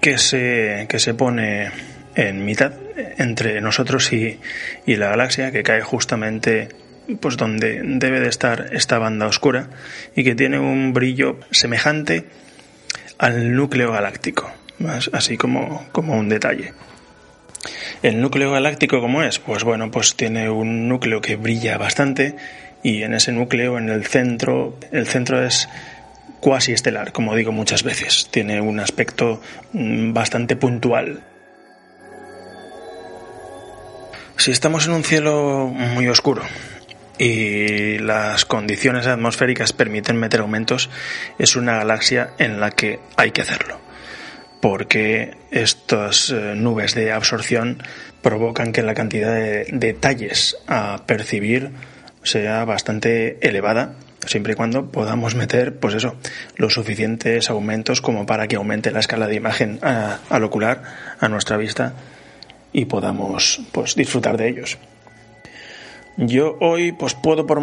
que 0.00 0.16
se, 0.16 0.86
que 0.88 0.98
se 0.98 1.12
pone 1.12 1.70
en 2.14 2.46
mitad 2.46 2.72
entre 3.18 3.60
nosotros 3.60 4.10
y, 4.10 4.40
y 4.86 4.96
la 4.96 5.10
galaxia, 5.10 5.52
que 5.52 5.62
cae 5.62 5.82
justamente 5.82 6.70
pues 7.20 7.36
donde 7.36 7.82
debe 7.84 8.20
de 8.20 8.30
estar 8.30 8.70
esta 8.72 8.98
banda 8.98 9.26
oscura 9.26 9.68
y 10.14 10.24
que 10.24 10.34
tiene 10.34 10.58
un 10.58 10.94
brillo 10.94 11.40
semejante 11.50 12.24
al 13.18 13.54
núcleo 13.54 13.92
galáctico, 13.92 14.50
así 15.12 15.36
como, 15.36 15.86
como 15.92 16.16
un 16.16 16.30
detalle. 16.30 16.72
El 18.02 18.22
núcleo 18.22 18.50
galáctico, 18.50 19.02
¿cómo 19.02 19.24
es? 19.24 19.38
Pues 19.40 19.62
bueno, 19.62 19.90
pues 19.90 20.16
tiene 20.16 20.48
un 20.48 20.88
núcleo 20.88 21.20
que 21.20 21.36
brilla 21.36 21.76
bastante 21.76 22.34
y 22.82 23.02
en 23.02 23.12
ese 23.12 23.32
núcleo, 23.32 23.76
en 23.76 23.90
el 23.90 24.06
centro, 24.06 24.78
el 24.90 25.06
centro 25.06 25.44
es 25.44 25.68
cuasi 26.46 26.70
estelar, 26.70 27.10
como 27.10 27.34
digo 27.34 27.50
muchas 27.50 27.82
veces. 27.82 28.28
Tiene 28.30 28.60
un 28.60 28.78
aspecto 28.78 29.42
mm, 29.72 30.12
bastante 30.12 30.54
puntual. 30.54 31.24
Si 34.36 34.52
estamos 34.52 34.86
en 34.86 34.92
un 34.92 35.02
cielo 35.02 35.66
muy 35.66 36.06
oscuro 36.06 36.42
y 37.18 37.98
las 37.98 38.44
condiciones 38.44 39.08
atmosféricas 39.08 39.72
permiten 39.72 40.18
meter 40.18 40.38
aumentos, 40.38 40.88
es 41.36 41.56
una 41.56 41.78
galaxia 41.78 42.34
en 42.38 42.60
la 42.60 42.70
que 42.70 43.00
hay 43.16 43.32
que 43.32 43.42
hacerlo. 43.42 43.80
Porque 44.60 45.36
estas 45.50 46.30
eh, 46.30 46.54
nubes 46.54 46.94
de 46.94 47.10
absorción 47.10 47.82
provocan 48.22 48.70
que 48.72 48.84
la 48.84 48.94
cantidad 48.94 49.34
de 49.34 49.66
detalles 49.72 50.56
a 50.68 51.02
percibir 51.06 51.72
sea 52.22 52.64
bastante 52.64 53.44
elevada 53.44 53.96
siempre 54.26 54.52
y 54.52 54.56
cuando 54.56 54.90
podamos 54.90 55.34
meter, 55.34 55.78
pues 55.78 55.94
eso, 55.94 56.16
los 56.56 56.74
suficientes 56.74 57.50
aumentos 57.50 58.00
como 58.00 58.26
para 58.26 58.48
que 58.48 58.56
aumente 58.56 58.90
la 58.90 59.00
escala 59.00 59.26
de 59.26 59.36
imagen 59.36 59.78
al 59.82 60.44
ocular, 60.44 60.82
a 61.18 61.28
nuestra 61.28 61.56
vista, 61.56 61.94
y 62.72 62.84
podamos, 62.84 63.60
pues, 63.72 63.94
disfrutar 63.94 64.36
de 64.36 64.48
ellos. 64.48 64.78
Yo 66.16 66.56
hoy, 66.60 66.92
pues, 66.92 67.14
puedo 67.14 67.46
por, 67.46 67.60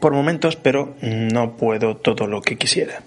por 0.00 0.12
momentos, 0.12 0.56
pero 0.56 0.94
no 1.00 1.56
puedo 1.56 1.96
todo 1.96 2.26
lo 2.26 2.42
que 2.42 2.56
quisiera. 2.56 3.02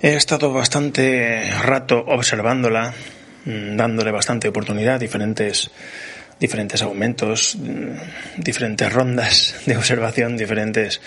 He 0.00 0.14
estado 0.14 0.52
bastante 0.52 1.50
rato 1.62 2.04
observándola, 2.06 2.92
mm, 3.44 3.76
dándole 3.76 4.10
bastante 4.10 4.48
oportunidad, 4.48 5.00
diferentes 5.00 5.70
diferentes 6.38 6.82
aumentos, 6.82 7.58
diferentes 8.36 8.92
rondas 8.92 9.54
de 9.66 9.76
observación, 9.76 10.36
diferentes 10.36 11.00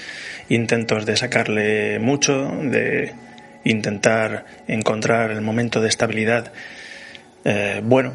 intentos 0.49 1.05
de 1.05 1.17
sacarle 1.17 1.99
mucho, 1.99 2.51
de 2.63 3.13
intentar 3.63 4.45
encontrar 4.67 5.31
el 5.31 5.41
momento 5.41 5.81
de 5.81 5.89
estabilidad 5.89 6.51
eh, 7.45 7.81
bueno. 7.83 8.13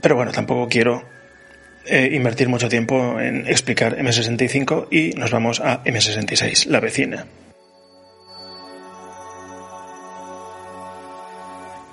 Pero 0.00 0.16
bueno, 0.16 0.32
tampoco 0.32 0.68
quiero 0.68 1.02
eh, 1.86 2.10
invertir 2.12 2.48
mucho 2.48 2.68
tiempo 2.68 3.18
en 3.20 3.46
explicar 3.46 3.96
M65 3.96 4.88
y 4.90 5.16
nos 5.18 5.30
vamos 5.30 5.60
a 5.60 5.82
M66, 5.84 6.66
la 6.66 6.80
vecina. 6.80 7.26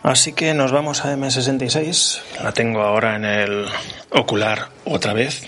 Así 0.03 0.33
que 0.33 0.53
nos 0.53 0.71
vamos 0.71 1.05
a 1.05 1.15
M66. 1.15 2.21
La 2.43 2.51
tengo 2.51 2.81
ahora 2.81 3.15
en 3.15 3.25
el 3.25 3.65
ocular 4.09 4.69
otra 4.85 5.13
vez. 5.13 5.43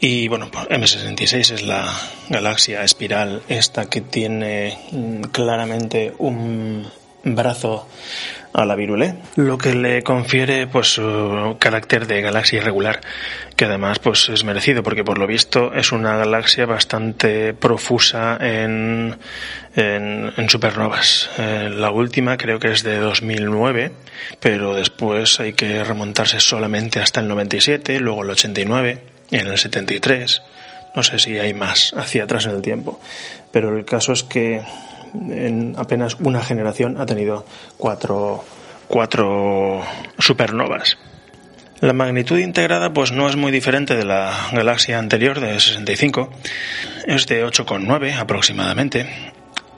Y 0.00 0.26
bueno, 0.28 0.50
pues 0.50 0.68
M66 0.68 1.52
es 1.52 1.62
la 1.62 1.86
galaxia 2.28 2.82
espiral, 2.82 3.42
esta 3.48 3.88
que 3.88 4.00
tiene 4.00 4.76
mm, 4.90 5.22
claramente 5.30 6.12
un 6.18 6.88
brazo 7.22 7.86
a 8.52 8.66
la 8.66 8.74
virule, 8.74 9.14
lo 9.36 9.56
que 9.56 9.74
le 9.74 10.02
confiere 10.02 10.66
pues 10.66 10.94
su 10.94 11.56
carácter 11.58 12.06
de 12.06 12.20
galaxia 12.20 12.58
irregular, 12.58 13.00
que 13.56 13.64
además 13.64 13.98
pues 13.98 14.28
es 14.28 14.44
merecido 14.44 14.82
porque 14.82 15.04
por 15.04 15.18
lo 15.18 15.26
visto 15.26 15.72
es 15.72 15.92
una 15.92 16.16
galaxia 16.16 16.66
bastante 16.66 17.54
profusa 17.54 18.36
en, 18.40 19.16
en, 19.74 20.48
supernovas. 20.48 21.30
Eh, 21.38 21.70
la 21.74 21.90
última 21.90 22.36
creo 22.36 22.58
que 22.58 22.72
es 22.72 22.82
de 22.82 22.98
2009, 22.98 23.92
pero 24.38 24.74
después 24.74 25.40
hay 25.40 25.54
que 25.54 25.82
remontarse 25.82 26.38
solamente 26.40 27.00
hasta 27.00 27.20
el 27.20 27.28
97, 27.28 28.00
luego 28.00 28.22
el 28.22 28.30
89, 28.30 28.98
en 29.30 29.46
el 29.46 29.56
73. 29.56 30.42
No 30.94 31.02
sé 31.02 31.18
si 31.18 31.38
hay 31.38 31.54
más 31.54 31.94
hacia 31.96 32.24
atrás 32.24 32.44
en 32.44 32.52
el 32.52 32.60
tiempo, 32.60 33.00
pero 33.50 33.74
el 33.74 33.86
caso 33.86 34.12
es 34.12 34.22
que 34.22 34.60
en 35.14 35.74
apenas 35.76 36.16
una 36.20 36.42
generación 36.42 37.00
ha 37.00 37.06
tenido 37.06 37.46
cuatro, 37.76 38.44
cuatro 38.88 39.82
supernovas. 40.18 40.98
La 41.80 41.92
magnitud 41.92 42.38
integrada 42.38 42.92
pues 42.92 43.10
no 43.10 43.28
es 43.28 43.34
muy 43.34 43.50
diferente 43.50 43.96
de 43.96 44.04
la 44.04 44.32
galaxia 44.52 45.00
anterior 45.00 45.40
de 45.40 45.58
65, 45.58 46.30
es 47.06 47.26
de 47.26 47.44
8,9 47.44 48.16
aproximadamente. 48.16 49.32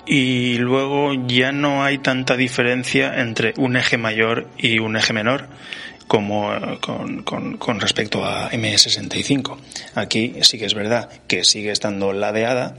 Y 0.07 0.59
luego 0.59 1.14
ya 1.26 1.51
no 1.53 1.82
hay 1.82 1.97
tanta 1.97 2.37
diferencia 2.37 3.22
entre 3.22 3.55
un 3.57 3.76
eje 3.76 3.97
mayor 3.97 4.49
y 4.59 4.80
un 4.80 4.97
eje 4.97 5.14
menor 5.14 5.49
como 6.07 6.51
con, 6.80 7.22
con, 7.57 7.80
respecto 7.80 8.24
a 8.24 8.51
M65. 8.51 9.57
Aquí 9.95 10.35
sí 10.43 10.59
que 10.59 10.66
es 10.66 10.74
verdad 10.74 11.09
que 11.26 11.45
sigue 11.45 11.70
estando 11.70 12.12
ladeada, 12.12 12.76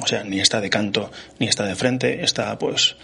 o 0.00 0.06
sea, 0.06 0.24
ni 0.24 0.40
está 0.40 0.60
de 0.60 0.70
canto 0.70 1.10
ni 1.38 1.48
está 1.48 1.64
de 1.64 1.74
frente, 1.74 2.24
está 2.24 2.58
pues 2.58 2.96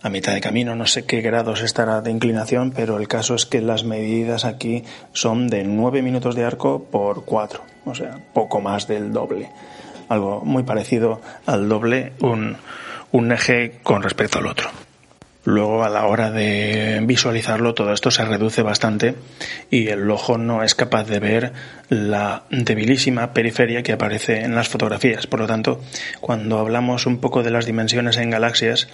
a 0.00 0.10
mitad 0.10 0.32
de 0.32 0.40
camino, 0.40 0.76
no 0.76 0.86
sé 0.86 1.04
qué 1.04 1.20
grados 1.20 1.62
estará 1.62 2.00
de 2.00 2.10
inclinación, 2.10 2.70
pero 2.70 2.98
el 2.98 3.08
caso 3.08 3.34
es 3.34 3.46
que 3.46 3.60
las 3.60 3.82
medidas 3.82 4.44
aquí 4.44 4.84
son 5.12 5.48
de 5.48 5.64
9 5.64 6.02
minutos 6.02 6.36
de 6.36 6.44
arco 6.44 6.84
por 6.84 7.24
4, 7.24 7.62
o 7.84 7.94
sea, 7.94 8.20
poco 8.32 8.60
más 8.60 8.86
del 8.86 9.12
doble. 9.12 9.50
Algo 10.08 10.40
muy 10.44 10.62
parecido 10.62 11.20
al 11.46 11.68
doble, 11.68 12.12
un, 12.20 12.56
un 13.10 13.32
eje 13.32 13.80
con 13.82 14.02
respecto 14.02 14.38
al 14.38 14.46
otro. 14.46 14.70
Luego 15.48 15.82
a 15.82 15.88
la 15.88 16.04
hora 16.04 16.30
de 16.30 17.00
visualizarlo 17.04 17.72
todo 17.72 17.94
esto 17.94 18.10
se 18.10 18.22
reduce 18.22 18.60
bastante 18.60 19.14
y 19.70 19.88
el 19.88 20.10
ojo 20.10 20.36
no 20.36 20.62
es 20.62 20.74
capaz 20.74 21.04
de 21.04 21.20
ver 21.20 21.54
la 21.88 22.42
debilísima 22.50 23.32
periferia 23.32 23.82
que 23.82 23.94
aparece 23.94 24.42
en 24.42 24.54
las 24.54 24.68
fotografías. 24.68 25.26
Por 25.26 25.40
lo 25.40 25.46
tanto, 25.46 25.80
cuando 26.20 26.58
hablamos 26.58 27.06
un 27.06 27.16
poco 27.16 27.42
de 27.42 27.50
las 27.50 27.64
dimensiones 27.64 28.18
en 28.18 28.28
galaxias, 28.28 28.88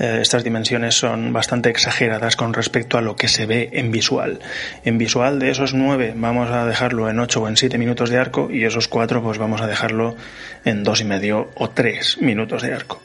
eh, 0.00 0.18
estas 0.20 0.42
dimensiones 0.42 0.96
son 0.96 1.32
bastante 1.32 1.70
exageradas 1.70 2.34
con 2.34 2.54
respecto 2.54 2.98
a 2.98 3.02
lo 3.02 3.14
que 3.14 3.28
se 3.28 3.46
ve 3.46 3.70
en 3.74 3.92
visual. 3.92 4.40
En 4.84 4.98
visual 4.98 5.38
de 5.38 5.50
esos 5.50 5.74
nueve 5.74 6.12
vamos 6.16 6.50
a 6.50 6.66
dejarlo 6.66 7.08
en 7.08 7.20
ocho 7.20 7.42
o 7.42 7.46
en 7.46 7.56
siete 7.56 7.78
minutos 7.78 8.10
de 8.10 8.18
arco 8.18 8.48
y 8.50 8.64
esos 8.64 8.88
cuatro 8.88 9.22
pues 9.22 9.38
vamos 9.38 9.60
a 9.60 9.68
dejarlo 9.68 10.16
en 10.64 10.82
dos 10.82 11.02
y 11.02 11.04
medio 11.04 11.50
o 11.54 11.70
tres 11.70 12.18
minutos 12.20 12.62
de 12.62 12.74
arco. 12.74 13.00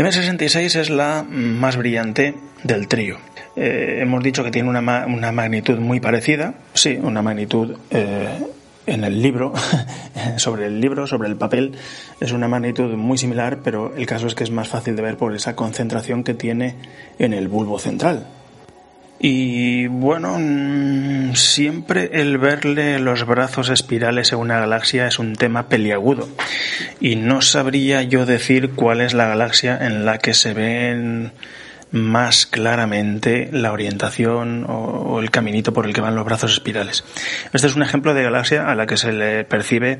M66 0.00 0.76
es 0.76 0.88
la 0.88 1.26
más 1.28 1.76
brillante 1.76 2.34
del 2.62 2.88
trío. 2.88 3.18
Eh, 3.54 3.98
hemos 4.00 4.22
dicho 4.22 4.42
que 4.42 4.50
tiene 4.50 4.70
una, 4.70 4.80
magnitud 4.80 5.78
muy 5.78 6.00
parecida, 6.00 6.54
sí, 6.72 6.98
una 7.02 7.20
magnitud 7.20 7.76
eh, 7.90 8.46
en 8.86 9.04
el 9.04 9.20
libro, 9.20 9.52
sobre 10.38 10.68
el 10.68 10.80
libro, 10.80 11.06
sobre 11.06 11.28
el 11.28 11.36
papel, 11.36 11.72
es 12.18 12.32
una 12.32 12.48
magnitud 12.48 12.94
muy 12.94 13.18
similar, 13.18 13.58
pero 13.62 13.94
el 13.94 14.06
caso 14.06 14.26
es 14.26 14.34
que 14.34 14.42
es 14.42 14.50
más 14.50 14.68
fácil 14.68 14.96
de 14.96 15.02
ver 15.02 15.18
por 15.18 15.36
esa 15.36 15.54
concentración 15.54 16.24
que 16.24 16.32
tiene 16.32 16.76
en 17.18 17.34
el 17.34 17.48
bulbo 17.48 17.78
central, 17.78 18.26
y 19.22 19.86
bueno, 19.86 20.38
mm, 20.38 21.34
siempre 21.34 22.08
el 22.14 22.38
verle 22.38 22.98
los 22.98 23.26
brazos 23.26 23.68
espirales 23.68 24.32
a 24.32 24.38
una 24.38 24.58
galaxia 24.58 25.06
es 25.06 25.18
un 25.18 25.36
tema 25.36 25.68
peliagudo. 25.68 26.26
Y 27.00 27.16
no 27.16 27.42
sabría 27.42 28.02
yo 28.02 28.24
decir 28.24 28.70
cuál 28.70 29.02
es 29.02 29.12
la 29.12 29.28
galaxia 29.28 29.76
en 29.78 30.06
la 30.06 30.16
que 30.16 30.32
se 30.32 30.54
ven 30.54 31.32
más 31.92 32.46
claramente 32.46 33.50
la 33.52 33.72
orientación 33.72 34.64
o 34.66 35.20
el 35.20 35.30
caminito 35.30 35.74
por 35.74 35.84
el 35.84 35.92
que 35.92 36.00
van 36.00 36.14
los 36.14 36.24
brazos 36.24 36.52
espirales. 36.52 37.04
Este 37.52 37.66
es 37.66 37.76
un 37.76 37.82
ejemplo 37.82 38.14
de 38.14 38.22
galaxia 38.22 38.70
a 38.70 38.74
la 38.74 38.86
que 38.86 38.96
se 38.96 39.12
le 39.12 39.44
percibe 39.44 39.98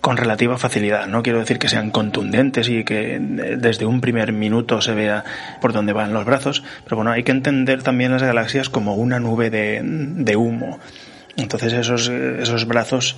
con 0.00 0.16
relativa 0.16 0.58
facilidad. 0.58 1.06
No 1.06 1.22
quiero 1.22 1.40
decir 1.40 1.58
que 1.58 1.68
sean 1.68 1.90
contundentes 1.90 2.68
y 2.68 2.84
que 2.84 3.18
desde 3.20 3.86
un 3.86 4.00
primer 4.00 4.32
minuto 4.32 4.80
se 4.80 4.94
vea 4.94 5.24
por 5.60 5.72
dónde 5.72 5.92
van 5.92 6.12
los 6.12 6.24
brazos, 6.24 6.62
pero 6.84 6.96
bueno, 6.96 7.10
hay 7.10 7.22
que 7.22 7.32
entender 7.32 7.82
también 7.82 8.12
las 8.12 8.22
galaxias 8.22 8.68
como 8.68 8.94
una 8.94 9.18
nube 9.18 9.50
de, 9.50 10.36
humo. 10.36 10.78
Entonces 11.36 11.72
esos, 11.72 12.08
esos 12.08 12.66
brazos 12.66 13.16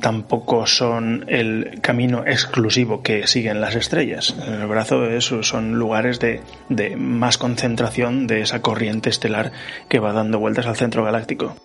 tampoco 0.00 0.66
son 0.66 1.24
el 1.28 1.78
camino 1.80 2.24
exclusivo 2.26 3.02
que 3.02 3.26
siguen 3.26 3.60
las 3.60 3.76
estrellas. 3.76 4.34
El 4.46 4.66
brazo 4.66 5.20
son 5.20 5.74
lugares 5.78 6.18
de, 6.18 6.40
de 6.68 6.96
más 6.96 7.38
concentración 7.38 8.26
de 8.26 8.42
esa 8.42 8.62
corriente 8.62 9.10
estelar 9.10 9.52
que 9.88 10.00
va 10.00 10.12
dando 10.12 10.38
vueltas 10.38 10.66
al 10.66 10.76
centro 10.76 11.04
galáctico. 11.04 11.56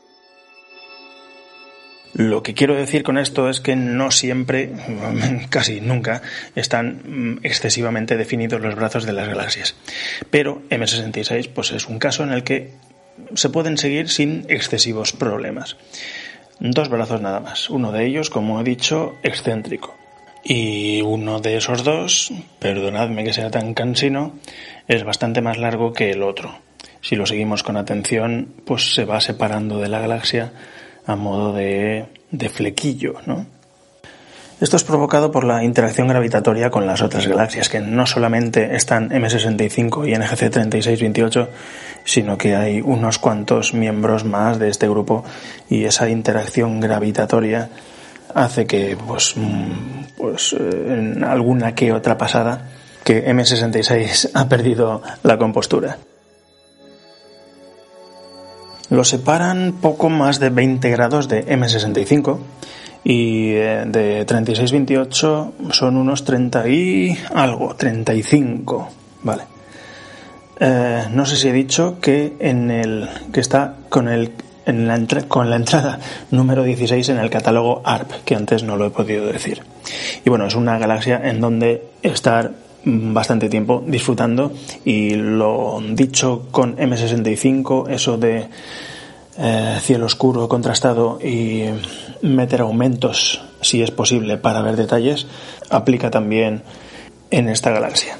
Lo 2.18 2.42
que 2.42 2.56
quiero 2.56 2.74
decir 2.74 3.04
con 3.04 3.20
esto 3.20 3.48
es 3.48 3.62
que 3.62 3.76
no 3.76 4.10
siempre, 4.10 4.72
casi 5.50 5.82
nunca, 5.82 6.24
están 6.56 7.02
mm, 7.06 7.40
excesivamente 7.44 8.18
definidos 8.18 8.60
los 8.60 8.74
brazos 8.74 9.06
de 9.06 9.14
las 9.14 9.28
galaxias. 9.28 9.76
Pero 10.32 10.64
M66 10.72 11.50
pues 11.54 11.72
es 11.72 11.88
un 11.88 12.00
caso 12.00 12.24
en 12.24 12.32
el 12.32 12.44
que 12.44 12.72
se 13.36 13.50
pueden 13.50 13.78
seguir 13.78 14.10
sin 14.10 14.46
excesivos 14.50 15.14
problemas. 15.14 15.78
Dos 16.60 16.90
brazos 16.90 17.22
nada 17.22 17.40
más. 17.40 17.70
Uno 17.70 17.92
de 17.92 18.08
ellos, 18.08 18.32
como 18.32 18.60
he 18.60 18.64
dicho, 18.64 19.14
excéntrico. 19.22 19.96
Y 20.44 21.04
uno 21.04 21.40
de 21.40 21.58
esos 21.58 21.84
dos, 21.84 22.34
perdonadme 22.58 23.26
que 23.26 23.34
sea 23.34 23.52
tan 23.52 23.76
cansino, 23.76 24.40
es 24.88 25.04
bastante 25.04 25.42
más 25.42 25.60
largo 25.60 25.94
que 25.94 26.10
el 26.10 26.24
otro. 26.24 26.58
Si 27.02 27.16
lo 27.16 27.28
seguimos 27.28 27.62
con 27.62 27.78
atención, 27.78 28.56
pues 28.66 28.96
se 28.96 29.06
va 29.06 29.22
separando 29.22 29.78
de 29.78 29.90
la 29.90 30.00
galaxia 30.00 30.52
a 31.08 31.16
modo 31.16 31.54
de, 31.54 32.06
de 32.32 32.50
flequillo, 32.50 33.16
¿no? 33.26 33.46
Esto 34.60 34.76
es 34.76 34.84
provocado 34.84 35.32
por 35.32 35.44
la 35.44 35.64
interacción 35.64 36.08
gravitatoria 36.08 36.72
con 36.72 36.88
las 36.88 37.04
otras 37.04 37.28
galaxias, 37.28 37.70
que 37.70 37.80
no 37.80 38.08
solamente 38.08 38.76
están 38.76 39.10
M65 39.12 40.08
y 40.08 40.16
NGC 40.18 40.50
3628, 40.50 41.50
sino 42.04 42.40
que 42.40 42.56
hay 42.56 42.82
unos 42.82 43.20
cuantos 43.20 43.76
miembros 43.76 44.26
más 44.26 44.58
de 44.58 44.70
este 44.70 44.90
grupo 44.90 45.24
y 45.70 45.84
esa 45.84 46.10
interacción 46.10 46.80
gravitatoria 46.80 47.70
hace 48.34 48.66
que, 48.66 48.98
pues, 49.08 49.36
mm, 49.38 50.16
pues 50.18 50.54
eh, 50.54 50.86
en 50.88 51.24
alguna 51.24 51.76
que 51.76 51.94
otra 51.94 52.18
pasada, 52.18 52.68
que 53.04 53.28
M66 53.28 54.32
ha 54.34 54.50
perdido 54.50 55.04
la 55.22 55.38
compostura. 55.38 56.00
Lo 58.90 59.04
separan 59.04 59.76
poco 59.82 60.10
más 60.10 60.40
de 60.40 60.50
20 60.50 60.90
grados 60.90 61.28
de 61.28 61.46
M65 61.46 62.38
y 63.04 63.52
eh, 63.52 63.84
de 63.86 64.26
36-28 64.26 65.72
son 65.72 65.98
unos 65.98 66.24
30 66.24 66.68
y 66.70 67.18
algo, 67.34 67.76
35, 67.76 68.90
vale. 69.24 69.44
Eh, 70.60 71.06
no 71.12 71.26
sé 71.26 71.36
si 71.36 71.50
he 71.50 71.54
dicho 71.54 72.00
que 72.02 72.36
en 72.40 72.72
el 72.72 73.10
que 73.32 73.42
está 73.42 73.76
con 73.90 74.08
el 74.08 74.32
en 74.66 74.88
la 74.88 75.00
con 75.28 75.50
la 75.50 75.56
entrada 75.56 76.00
número 76.32 76.64
16 76.64 77.10
en 77.10 77.18
el 77.20 77.30
catálogo 77.30 77.82
ARP, 77.86 78.12
que 78.26 78.36
antes 78.36 78.64
no 78.64 78.76
lo 78.76 78.88
he 78.88 78.90
podido 78.90 79.26
decir. 79.26 79.64
Y 80.26 80.30
bueno, 80.30 80.46
es 80.46 80.56
una 80.56 80.78
galaxia 80.78 81.22
en 81.24 81.40
donde 81.40 81.88
estar 82.02 82.52
bastante 82.88 83.50
tiempo 83.50 83.84
disfrutando 83.86 84.54
y 84.86 85.16
lo 85.16 85.82
dicho 85.92 86.48
con 86.52 86.78
M65, 86.78 87.90
eso 87.90 88.18
de 88.18 88.48
eh, 89.38 89.78
cielo 89.82 90.06
oscuro 90.06 90.48
contrastado 90.48 91.20
y 91.22 91.66
meter 92.22 92.62
aumentos 92.62 93.44
si 93.62 93.84
es 93.84 93.92
posible 93.92 94.38
para 94.38 94.62
ver 94.62 94.76
detalles, 94.76 95.28
aplica 95.70 96.10
también 96.10 96.64
en 97.30 97.50
esta 97.50 97.72
galaxia. 97.72 98.18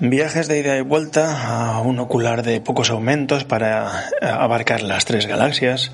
Viajes 0.00 0.48
de 0.48 0.58
ida 0.58 0.76
y 0.76 0.82
vuelta 0.82 1.76
a 1.76 1.80
un 1.80 1.98
ocular 1.98 2.42
de 2.42 2.60
pocos 2.60 2.90
aumentos 2.90 3.44
para 3.44 4.08
abarcar 4.20 4.82
las 4.82 5.04
tres 5.04 5.26
galaxias, 5.26 5.92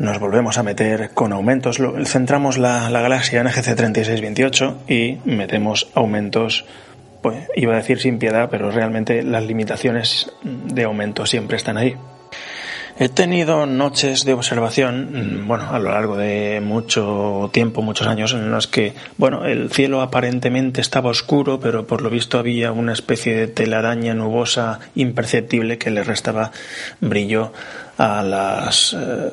nos 0.00 0.18
volvemos 0.18 0.56
a 0.56 0.62
meter 0.62 1.10
con 1.10 1.32
aumentos. 1.32 1.78
Centramos 2.04 2.56
la, 2.56 2.88
galaxia 2.88 3.42
en 3.42 3.48
GC 3.48 3.76
3628 3.76 4.84
y 4.88 5.18
metemos 5.26 5.88
aumentos, 5.94 6.64
pues 7.20 7.46
iba 7.54 7.74
a 7.74 7.76
decir 7.76 8.00
sin 8.00 8.18
piedad, 8.18 8.48
pero 8.50 8.70
realmente 8.70 9.22
las 9.22 9.44
limitaciones 9.44 10.32
de 10.42 10.84
aumento 10.84 11.26
siempre 11.26 11.58
están 11.58 11.76
ahí. 11.76 11.96
He 13.02 13.08
tenido 13.08 13.64
noches 13.64 14.26
de 14.26 14.34
observación, 14.34 15.44
mm, 15.44 15.48
bueno, 15.48 15.70
a 15.70 15.78
lo 15.78 15.90
largo 15.90 16.18
de 16.18 16.60
mucho 16.62 17.48
tiempo, 17.50 17.80
muchos 17.80 18.06
años, 18.06 18.34
en 18.34 18.50
los 18.50 18.66
que, 18.66 18.92
bueno, 19.16 19.46
el 19.46 19.70
cielo 19.70 20.02
aparentemente 20.02 20.82
estaba 20.82 21.08
oscuro, 21.08 21.58
pero 21.60 21.86
por 21.86 22.02
lo 22.02 22.10
visto 22.10 22.38
había 22.38 22.72
una 22.72 22.92
especie 22.92 23.34
de 23.34 23.46
telaraña 23.48 24.12
nubosa 24.12 24.80
imperceptible 24.94 25.78
que 25.78 25.88
le 25.88 26.04
restaba 26.04 26.52
brillo 27.00 27.54
a, 27.96 28.22
las, 28.22 28.92
eh, 28.92 29.30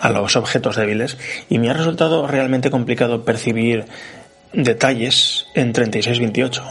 a 0.00 0.10
los 0.10 0.34
objetos 0.34 0.74
débiles. 0.74 1.16
Y 1.48 1.58
me 1.58 1.70
ha 1.70 1.72
resultado 1.72 2.26
realmente 2.26 2.72
complicado 2.72 3.24
percibir 3.24 3.84
detalles 4.52 5.46
en 5.54 5.72
36-28 5.72 6.62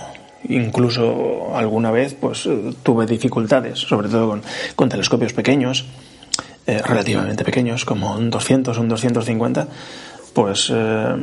incluso 0.49 1.55
alguna 1.55 1.89
vez 1.89 2.15
pues 2.19 2.49
tuve 2.83 3.05
dificultades 3.05 3.79
sobre 3.79 4.09
todo 4.09 4.41
con 4.75 4.89
telescopios 4.89 5.31
pequeños 5.31 5.85
eh, 6.67 6.81
relativamente 6.83 7.43
pequeños 7.43 7.85
como 7.85 8.15
un 8.15 8.29
200 8.29 8.77
o 8.77 8.81
un 8.81 8.87
250 8.87 9.67
pues 10.33 10.71
eh, 10.73 11.15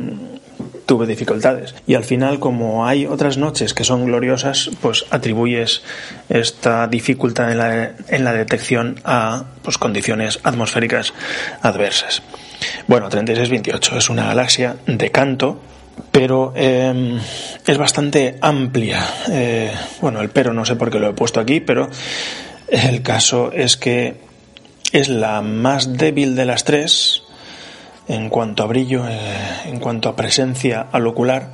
tuve 0.85 1.05
dificultades. 1.05 1.75
Y 1.85 1.95
al 1.95 2.03
final, 2.03 2.39
como 2.39 2.85
hay 2.85 3.05
otras 3.05 3.37
noches 3.37 3.73
que 3.73 3.83
son 3.83 4.05
gloriosas, 4.05 4.71
pues 4.81 5.05
atribuyes 5.09 5.83
esta 6.29 6.87
dificultad 6.87 7.51
en 7.51 7.57
la, 7.57 7.91
en 8.07 8.23
la 8.23 8.33
detección 8.33 8.99
a 9.03 9.45
pues, 9.61 9.77
condiciones 9.77 10.39
atmosféricas 10.43 11.13
adversas. 11.61 12.23
Bueno, 12.87 13.09
3628 13.09 13.97
es 13.97 14.09
una 14.09 14.25
galaxia 14.25 14.77
de 14.85 15.11
canto, 15.11 15.59
pero 16.11 16.53
em, 16.55 17.19
es 17.65 17.77
bastante 17.77 18.37
amplia. 18.41 19.05
Eh, 19.29 19.71
bueno, 20.01 20.21
el 20.21 20.29
pero 20.29 20.53
no 20.53 20.65
sé 20.65 20.75
por 20.75 20.89
qué 20.89 20.99
lo 20.99 21.09
he 21.09 21.13
puesto 21.13 21.39
aquí, 21.39 21.59
pero 21.59 21.89
el 22.67 23.01
caso 23.01 23.51
es 23.51 23.77
que 23.77 24.30
es 24.91 25.09
la 25.09 25.41
más 25.41 25.97
débil 25.97 26.35
de 26.35 26.45
las 26.45 26.63
tres 26.63 27.23
en 28.07 28.29
cuanto 28.29 28.63
a 28.63 28.67
brillo, 28.67 29.07
eh, 29.07 29.17
en 29.65 29.79
cuanto 29.79 30.09
a 30.09 30.15
presencia 30.15 30.87
al 30.91 31.07
ocular, 31.07 31.53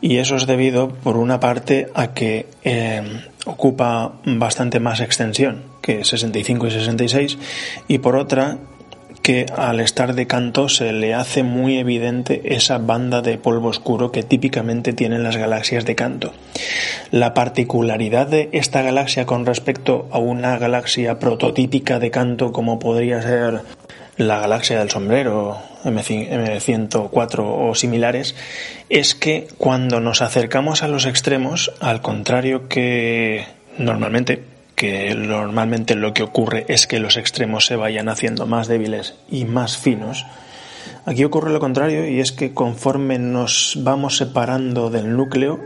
y 0.00 0.16
eso 0.16 0.36
es 0.36 0.46
debido, 0.46 0.88
por 0.88 1.16
una 1.16 1.40
parte, 1.40 1.88
a 1.94 2.14
que 2.14 2.46
em, 2.62 3.20
ocupa 3.44 4.12
bastante 4.24 4.80
más 4.80 5.00
extensión 5.00 5.62
que 5.82 6.04
65 6.04 6.68
y 6.68 6.70
66, 6.70 7.38
y 7.86 7.98
por 7.98 8.16
otra, 8.16 8.58
que 9.22 9.46
al 9.56 9.80
estar 9.80 10.14
de 10.14 10.26
canto 10.26 10.68
se 10.68 10.92
le 10.92 11.14
hace 11.14 11.42
muy 11.42 11.78
evidente 11.78 12.54
esa 12.54 12.78
banda 12.78 13.22
de 13.22 13.38
polvo 13.38 13.68
oscuro 13.68 14.12
que 14.12 14.22
típicamente 14.22 14.92
tienen 14.92 15.22
las 15.22 15.36
galaxias 15.36 15.84
de 15.84 15.94
canto. 15.94 16.32
La 17.10 17.34
particularidad 17.34 18.26
de 18.26 18.48
esta 18.52 18.82
galaxia 18.82 19.26
con 19.26 19.46
respecto 19.46 20.08
a 20.10 20.18
una 20.18 20.58
galaxia 20.58 21.18
prototípica 21.18 21.98
de 21.98 22.10
canto 22.10 22.52
como 22.52 22.78
podría 22.78 23.22
ser 23.22 23.62
la 24.16 24.38
galaxia 24.38 24.78
del 24.78 24.90
sombrero 24.90 25.58
M104 25.84 27.38
o 27.38 27.74
similares 27.74 28.34
es 28.88 29.14
que 29.14 29.48
cuando 29.56 30.00
nos 30.00 30.20
acercamos 30.20 30.82
a 30.82 30.88
los 30.88 31.06
extremos, 31.06 31.72
al 31.80 32.02
contrario 32.02 32.68
que 32.68 33.46
normalmente, 33.78 34.42
que 34.80 35.14
normalmente 35.14 35.94
lo 35.94 36.14
que 36.14 36.22
ocurre 36.22 36.64
es 36.68 36.86
que 36.86 37.00
los 37.00 37.18
extremos 37.18 37.66
se 37.66 37.76
vayan 37.76 38.08
haciendo 38.08 38.46
más 38.46 38.66
débiles 38.66 39.14
y 39.30 39.44
más 39.44 39.76
finos, 39.76 40.24
aquí 41.04 41.22
ocurre 41.22 41.52
lo 41.52 41.60
contrario 41.60 42.08
y 42.08 42.18
es 42.18 42.32
que 42.32 42.54
conforme 42.54 43.18
nos 43.18 43.76
vamos 43.82 44.16
separando 44.16 44.88
del 44.88 45.14
núcleo 45.14 45.60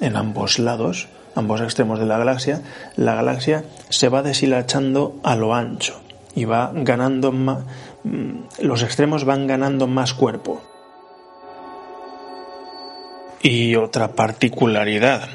en 0.00 0.14
ambos 0.14 0.60
lados, 0.60 1.08
ambos 1.34 1.60
extremos 1.62 1.98
de 1.98 2.06
la 2.06 2.16
galaxia, 2.16 2.62
la 2.94 3.16
galaxia 3.16 3.64
se 3.88 4.08
va 4.08 4.22
deshilachando 4.22 5.18
a 5.24 5.34
lo 5.34 5.52
ancho 5.52 6.00
y 6.36 6.44
va 6.44 6.70
ganando 6.72 7.32
más, 7.32 7.64
mm, 8.04 8.62
los 8.62 8.84
extremos 8.84 9.24
van 9.24 9.48
ganando 9.48 9.88
más 9.88 10.14
cuerpo. 10.14 10.62
Y 13.42 13.74
otra 13.74 14.12
particularidad 14.12 15.28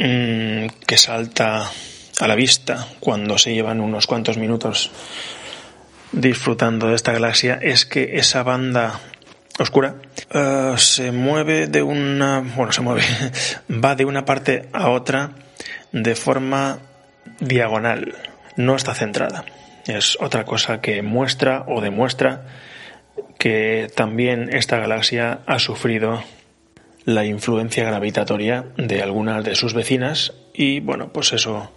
mm, 0.00 0.66
que 0.84 0.96
salta 0.96 1.70
a 2.20 2.28
la 2.28 2.34
vista 2.34 2.86
cuando 3.00 3.38
se 3.38 3.54
llevan 3.54 3.80
unos 3.80 4.06
cuantos 4.06 4.38
minutos 4.38 4.90
disfrutando 6.12 6.88
de 6.88 6.94
esta 6.94 7.12
galaxia 7.12 7.58
es 7.62 7.86
que 7.86 8.18
esa 8.18 8.42
banda 8.42 9.00
oscura 9.58 9.96
eh, 10.30 10.74
se 10.76 11.12
mueve 11.12 11.66
de 11.66 11.82
una 11.82 12.40
bueno 12.40 12.72
se 12.72 12.82
mueve 12.82 13.02
va 13.70 13.94
de 13.94 14.04
una 14.04 14.24
parte 14.24 14.68
a 14.72 14.90
otra 14.90 15.30
de 15.92 16.14
forma 16.14 16.78
diagonal 17.40 18.14
no 18.56 18.76
está 18.76 18.94
centrada. 18.94 19.44
Es 19.86 20.16
otra 20.20 20.44
cosa 20.44 20.80
que 20.80 21.02
muestra 21.02 21.64
o 21.66 21.80
demuestra 21.80 22.42
que 23.38 23.88
también 23.94 24.54
esta 24.54 24.78
galaxia 24.78 25.40
ha 25.46 25.58
sufrido 25.58 26.22
la 27.04 27.24
influencia 27.24 27.84
gravitatoria 27.84 28.66
de 28.76 29.02
algunas 29.02 29.44
de 29.44 29.56
sus 29.56 29.74
vecinas 29.74 30.34
y 30.54 30.80
bueno 30.80 31.12
pues 31.12 31.32
eso 31.32 31.72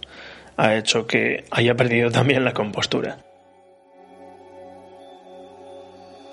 ha 0.56 0.74
hecho 0.76 1.06
que 1.06 1.44
haya 1.50 1.74
perdido 1.74 2.10
también 2.10 2.44
la 2.44 2.54
compostura. 2.54 3.18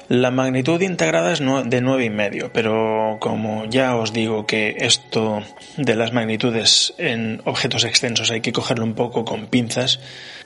La 0.09 0.31
magnitud 0.31 0.81
integrada 0.81 1.31
es 1.31 1.39
de 1.39 1.45
9,5, 1.45 2.51
pero 2.53 3.17
como 3.19 3.65
ya 3.65 3.95
os 3.95 4.11
digo 4.11 4.45
que 4.45 4.75
esto 4.79 5.41
de 5.77 5.95
las 5.95 6.11
magnitudes 6.11 6.93
en 6.97 7.41
objetos 7.45 7.85
extensos 7.85 8.29
hay 8.29 8.41
que 8.41 8.51
cogerlo 8.51 8.83
un 8.83 8.95
poco 8.95 9.23
con 9.23 9.47
pinzas, 9.47 10.01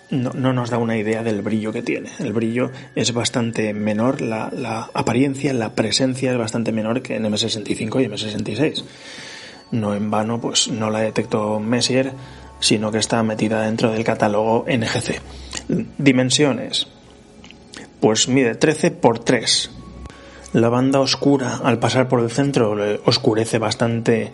no, 0.09 0.31
nos 0.53 0.69
da 0.69 0.77
una 0.77 0.95
idea 0.95 1.23
del 1.23 1.41
brillo 1.41 1.73
que 1.73 1.81
tiene. 1.81 2.11
El 2.19 2.33
brillo 2.33 2.71
es 2.95 3.13
bastante 3.13 3.73
menor, 3.73 4.21
la, 4.21 4.49
la 4.53 4.89
apariencia, 4.93 5.53
la 5.53 5.73
presencia 5.73 6.31
es 6.31 6.37
bastante 6.37 6.71
menor 6.71 7.01
que 7.01 7.15
en 7.15 7.25
M65 7.25 8.01
y 8.01 8.07
M66. 8.07 8.83
No 9.71 9.95
en 9.95 10.09
vano, 10.09 10.39
pues 10.39 10.69
no 10.69 10.89
la 10.89 10.99
detectó 10.99 11.59
Messier 11.59 12.13
sino 12.59 12.91
que 12.91 12.99
está 12.99 13.21
metida 13.23 13.61
dentro 13.61 13.91
del 13.91 14.03
catálogo 14.03 14.65
NGC. 14.67 15.21
Dimensiones. 15.97 16.87
Pues 17.99 18.27
mide 18.27 18.55
13 18.55 18.91
por 18.91 19.19
3. 19.19 19.71
La 20.53 20.69
banda 20.69 20.99
oscura 20.99 21.59
al 21.63 21.79
pasar 21.79 22.07
por 22.07 22.21
el 22.21 22.31
centro 22.31 22.75
oscurece 23.05 23.59
bastante 23.59 24.31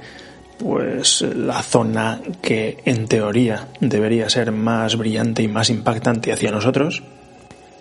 pues 0.60 1.22
la 1.22 1.62
zona 1.62 2.22
que 2.42 2.78
en 2.86 3.08
teoría 3.08 3.70
debería 3.80 4.30
ser 4.30 4.52
más 4.52 4.96
brillante 4.96 5.44
y 5.44 5.48
más 5.48 5.70
impactante 5.70 6.32
hacia 6.32 6.52
nosotros. 6.52 7.04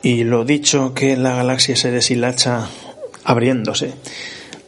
Y 0.02 0.24
lo 0.24 0.44
dicho 0.44 0.94
que 0.94 1.16
la 1.16 1.36
galaxia 1.36 1.76
se 1.76 1.90
deshilacha 1.90 2.66
abriéndose 3.24 3.94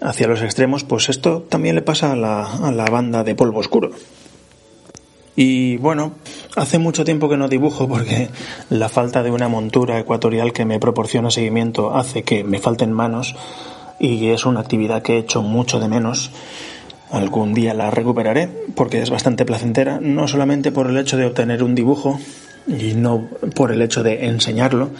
hacia 0.01 0.29
los 0.29 0.43
extremos, 0.43 0.85
pues 0.85 1.09
esto 1.09 1.43
también 1.49 1.75
le 1.75 1.83
pasa 1.83 2.13
a 2.13 2.17
la, 2.17 2.45
a 2.45 2.71
la 2.71 2.85
banda 2.85 3.25
de 3.25 3.35
polvo 3.35 3.59
oscuro. 3.59 3.91
Y 5.37 5.79
bueno, 5.79 6.13
hace 6.55 6.79
mucho 6.79 7.05
tiempo 7.05 7.29
que 7.29 7.37
no 7.37 7.49
dibujo 7.49 7.89
porque 7.89 8.29
la 8.71 8.89
falta 8.89 9.23
de 9.23 9.31
una 9.31 9.49
montura 9.49 9.99
ecuatorial 9.99 10.53
que 10.53 10.65
me 10.65 10.79
proporciona 10.79 11.31
seguimiento 11.31 11.95
hace 11.95 12.23
que 12.23 12.45
me 12.45 12.61
falten 12.61 12.93
manos 12.93 13.35
y 13.99 14.29
es 14.29 14.47
una 14.47 14.61
actividad 14.61 15.03
que 15.03 15.15
he 15.15 15.19
hecho 15.19 15.43
mucho 15.43 15.81
de 15.81 15.89
menos. 15.89 16.31
Algún 17.11 17.55
día 17.55 17.75
la 17.75 17.91
recuperaré 17.91 18.49
porque 18.75 19.03
es 19.03 19.11
bastante 19.11 19.45
placentera, 19.45 19.99
no 20.01 20.29
solamente 20.29 20.73
por 20.73 20.89
el 20.89 20.97
hecho 20.97 21.17
de 21.17 21.27
obtener 21.27 21.63
un 21.63 21.75
dibujo 21.75 22.19
y 22.67 22.95
no 22.95 23.29
por 23.55 23.73
el 23.73 23.83
hecho 23.83 24.03
de 24.03 24.27
enseñarlo, 24.27 24.91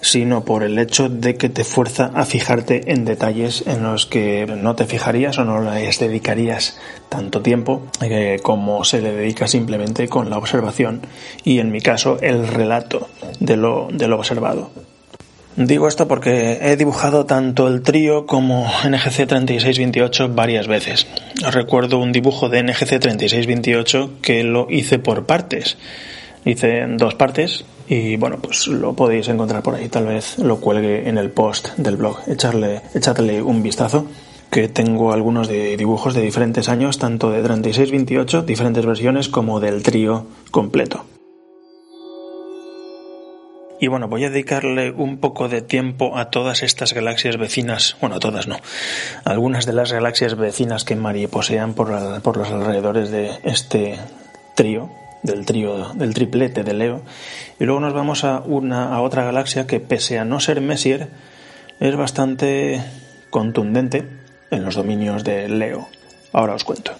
sino 0.00 0.44
por 0.44 0.62
el 0.62 0.78
hecho 0.78 1.08
de 1.08 1.36
que 1.36 1.48
te 1.48 1.64
fuerza 1.64 2.10
a 2.14 2.24
fijarte 2.24 2.92
en 2.92 3.04
detalles 3.04 3.64
en 3.66 3.82
los 3.82 4.06
que 4.06 4.46
no 4.46 4.76
te 4.76 4.86
fijarías 4.86 5.38
o 5.38 5.44
no 5.44 5.60
les 5.60 5.98
dedicarías 5.98 6.78
tanto 7.08 7.42
tiempo 7.42 7.82
eh, 8.00 8.38
como 8.42 8.84
se 8.84 9.00
le 9.00 9.12
dedica 9.12 9.48
simplemente 9.48 10.08
con 10.08 10.30
la 10.30 10.38
observación 10.38 11.02
y 11.44 11.58
en 11.58 11.70
mi 11.70 11.80
caso 11.80 12.18
el 12.20 12.46
relato 12.46 13.08
de 13.40 13.56
lo, 13.56 13.88
de 13.90 14.08
lo 14.08 14.16
observado. 14.16 14.70
Digo 15.56 15.88
esto 15.88 16.06
porque 16.06 16.58
he 16.60 16.76
dibujado 16.76 17.24
tanto 17.24 17.66
el 17.66 17.80
trío 17.80 18.26
como 18.26 18.66
NGC 18.66 19.26
3628 19.26 20.28
varias 20.34 20.66
veces. 20.66 21.06
Recuerdo 21.50 21.98
un 21.98 22.12
dibujo 22.12 22.50
de 22.50 22.62
NGC 22.62 23.00
3628 23.00 24.20
que 24.20 24.44
lo 24.44 24.66
hice 24.68 24.98
por 24.98 25.24
partes. 25.24 25.78
Hice 26.44 26.84
dos 26.98 27.14
partes, 27.14 27.64
y 27.88 28.16
bueno, 28.16 28.38
pues 28.38 28.66
lo 28.66 28.94
podéis 28.94 29.28
encontrar 29.28 29.62
por 29.62 29.74
ahí. 29.74 29.88
Tal 29.88 30.06
vez 30.06 30.38
lo 30.38 30.60
cuelgue 30.60 31.08
en 31.08 31.18
el 31.18 31.30
post 31.30 31.76
del 31.76 31.96
blog. 31.96 32.18
Echarle, 32.26 32.82
echadle 32.94 33.42
un 33.42 33.62
vistazo. 33.62 34.06
Que 34.50 34.68
tengo 34.68 35.12
algunos 35.12 35.48
de 35.48 35.76
dibujos 35.76 36.14
de 36.14 36.22
diferentes 36.22 36.68
años, 36.68 36.98
tanto 36.98 37.30
de 37.30 37.42
36-28, 37.42 38.44
diferentes 38.44 38.86
versiones, 38.86 39.28
como 39.28 39.58
del 39.60 39.82
trío 39.82 40.26
completo. 40.50 41.04
Y 43.78 43.88
bueno, 43.88 44.08
voy 44.08 44.24
a 44.24 44.30
dedicarle 44.30 44.90
un 44.90 45.18
poco 45.18 45.48
de 45.48 45.60
tiempo 45.60 46.16
a 46.16 46.30
todas 46.30 46.62
estas 46.62 46.94
galaxias 46.94 47.36
vecinas, 47.36 47.96
bueno, 48.00 48.16
a 48.16 48.20
todas 48.20 48.46
no, 48.46 48.56
algunas 49.24 49.66
de 49.66 49.74
las 49.74 49.92
galaxias 49.92 50.36
vecinas 50.36 50.84
que 50.84 50.96
mariposean 50.96 51.74
por, 51.74 52.22
por 52.22 52.38
los 52.38 52.50
alrededores 52.50 53.10
de 53.10 53.32
este 53.44 53.98
trío, 54.54 54.88
del 55.26 55.44
trío, 55.44 55.92
del 55.94 56.14
triplete 56.14 56.64
de 56.64 56.72
Leo. 56.72 57.02
Y 57.60 57.64
luego 57.64 57.80
nos 57.80 57.92
vamos 57.92 58.24
a 58.24 58.40
una 58.40 58.94
a 58.94 59.02
otra 59.02 59.24
galaxia 59.24 59.66
que 59.66 59.80
pese 59.80 60.18
a 60.18 60.24
no 60.24 60.40
ser 60.40 60.60
Messier 60.60 61.08
es 61.80 61.96
bastante 61.96 62.82
contundente 63.30 64.08
en 64.50 64.64
los 64.64 64.74
dominios 64.74 65.24
de 65.24 65.48
Leo. 65.48 65.88
Ahora 66.32 66.54
os 66.54 66.64
cuento. 66.64 66.92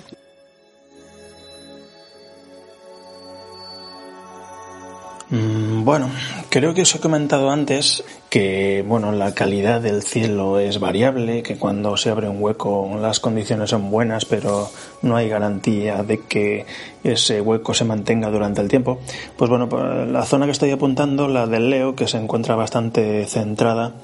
Bueno, 5.28 6.08
creo 6.50 6.72
que 6.72 6.82
os 6.82 6.94
he 6.94 7.00
comentado 7.00 7.50
antes 7.50 8.04
que 8.30 8.84
bueno, 8.86 9.10
la 9.12 9.34
calidad 9.34 9.80
del 9.80 10.02
cielo 10.02 10.60
es 10.60 10.78
variable, 10.78 11.42
que 11.42 11.56
cuando 11.56 11.96
se 11.96 12.10
abre 12.10 12.28
un 12.28 12.40
hueco 12.40 12.96
las 13.00 13.18
condiciones 13.18 13.70
son 13.70 13.90
buenas, 13.90 14.24
pero 14.24 14.70
no 15.02 15.16
hay 15.16 15.28
garantía 15.28 16.02
de 16.04 16.20
que 16.20 16.64
ese 17.02 17.40
hueco 17.40 17.74
se 17.74 17.84
mantenga 17.84 18.30
durante 18.30 18.60
el 18.60 18.68
tiempo. 18.68 19.00
Pues 19.36 19.50
bueno, 19.50 19.68
la 20.06 20.24
zona 20.24 20.46
que 20.46 20.52
estoy 20.52 20.70
apuntando, 20.70 21.26
la 21.26 21.46
del 21.46 21.70
Leo, 21.70 21.96
que 21.96 22.06
se 22.06 22.18
encuentra 22.18 22.54
bastante 22.54 23.24
centrada 23.26 23.94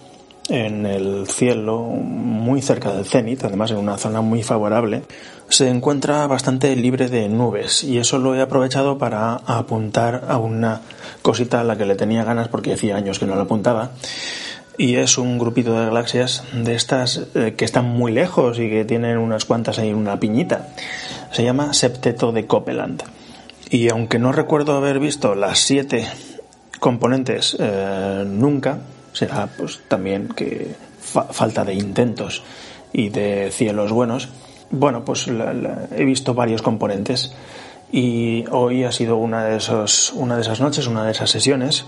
en 0.48 0.86
el 0.86 1.26
cielo, 1.26 1.80
muy 1.80 2.62
cerca 2.62 2.92
del 2.92 3.06
cenit, 3.06 3.44
además 3.44 3.70
en 3.70 3.78
una 3.78 3.96
zona 3.96 4.20
muy 4.20 4.42
favorable, 4.42 5.02
se 5.48 5.68
encuentra 5.68 6.26
bastante 6.26 6.74
libre 6.76 7.08
de 7.08 7.28
nubes 7.28 7.84
y 7.84 7.98
eso 7.98 8.18
lo 8.18 8.34
he 8.34 8.40
aprovechado 8.40 8.98
para 8.98 9.34
apuntar 9.34 10.26
a 10.28 10.38
una 10.38 10.80
cosita 11.20 11.60
a 11.60 11.64
la 11.64 11.76
que 11.76 11.86
le 11.86 11.94
tenía 11.94 12.24
ganas 12.24 12.48
porque 12.48 12.72
hacía 12.72 12.96
años 12.96 13.18
que 13.18 13.26
no 13.26 13.34
lo 13.34 13.42
apuntaba 13.42 13.92
y 14.78 14.96
es 14.96 15.18
un 15.18 15.38
grupito 15.38 15.78
de 15.78 15.86
galaxias 15.86 16.44
de 16.52 16.74
estas 16.74 17.28
eh, 17.34 17.54
que 17.56 17.64
están 17.64 17.86
muy 17.86 18.12
lejos 18.12 18.58
y 18.58 18.68
que 18.68 18.84
tienen 18.84 19.18
unas 19.18 19.44
cuantas 19.44 19.78
ahí 19.78 19.92
una 19.92 20.18
piñita. 20.18 20.68
Se 21.30 21.44
llama 21.44 21.72
Septeto 21.72 22.32
de 22.32 22.46
Copeland. 22.46 23.02
Y 23.70 23.90
aunque 23.90 24.18
no 24.18 24.32
recuerdo 24.32 24.76
haber 24.76 24.98
visto 24.98 25.34
las 25.34 25.58
siete 25.58 26.06
componentes 26.80 27.56
eh, 27.58 28.24
nunca, 28.26 28.78
será 29.12 29.46
pues 29.46 29.80
también 29.88 30.28
que 30.28 30.74
falta 31.00 31.64
de 31.64 31.74
intentos 31.74 32.42
y 32.92 33.08
de 33.08 33.50
cielos 33.50 33.92
buenos. 33.92 34.28
Bueno, 34.70 35.04
pues 35.04 35.28
he 35.28 36.04
visto 36.04 36.34
varios 36.34 36.62
componentes 36.62 37.34
y 37.90 38.44
hoy 38.50 38.84
ha 38.84 38.92
sido 38.92 39.16
una 39.16 39.44
de, 39.44 39.56
esos, 39.56 40.12
una 40.14 40.36
de 40.36 40.42
esas 40.42 40.60
noches, 40.60 40.86
una 40.86 41.04
de 41.04 41.12
esas 41.12 41.30
sesiones 41.30 41.84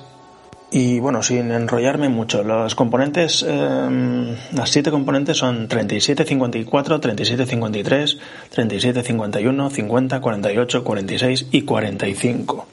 y 0.77 0.99
bueno, 0.99 1.23
sin 1.23 1.53
enrollarme 1.53 2.09
mucho, 2.09 2.43
los 2.43 2.75
componentes, 2.75 3.45
em, 3.47 4.35
las 4.53 4.71
siete 4.71 4.91
componentes 4.91 5.37
son 5.37 5.69
37, 5.69 6.25
54, 6.25 6.99
37, 6.99 7.47
53, 7.47 8.19
37, 8.51 9.03
51, 9.05 9.71
50, 9.71 10.21
48, 10.21 10.83
46 10.83 11.47
y 11.53 11.63
45. 11.63 12.67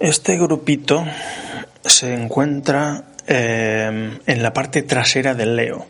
Este 0.00 0.36
grupito 0.36 1.02
se 1.82 2.12
encuentra 2.12 3.04
em, 3.32 4.18
en 4.26 4.42
la 4.42 4.52
parte 4.52 4.82
trasera 4.82 5.34
del 5.34 5.56
Leo. 5.56 5.86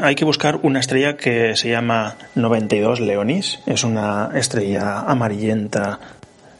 Hay 0.00 0.14
que 0.14 0.24
buscar 0.24 0.60
una 0.62 0.80
estrella 0.80 1.16
que 1.16 1.56
se 1.56 1.70
llama 1.70 2.16
92 2.34 3.00
Leonis. 3.00 3.60
Es 3.66 3.84
una 3.84 4.30
estrella 4.34 5.00
amarillenta 5.00 5.98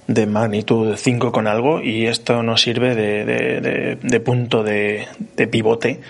de 0.06 0.26
magnitud 0.26 0.96
5 0.96 1.32
con 1.32 1.46
algo 1.46 1.82
y 1.82 2.06
esto 2.06 2.42
nos 2.42 2.62
sirve 2.62 2.94
de, 2.94 4.20
punto 4.20 4.62
de, 4.62 5.06
pivote 5.50 6.00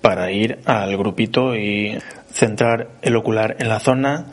para 0.00 0.30
ir 0.30 0.58
al 0.64 0.96
grupito 0.96 1.56
y 1.56 1.98
centrar 2.32 2.88
el 3.02 3.16
ocular 3.16 3.56
en 3.58 3.68
la 3.68 3.80
zona, 3.80 4.26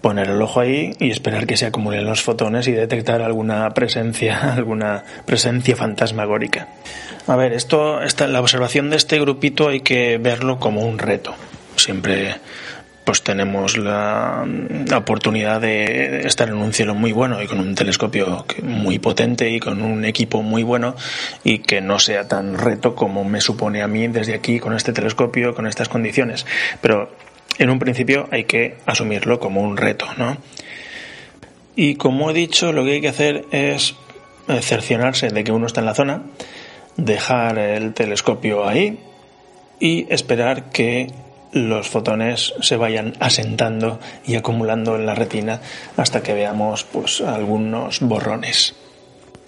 poner 0.00 0.28
el 0.28 0.40
ojo 0.40 0.60
ahí 0.60 0.92
y 0.98 1.10
esperar 1.10 1.46
que 1.46 1.56
se 1.56 1.66
acumulen 1.66 2.04
los 2.04 2.22
fotones 2.22 2.66
y 2.68 2.72
detectar 2.72 3.22
alguna 3.22 3.70
presencia, 3.70 4.52
alguna 4.54 5.04
presencia 5.26 5.76
fantasmagórica. 5.76 6.68
A 7.26 7.36
ver, 7.36 7.52
esto, 7.52 8.02
esta, 8.02 8.26
la 8.26 8.40
observación 8.40 8.90
de 8.90 8.96
este 8.96 9.20
grupito 9.20 9.68
hay 9.68 9.80
que 9.80 10.18
verlo 10.18 10.58
como 10.58 10.82
un 10.82 10.98
reto. 10.98 11.34
Siempre 11.76 12.36
pues 13.04 13.22
tenemos 13.22 13.76
la, 13.76 14.46
oportunidad 14.94 15.60
de 15.60 16.20
estar 16.26 16.48
en 16.48 16.54
un 16.54 16.72
cielo 16.72 16.94
muy 16.94 17.10
bueno 17.10 17.42
y 17.42 17.46
con 17.46 17.58
un 17.58 17.74
telescopio 17.74 18.46
muy 18.62 19.00
potente 19.00 19.50
y 19.50 19.58
con 19.58 19.82
un 19.82 20.04
equipo 20.04 20.42
muy 20.42 20.62
bueno 20.62 20.94
y 21.42 21.58
que 21.58 21.80
no 21.80 21.98
sea 21.98 22.28
tan 22.28 22.56
reto 22.56 22.94
como 22.94 23.24
me 23.24 23.40
supone 23.40 23.82
a 23.82 23.88
mí 23.88 24.06
desde 24.06 24.34
aquí 24.34 24.60
con 24.60 24.74
este 24.74 24.92
telescopio, 24.92 25.56
con 25.56 25.66
estas 25.66 25.88
condiciones. 25.88 26.46
Pero 26.80 27.10
en 27.60 27.70
un 27.70 27.78
principio 27.78 28.26
hay 28.32 28.44
que 28.44 28.78
asumirlo 28.86 29.38
como 29.38 29.60
un 29.60 29.76
reto, 29.76 30.06
¿no? 30.16 30.38
Y 31.76 31.94
como 31.96 32.30
he 32.30 32.34
dicho, 32.34 32.72
lo 32.72 32.84
que 32.84 32.92
hay 32.92 33.00
que 33.00 33.08
hacer 33.08 33.44
es 33.52 33.94
cerciorarse 34.62 35.28
de 35.28 35.44
que 35.44 35.52
uno 35.52 35.66
está 35.66 35.80
en 35.80 35.86
la 35.86 35.94
zona, 35.94 36.22
dejar 36.96 37.58
el 37.58 37.92
telescopio 37.92 38.66
ahí 38.66 38.98
y 39.78 40.06
esperar 40.12 40.70
que 40.70 41.12
los 41.52 41.88
fotones 41.88 42.54
se 42.62 42.76
vayan 42.76 43.12
asentando 43.20 44.00
y 44.26 44.36
acumulando 44.36 44.96
en 44.96 45.04
la 45.04 45.14
retina 45.14 45.60
hasta 45.96 46.22
que 46.22 46.32
veamos 46.32 46.84
pues 46.84 47.20
algunos 47.20 48.00
borrones. 48.00 48.74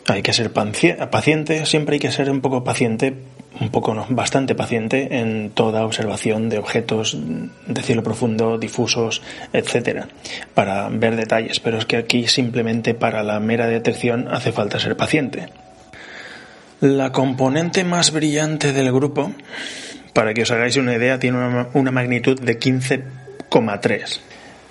Hay 0.06 0.22
que 0.22 0.32
ser 0.32 0.52
paciente, 0.52 1.64
siempre 1.64 1.94
hay 1.94 2.00
que 2.00 2.12
ser 2.12 2.30
un 2.30 2.40
poco 2.40 2.62
paciente, 2.62 3.14
un 3.60 3.70
poco 3.70 3.94
bastante 4.08 4.54
paciente 4.54 5.18
en 5.18 5.50
toda 5.50 5.84
observación 5.84 6.48
de 6.48 6.58
objetos 6.58 7.16
de 7.66 7.82
cielo 7.82 8.02
profundo, 8.02 8.58
difusos, 8.58 9.22
etcétera, 9.52 10.08
para 10.54 10.88
ver 10.88 11.16
detalles, 11.16 11.60
pero 11.60 11.78
es 11.78 11.86
que 11.86 11.96
aquí 11.96 12.26
simplemente 12.26 12.94
para 12.94 13.22
la 13.22 13.40
mera 13.40 13.66
detección 13.66 14.28
hace 14.28 14.52
falta 14.52 14.80
ser 14.80 14.96
paciente. 14.96 15.48
La 16.80 17.12
componente 17.12 17.84
más 17.84 18.10
brillante 18.10 18.72
del 18.72 18.90
grupo 18.92 19.32
para 20.12 20.34
que 20.34 20.42
os 20.42 20.50
hagáis 20.50 20.76
una 20.76 20.94
idea, 20.94 21.18
tiene 21.18 21.38
una, 21.74 21.90
magnitud 21.90 22.40
de 22.40 22.58
15,3. 22.58 24.20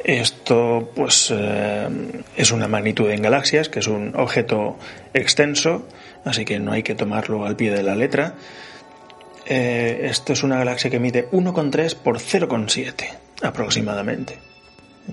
Esto 0.03 0.91
pues 0.95 1.31
eh, 1.31 1.87
es 2.35 2.51
una 2.51 2.67
magnitud 2.67 3.09
en 3.09 3.21
galaxias, 3.21 3.69
que 3.69 3.79
es 3.79 3.87
un 3.87 4.13
objeto 4.15 4.77
extenso, 5.13 5.87
así 6.25 6.45
que 6.45 6.59
no 6.59 6.71
hay 6.71 6.83
que 6.83 6.95
tomarlo 6.95 7.45
al 7.45 7.55
pie 7.55 7.71
de 7.71 7.83
la 7.83 7.95
letra. 7.95 8.35
Eh, 9.53 10.07
esto 10.09 10.31
es 10.31 10.43
una 10.43 10.59
galaxia 10.59 10.89
que 10.89 10.97
mide 10.97 11.29
1,3 11.29 11.95
por 11.95 12.19
0,7 12.19 13.09
aproximadamente. 13.41 14.39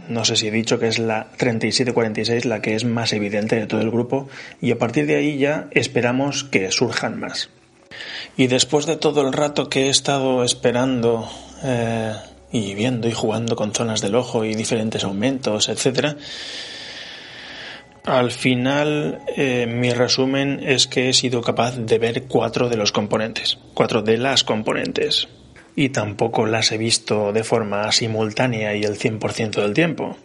No 0.08 0.24
sé 0.24 0.36
si 0.36 0.46
he 0.46 0.52
dicho 0.52 0.78
que 0.78 0.86
es 0.86 1.00
la 1.00 1.26
3746 1.38 2.44
la 2.44 2.62
que 2.62 2.76
es 2.76 2.84
más 2.84 3.12
evidente 3.12 3.56
de 3.56 3.66
todo 3.66 3.80
el 3.80 3.90
grupo 3.90 4.28
y 4.60 4.70
a 4.70 4.78
partir 4.78 5.06
de 5.06 5.16
ahí 5.16 5.38
ya 5.38 5.66
esperamos 5.72 6.44
que 6.44 6.70
surjan 6.70 7.18
más. 7.18 7.50
Y 8.36 8.46
después 8.46 8.86
de 8.86 8.94
todo 8.94 9.26
el 9.26 9.32
rato 9.32 9.68
que 9.68 9.86
he 9.86 9.88
estado 9.88 10.44
esperando 10.44 11.28
eh, 11.64 12.14
y 12.52 12.74
viendo 12.74 13.08
y 13.08 13.12
jugando 13.14 13.56
con 13.56 13.74
zonas 13.74 14.00
del 14.02 14.14
ojo 14.14 14.44
y 14.44 14.54
diferentes 14.54 15.02
aumentos, 15.02 15.68
etcétera, 15.68 16.16
al 18.08 18.30
final 18.30 19.20
eh, 19.36 19.66
mi 19.66 19.92
resumen 19.92 20.60
es 20.64 20.86
que 20.86 21.10
he 21.10 21.12
sido 21.12 21.42
capaz 21.42 21.76
de 21.76 21.98
ver 21.98 22.24
cuatro 22.24 22.70
de 22.70 22.76
los 22.76 22.90
componentes, 22.90 23.58
cuatro 23.74 24.00
de 24.00 24.16
las 24.16 24.44
componentes. 24.44 25.28
Y 25.76 25.90
tampoco 25.90 26.46
las 26.46 26.72
he 26.72 26.78
visto 26.78 27.32
de 27.32 27.44
forma 27.44 27.92
simultánea 27.92 28.74
y 28.74 28.82
el 28.82 28.98
100% 28.98 29.60
del 29.60 29.74
tiempo. 29.74 30.16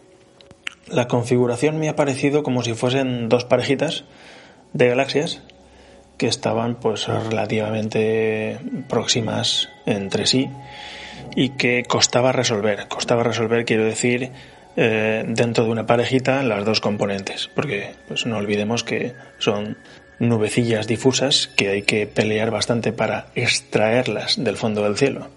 La 0.88 1.08
configuración 1.08 1.78
me 1.78 1.88
ha 1.88 1.96
parecido 1.96 2.42
como 2.42 2.62
si 2.62 2.72
fuesen 2.72 3.28
dos 3.28 3.44
parejitas 3.44 4.04
de 4.72 4.88
galaxias 4.88 5.42
que 6.16 6.26
estaban 6.26 6.76
pues 6.76 7.06
relativamente 7.06 8.58
próximas 8.88 9.68
entre 9.84 10.26
sí 10.26 10.48
y 11.36 11.50
que 11.50 11.82
costaba 11.86 12.32
resolver. 12.32 12.88
Costaba 12.88 13.22
resolver, 13.22 13.64
quiero 13.64 13.84
decir, 13.84 14.32
eh, 14.76 15.24
dentro 15.26 15.64
de 15.64 15.70
una 15.70 15.86
parejita 15.86 16.42
las 16.42 16.64
dos 16.64 16.80
componentes, 16.80 17.50
porque 17.54 17.94
pues 18.08 18.26
no 18.26 18.38
olvidemos 18.38 18.84
que 18.84 19.14
son 19.38 19.76
nubecillas 20.18 20.86
difusas 20.86 21.48
que 21.56 21.70
hay 21.70 21.82
que 21.82 22.06
pelear 22.06 22.50
bastante 22.50 22.92
para 22.92 23.26
extraerlas 23.34 24.42
del 24.42 24.56
fondo 24.56 24.82
del 24.82 24.96
cielo. 24.96 25.28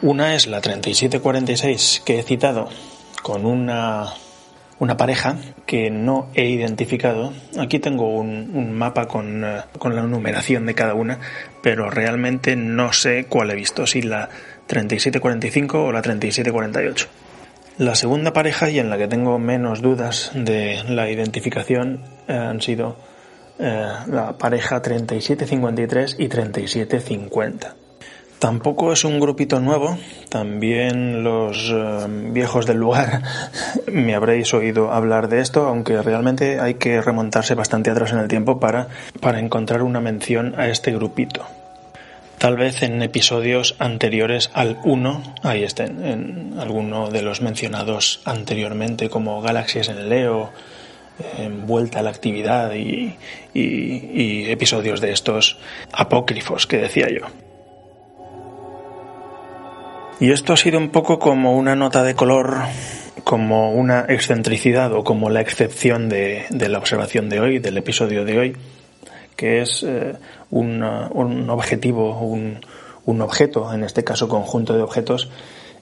Una 0.00 0.34
es 0.34 0.46
la 0.46 0.60
3746 0.60 2.02
que 2.04 2.18
he 2.18 2.22
citado 2.22 2.68
con 3.22 3.46
una 3.46 4.14
una 4.82 4.96
pareja 4.96 5.36
que 5.64 5.90
no 5.90 6.28
he 6.34 6.46
identificado. 6.46 7.32
Aquí 7.56 7.78
tengo 7.78 8.08
un, 8.08 8.72
mapa 8.72 9.06
con, 9.06 9.44
eh, 9.44 9.60
con, 9.78 9.94
la 9.94 10.02
numeración 10.02 10.66
de 10.66 10.74
cada 10.74 10.94
una, 10.94 11.20
pero 11.62 11.88
realmente 11.88 12.56
no 12.56 12.92
sé 12.92 13.26
cuál 13.28 13.52
he 13.52 13.54
visto, 13.54 13.86
si 13.86 14.02
la 14.02 14.28
3745 14.66 15.84
o 15.84 15.92
la 15.92 16.02
3748. 16.02 17.08
La 17.82 17.96
segunda 17.96 18.32
pareja 18.32 18.70
y 18.70 18.78
en 18.78 18.90
la 18.90 18.96
que 18.96 19.08
tengo 19.08 19.40
menos 19.40 19.82
dudas 19.82 20.30
de 20.36 20.84
la 20.88 21.10
identificación 21.10 21.98
eh, 22.28 22.32
han 22.32 22.60
sido 22.60 22.94
eh, 23.58 23.88
la 24.06 24.38
pareja 24.38 24.80
3753 24.80 26.14
y 26.16 26.28
3750. 26.28 27.74
Tampoco 28.38 28.92
es 28.92 29.04
un 29.04 29.18
grupito 29.18 29.58
nuevo, 29.58 29.98
también 30.28 31.24
los 31.24 31.72
eh, 31.74 32.06
viejos 32.30 32.66
del 32.66 32.76
lugar 32.76 33.22
me 33.88 34.14
habréis 34.14 34.54
oído 34.54 34.92
hablar 34.92 35.28
de 35.28 35.40
esto, 35.40 35.66
aunque 35.66 36.00
realmente 36.02 36.60
hay 36.60 36.74
que 36.74 37.02
remontarse 37.02 37.56
bastante 37.56 37.90
atrás 37.90 38.12
en 38.12 38.20
el 38.20 38.28
tiempo 38.28 38.60
para, 38.60 38.86
para 39.18 39.40
encontrar 39.40 39.82
una 39.82 40.00
mención 40.00 40.54
a 40.56 40.68
este 40.68 40.92
grupito. 40.92 41.44
Tal 42.42 42.56
vez 42.56 42.82
en 42.82 43.00
episodios 43.02 43.76
anteriores 43.78 44.50
al 44.52 44.80
1, 44.82 45.34
ahí 45.44 45.62
estén, 45.62 46.04
en 46.04 46.54
alguno 46.58 47.08
de 47.08 47.22
los 47.22 47.40
mencionados 47.40 48.20
anteriormente 48.24 49.08
como 49.08 49.40
Galaxias 49.40 49.88
en 49.88 50.08
Leo, 50.08 50.50
Vuelta 51.64 52.00
a 52.00 52.02
la 52.02 52.10
Actividad 52.10 52.72
y 52.74 54.50
episodios 54.50 55.00
de 55.00 55.12
estos 55.12 55.60
apócrifos 55.92 56.66
que 56.66 56.78
decía 56.78 57.06
yo. 57.10 57.28
Y 60.18 60.32
esto 60.32 60.52
ha 60.52 60.56
sido 60.56 60.78
un 60.78 60.90
poco 60.90 61.20
como 61.20 61.56
una 61.56 61.76
nota 61.76 62.02
de 62.02 62.16
color, 62.16 62.56
como 63.22 63.70
una 63.70 64.06
excentricidad 64.08 64.92
o 64.94 65.04
como 65.04 65.30
la 65.30 65.42
excepción 65.42 66.08
de, 66.08 66.46
la 66.50 66.78
observación 66.78 67.28
de 67.28 67.38
hoy, 67.38 67.58
del 67.60 67.76
episodio 67.76 68.24
de 68.24 68.36
hoy, 68.36 68.56
que 69.36 69.62
es 69.62 69.84
eh, 69.84 70.14
un, 70.52 71.50
objetivo, 71.50 72.18
un, 72.20 72.60
un 73.04 73.20
objeto, 73.20 73.72
en 73.72 73.82
este 73.82 74.04
caso 74.04 74.28
conjunto 74.28 74.74
de 74.74 74.82
objetos, 74.82 75.28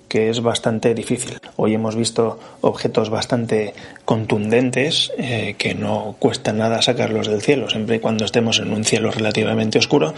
que 0.09 0.29
es 0.29 0.43
bastante 0.43 0.93
difícil. 0.93 1.39
Hoy 1.57 1.75
hemos 1.75 1.95
visto 1.95 2.41
objetos 2.63 3.11
bastante 3.11 3.75
contundentes 4.05 5.13
eh, 5.19 5.55
que 5.57 5.75
no 5.75 6.17
cuesta 6.19 6.53
nada 6.53 6.83
sacarlos 6.83 7.29
del 7.29 7.43
cielo, 7.43 7.71
siempre 7.71 7.97
y 7.97 8.01
cuando 8.01 8.25
estemos 8.25 8.59
en 8.59 8.73
un 8.73 8.85
cielo 8.85 9.11
relativamente 9.13 9.79
oscuro, 9.79 10.15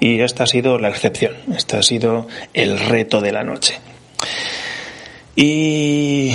y 0.00 0.20
esta 0.20 0.44
ha 0.44 0.46
sido 0.46 0.78
la 0.78 0.88
excepción, 0.88 1.34
este 1.54 1.76
ha 1.76 1.82
sido 1.82 2.26
el 2.54 2.78
reto 2.78 3.20
de 3.20 3.32
la 3.32 3.44
noche. 3.44 3.78
Y, 5.38 6.32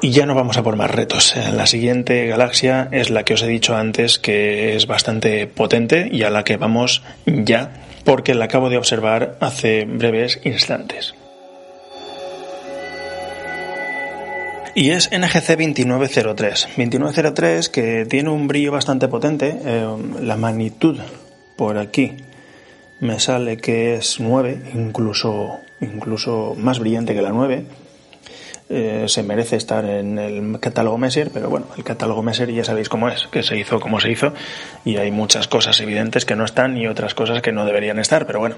ya 0.00 0.26
no 0.26 0.36
vamos 0.36 0.56
a 0.56 0.62
por 0.62 0.76
más 0.76 0.90
retos. 0.90 1.34
La 1.52 1.66
siguiente 1.66 2.26
galaxia 2.26 2.88
es 2.92 3.10
la 3.10 3.24
que 3.24 3.34
os 3.34 3.42
he 3.42 3.48
dicho 3.48 3.76
antes 3.76 4.20
que 4.20 4.76
es 4.76 4.86
bastante 4.86 5.48
potente 5.48 6.08
y 6.10 6.22
a 6.22 6.30
la 6.30 6.44
que 6.44 6.56
vamos 6.56 7.02
ya 7.26 7.72
porque 8.04 8.34
la 8.34 8.44
acabo 8.44 8.70
de 8.70 8.76
observar 8.76 9.36
hace 9.40 9.84
breves 9.86 10.40
instantes. 10.44 11.14
Y 14.76 14.90
es 14.90 15.10
NGC 15.10 15.56
2903. 15.56 16.68
2903 16.76 17.68
que 17.68 18.06
tiene 18.06 18.30
un 18.30 18.46
brillo 18.46 18.70
bastante 18.70 19.08
potente. 19.08 19.58
Eh, 19.64 19.86
la 20.20 20.36
magnitud 20.36 21.00
por 21.56 21.78
aquí 21.78 22.12
me 23.00 23.18
sale 23.18 23.56
que 23.56 23.94
es 23.94 24.20
9, 24.20 24.72
incluso, 24.74 25.60
incluso 25.80 26.54
más 26.56 26.78
brillante 26.78 27.14
que 27.14 27.22
la 27.22 27.30
9. 27.30 27.64
Eh, 28.70 29.04
se 29.08 29.22
merece 29.22 29.56
estar 29.56 29.84
en 29.84 30.18
el 30.18 30.58
catálogo 30.58 30.96
Messier, 30.96 31.30
pero 31.30 31.50
bueno, 31.50 31.66
el 31.76 31.84
catálogo 31.84 32.22
Messier 32.22 32.50
ya 32.50 32.64
sabéis 32.64 32.88
cómo 32.88 33.10
es, 33.10 33.26
que 33.26 33.42
se 33.42 33.58
hizo 33.58 33.78
como 33.78 34.00
se 34.00 34.10
hizo 34.10 34.32
y 34.86 34.96
hay 34.96 35.10
muchas 35.10 35.48
cosas 35.48 35.78
evidentes 35.80 36.24
que 36.24 36.34
no 36.34 36.46
están 36.46 36.78
y 36.78 36.86
otras 36.86 37.14
cosas 37.14 37.42
que 37.42 37.52
no 37.52 37.66
deberían 37.66 37.98
estar, 37.98 38.26
pero 38.26 38.38
bueno, 38.38 38.56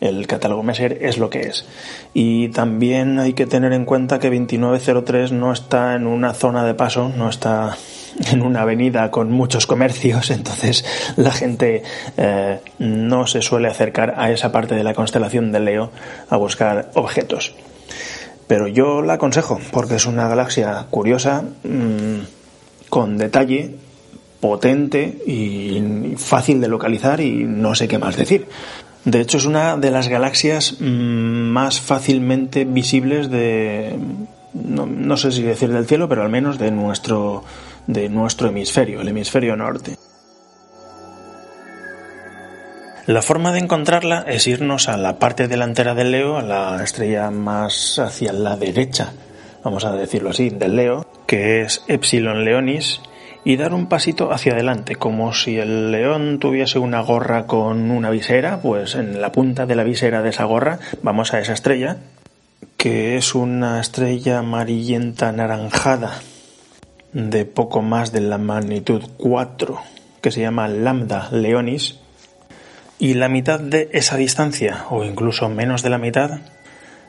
el 0.00 0.28
catálogo 0.28 0.62
Messier 0.62 0.98
es 1.00 1.18
lo 1.18 1.28
que 1.28 1.40
es. 1.40 1.66
Y 2.14 2.50
también 2.50 3.18
hay 3.18 3.32
que 3.32 3.46
tener 3.46 3.72
en 3.72 3.84
cuenta 3.84 4.20
que 4.20 4.30
2903 4.30 5.32
no 5.32 5.52
está 5.52 5.96
en 5.96 6.06
una 6.06 6.34
zona 6.34 6.64
de 6.64 6.74
paso, 6.74 7.08
no 7.08 7.28
está 7.28 7.76
en 8.30 8.42
una 8.42 8.62
avenida 8.62 9.10
con 9.10 9.32
muchos 9.32 9.66
comercios, 9.66 10.30
entonces 10.30 10.84
la 11.16 11.32
gente 11.32 11.82
eh, 12.16 12.60
no 12.78 13.26
se 13.26 13.42
suele 13.42 13.66
acercar 13.68 14.14
a 14.16 14.30
esa 14.30 14.52
parte 14.52 14.76
de 14.76 14.84
la 14.84 14.94
constelación 14.94 15.50
de 15.50 15.60
Leo 15.60 15.90
a 16.30 16.36
buscar 16.36 16.90
objetos. 16.94 17.54
Pero 18.52 18.68
yo 18.68 19.00
la 19.00 19.14
aconsejo 19.14 19.58
porque 19.70 19.94
es 19.94 20.04
una 20.04 20.28
galaxia 20.28 20.86
curiosa, 20.90 21.42
mmm, 21.64 22.18
con 22.90 23.16
detalle, 23.16 23.76
potente 24.40 25.22
y 25.26 26.12
fácil 26.18 26.60
de 26.60 26.68
localizar 26.68 27.22
y 27.22 27.44
no 27.44 27.74
sé 27.74 27.88
qué 27.88 27.96
más 27.96 28.14
decir. 28.14 28.46
De 29.06 29.22
hecho 29.22 29.38
es 29.38 29.46
una 29.46 29.78
de 29.78 29.90
las 29.90 30.08
galaxias 30.08 30.76
mm, 30.80 30.84
más 30.84 31.80
fácilmente 31.80 32.66
visibles 32.66 33.30
de, 33.30 33.96
no, 34.52 34.84
no 34.84 35.16
sé 35.16 35.32
si 35.32 35.40
decir 35.40 35.72
del 35.72 35.86
cielo, 35.86 36.06
pero 36.06 36.20
al 36.20 36.28
menos 36.28 36.58
de 36.58 36.70
nuestro, 36.70 37.44
de 37.86 38.10
nuestro 38.10 38.48
hemisferio, 38.48 39.00
el 39.00 39.08
hemisferio 39.08 39.56
norte. 39.56 39.96
La 43.06 43.20
forma 43.20 43.52
de 43.52 43.58
encontrarla 43.58 44.24
es 44.28 44.46
irnos 44.46 44.88
a 44.88 44.96
la 44.96 45.18
parte 45.18 45.48
delantera 45.48 45.96
del 45.96 46.12
Leo, 46.12 46.36
a 46.36 46.42
la 46.42 46.80
estrella 46.84 47.32
más 47.32 47.98
hacia 47.98 48.32
la 48.32 48.56
derecha, 48.56 49.12
vamos 49.64 49.84
a 49.84 49.90
decirlo 49.96 50.30
así, 50.30 50.50
del 50.50 50.76
Leo, 50.76 51.04
que 51.26 51.62
es 51.62 51.82
Epsilon 51.88 52.44
Leonis, 52.44 53.00
y 53.44 53.56
dar 53.56 53.74
un 53.74 53.88
pasito 53.88 54.30
hacia 54.30 54.52
adelante, 54.52 54.94
como 54.94 55.34
si 55.34 55.58
el 55.58 55.90
león 55.90 56.38
tuviese 56.38 56.78
una 56.78 57.00
gorra 57.00 57.48
con 57.48 57.90
una 57.90 58.08
visera, 58.10 58.60
pues 58.62 58.94
en 58.94 59.20
la 59.20 59.32
punta 59.32 59.66
de 59.66 59.74
la 59.74 59.82
visera 59.82 60.22
de 60.22 60.30
esa 60.30 60.44
gorra 60.44 60.78
vamos 61.02 61.34
a 61.34 61.40
esa 61.40 61.54
estrella, 61.54 61.96
que 62.76 63.16
es 63.16 63.34
una 63.34 63.80
estrella 63.80 64.38
amarillenta 64.38 65.30
anaranjada 65.30 66.20
de 67.12 67.46
poco 67.46 67.82
más 67.82 68.12
de 68.12 68.20
la 68.20 68.38
magnitud 68.38 69.02
4, 69.16 69.80
que 70.20 70.30
se 70.30 70.40
llama 70.40 70.68
Lambda 70.68 71.28
Leonis, 71.32 71.98
y 73.02 73.14
la 73.14 73.28
mitad 73.28 73.58
de 73.58 73.88
esa 73.92 74.16
distancia, 74.16 74.84
o 74.88 75.02
incluso 75.02 75.48
menos 75.48 75.82
de 75.82 75.90
la 75.90 75.98
mitad, 75.98 76.38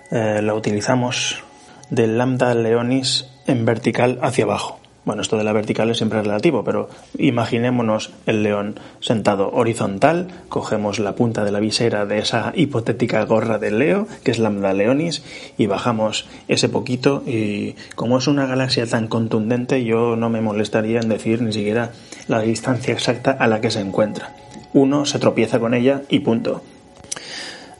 eh, 0.10 0.42
la 0.42 0.56
utilizamos 0.56 1.44
del 1.92 2.18
lambda 2.18 2.56
leonis 2.56 3.28
en 3.46 3.64
vertical 3.64 4.18
hacia 4.24 4.46
abajo. 4.46 4.80
Bueno, 5.06 5.22
esto 5.22 5.38
de 5.38 5.44
la 5.44 5.54
vertical 5.54 5.92
es 5.92 5.98
siempre 5.98 6.24
relativo, 6.24 6.64
pero 6.64 6.90
imaginémonos 7.20 8.12
el 8.26 8.42
león 8.42 8.80
sentado 9.02 9.52
horizontal, 9.52 10.30
cogemos 10.50 10.98
la 10.98 11.14
punta 11.14 11.46
de 11.46 11.52
la 11.52 11.60
visera 11.60 12.08
de 12.08 12.18
esa 12.18 12.54
hipotética 12.56 13.24
gorra 13.26 13.60
del 13.60 13.78
Leo, 13.78 14.08
que 14.24 14.32
es 14.32 14.40
Lambda 14.40 14.74
Leonis, 14.74 15.24
y 15.60 15.68
bajamos 15.68 16.28
ese 16.48 16.70
poquito 16.70 17.22
y 17.28 17.76
como 17.94 18.18
es 18.18 18.26
una 18.26 18.48
galaxia 18.48 18.88
tan 18.88 19.08
contundente, 19.08 19.84
yo 19.84 20.16
no 20.16 20.32
me 20.32 20.42
molestaría 20.42 21.02
en 21.02 21.10
decir 21.10 21.44
ni 21.44 21.54
siquiera 21.54 21.92
la 22.28 22.40
distancia 22.40 22.96
exacta 22.96 23.30
a 23.30 23.46
la 23.46 23.62
que 23.62 23.70
se 23.70 23.82
encuentra 23.82 24.34
uno 24.74 25.06
se 25.06 25.20
tropieza 25.20 25.60
con 25.60 25.74
ella 25.74 26.02
y 26.10 26.20
punto. 26.20 26.64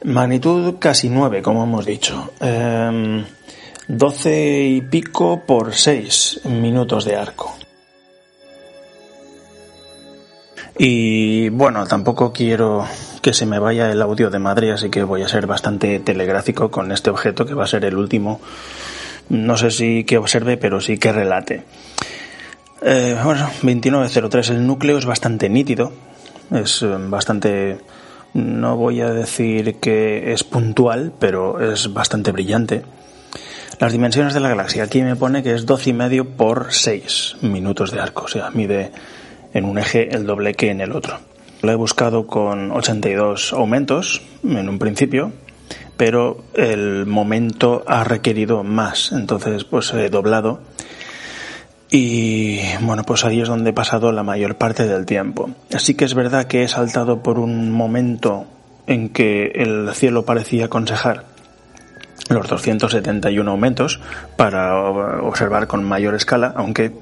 Magnitud 0.04 0.76
casi 0.80 1.10
9, 1.10 1.42
como 1.42 1.64
hemos 1.64 1.86
dicho. 1.86 2.32
Eh, 2.40 3.24
12 3.88 4.64
y 4.64 4.82
pico 4.82 5.44
por 5.46 5.74
6 5.74 6.42
minutos 6.46 7.06
de 7.06 7.16
arco. 7.16 7.56
Y 10.78 11.50
bueno, 11.50 11.86
tampoco 11.86 12.34
quiero 12.34 12.86
que 13.22 13.34
se 13.34 13.46
me 13.46 13.60
vaya 13.60 13.92
el 13.92 14.02
audio 14.02 14.30
de 14.30 14.40
madre, 14.40 14.72
así 14.72 14.90
que 14.90 15.04
voy 15.04 15.22
a 15.22 15.28
ser 15.28 15.46
bastante 15.46 16.00
telegráfico 16.00 16.72
con 16.72 16.92
este 16.92 17.10
objeto 17.10 17.46
que 17.46 17.54
va 17.54 17.66
a 17.66 17.68
ser 17.68 17.86
el 17.86 17.96
último. 17.96 18.42
No 19.30 19.56
sé 19.56 19.72
si 19.72 20.04
que 20.04 20.18
observe, 20.18 20.58
pero 20.58 20.82
sí 20.82 20.98
que 20.98 21.12
relate. 21.12 21.64
Eh, 22.82 23.18
bueno, 23.24 23.46
2903, 23.62 24.50
el 24.50 24.68
núcleo 24.68 24.98
es 24.98 25.06
bastante 25.06 25.48
nítido, 25.48 25.94
es 26.54 26.82
eh, 26.82 26.96
bastante, 26.98 27.78
no 28.34 28.78
voy 28.78 29.02
a 29.02 29.12
decir 29.12 29.76
que 29.76 30.34
es 30.34 30.44
puntual, 30.44 31.12
pero 31.20 31.60
es 31.60 31.92
bastante 31.94 32.32
brillante. 32.32 32.84
Las 33.80 33.92
dimensiones 33.92 34.34
de 34.34 34.40
la 34.40 34.50
galaxia, 34.50 34.84
aquí 34.84 35.02
me 35.02 35.16
pone 35.16 35.44
que 35.44 35.54
es 35.54 35.66
12 35.66 35.90
y 35.90 35.94
medio 35.94 36.30
por 36.30 36.68
6 36.72 37.38
minutos 37.42 37.92
de 37.92 38.00
arco, 38.00 38.26
o 38.26 38.28
sea, 38.28 38.50
mide 38.52 38.92
en 39.54 39.66
un 39.66 39.78
eje 39.78 40.16
el 40.16 40.26
doble 40.26 40.54
que 40.54 40.70
en 40.70 40.82
el 40.82 40.92
otro. 40.92 41.20
Lo 41.62 41.72
he 41.72 41.76
buscado 41.76 42.28
con 42.28 42.72
82 42.72 43.54
aumentos 43.54 44.22
en 44.44 44.70
un 44.70 44.80
principio, 44.80 45.32
pero 45.98 46.44
el 46.54 47.06
momento 47.06 47.84
ha 47.88 48.04
requerido 48.04 48.64
más, 48.64 49.12
entonces 49.12 49.64
pues 49.64 49.94
he 49.94 50.10
doblado 50.10 50.60
y 51.96 52.60
bueno, 52.82 53.04
pues 53.04 53.24
ahí 53.24 53.40
es 53.40 53.48
donde 53.48 53.70
he 53.70 53.74
pasado 53.74 54.12
la 54.12 54.24
mayor 54.24 54.56
parte 54.56 54.88
del 54.88 55.06
tiempo. 55.06 55.52
Así 55.72 55.94
que 55.94 56.06
es 56.06 56.16
verdad 56.16 56.46
que 56.46 56.64
he 56.64 56.68
saltado 56.68 57.22
por 57.22 57.38
un 57.38 57.70
momento 57.70 58.48
en 58.88 59.10
que 59.10 59.52
el 59.54 59.94
cielo 59.94 60.26
parecía 60.26 60.66
aconsejar 60.66 61.26
los 62.30 62.48
271 62.48 63.52
aumentos 63.52 64.02
para 64.36 64.76
observar 65.22 65.68
con 65.68 65.84
mayor 65.84 66.16
escala, 66.16 66.52
aunque 66.56 66.94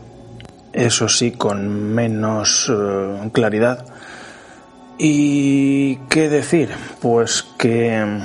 eso 0.74 1.08
sí 1.08 1.32
con 1.32 1.70
menos 1.70 2.68
uh, 2.68 3.30
claridad 3.32 3.86
¿Y 5.04 5.96
qué 6.10 6.30
decir? 6.30 6.70
Pues 7.02 7.44
que 7.58 8.20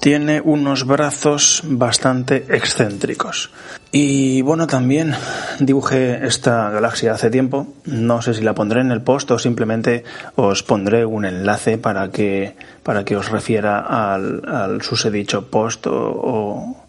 tiene 0.00 0.40
unos 0.40 0.86
brazos 0.86 1.60
bastante 1.66 2.46
excéntricos. 2.48 3.50
Y 3.90 4.40
bueno, 4.40 4.66
también 4.66 5.14
dibujé 5.60 6.26
esta 6.26 6.70
galaxia 6.70 7.12
hace 7.12 7.28
tiempo. 7.28 7.66
No 7.84 8.22
sé 8.22 8.32
si 8.32 8.40
la 8.40 8.54
pondré 8.54 8.80
en 8.80 8.92
el 8.92 9.02
post 9.02 9.30
o 9.30 9.38
simplemente 9.38 10.04
os 10.34 10.62
pondré 10.62 11.04
un 11.04 11.26
enlace 11.26 11.76
para 11.76 12.10
que, 12.10 12.56
para 12.82 13.04
que 13.04 13.14
os 13.14 13.28
refiera 13.28 13.80
al, 13.80 14.42
al 14.48 14.80
susedicho 14.80 15.50
post 15.50 15.86
o, 15.86 15.92
o, 15.92 16.86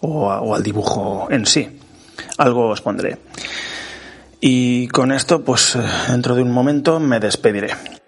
o, 0.00 0.08
o 0.08 0.54
al 0.56 0.64
dibujo 0.64 1.28
en 1.30 1.46
sí. 1.46 1.78
Algo 2.38 2.70
os 2.70 2.80
pondré. 2.80 3.18
Y 4.40 4.88
con 4.88 5.12
esto, 5.12 5.44
pues 5.44 5.78
dentro 6.08 6.34
de 6.34 6.42
un 6.42 6.50
momento 6.50 6.98
me 6.98 7.20
despediré. 7.20 7.99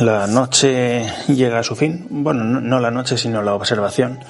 La 0.00 0.28
noche 0.28 1.12
llega 1.26 1.58
a 1.58 1.62
su 1.64 1.74
fin. 1.74 2.06
Bueno, 2.08 2.44
no 2.44 2.78
la 2.78 2.92
noche, 2.92 3.16
sino 3.16 3.42
la 3.42 3.54
observación. 3.54 4.20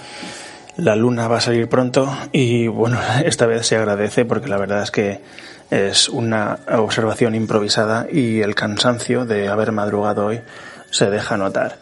La 0.76 0.96
luna 0.96 1.28
va 1.28 1.38
a 1.38 1.40
salir 1.42 1.68
pronto 1.68 2.10
y 2.32 2.68
bueno, 2.68 2.98
esta 3.24 3.46
vez 3.46 3.66
se 3.66 3.76
agradece 3.76 4.24
porque 4.24 4.48
la 4.48 4.56
verdad 4.56 4.82
es 4.82 4.90
que 4.90 5.20
es 5.70 6.08
una 6.08 6.60
observación 6.72 7.34
improvisada 7.34 8.06
y 8.10 8.40
el 8.40 8.54
cansancio 8.54 9.26
de 9.26 9.48
haber 9.48 9.72
madrugado 9.72 10.26
hoy 10.26 10.40
se 10.90 11.10
deja 11.10 11.36
notar. 11.36 11.80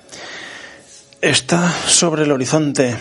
Está 1.20 1.70
sobre 1.70 2.24
el 2.24 2.32
horizonte, 2.32 2.96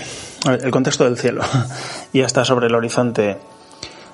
el 0.45 0.71
contexto 0.71 1.05
del 1.05 1.17
cielo, 1.17 1.41
ya 2.13 2.25
está 2.25 2.45
sobre 2.45 2.67
el 2.67 2.75
horizonte 2.75 3.37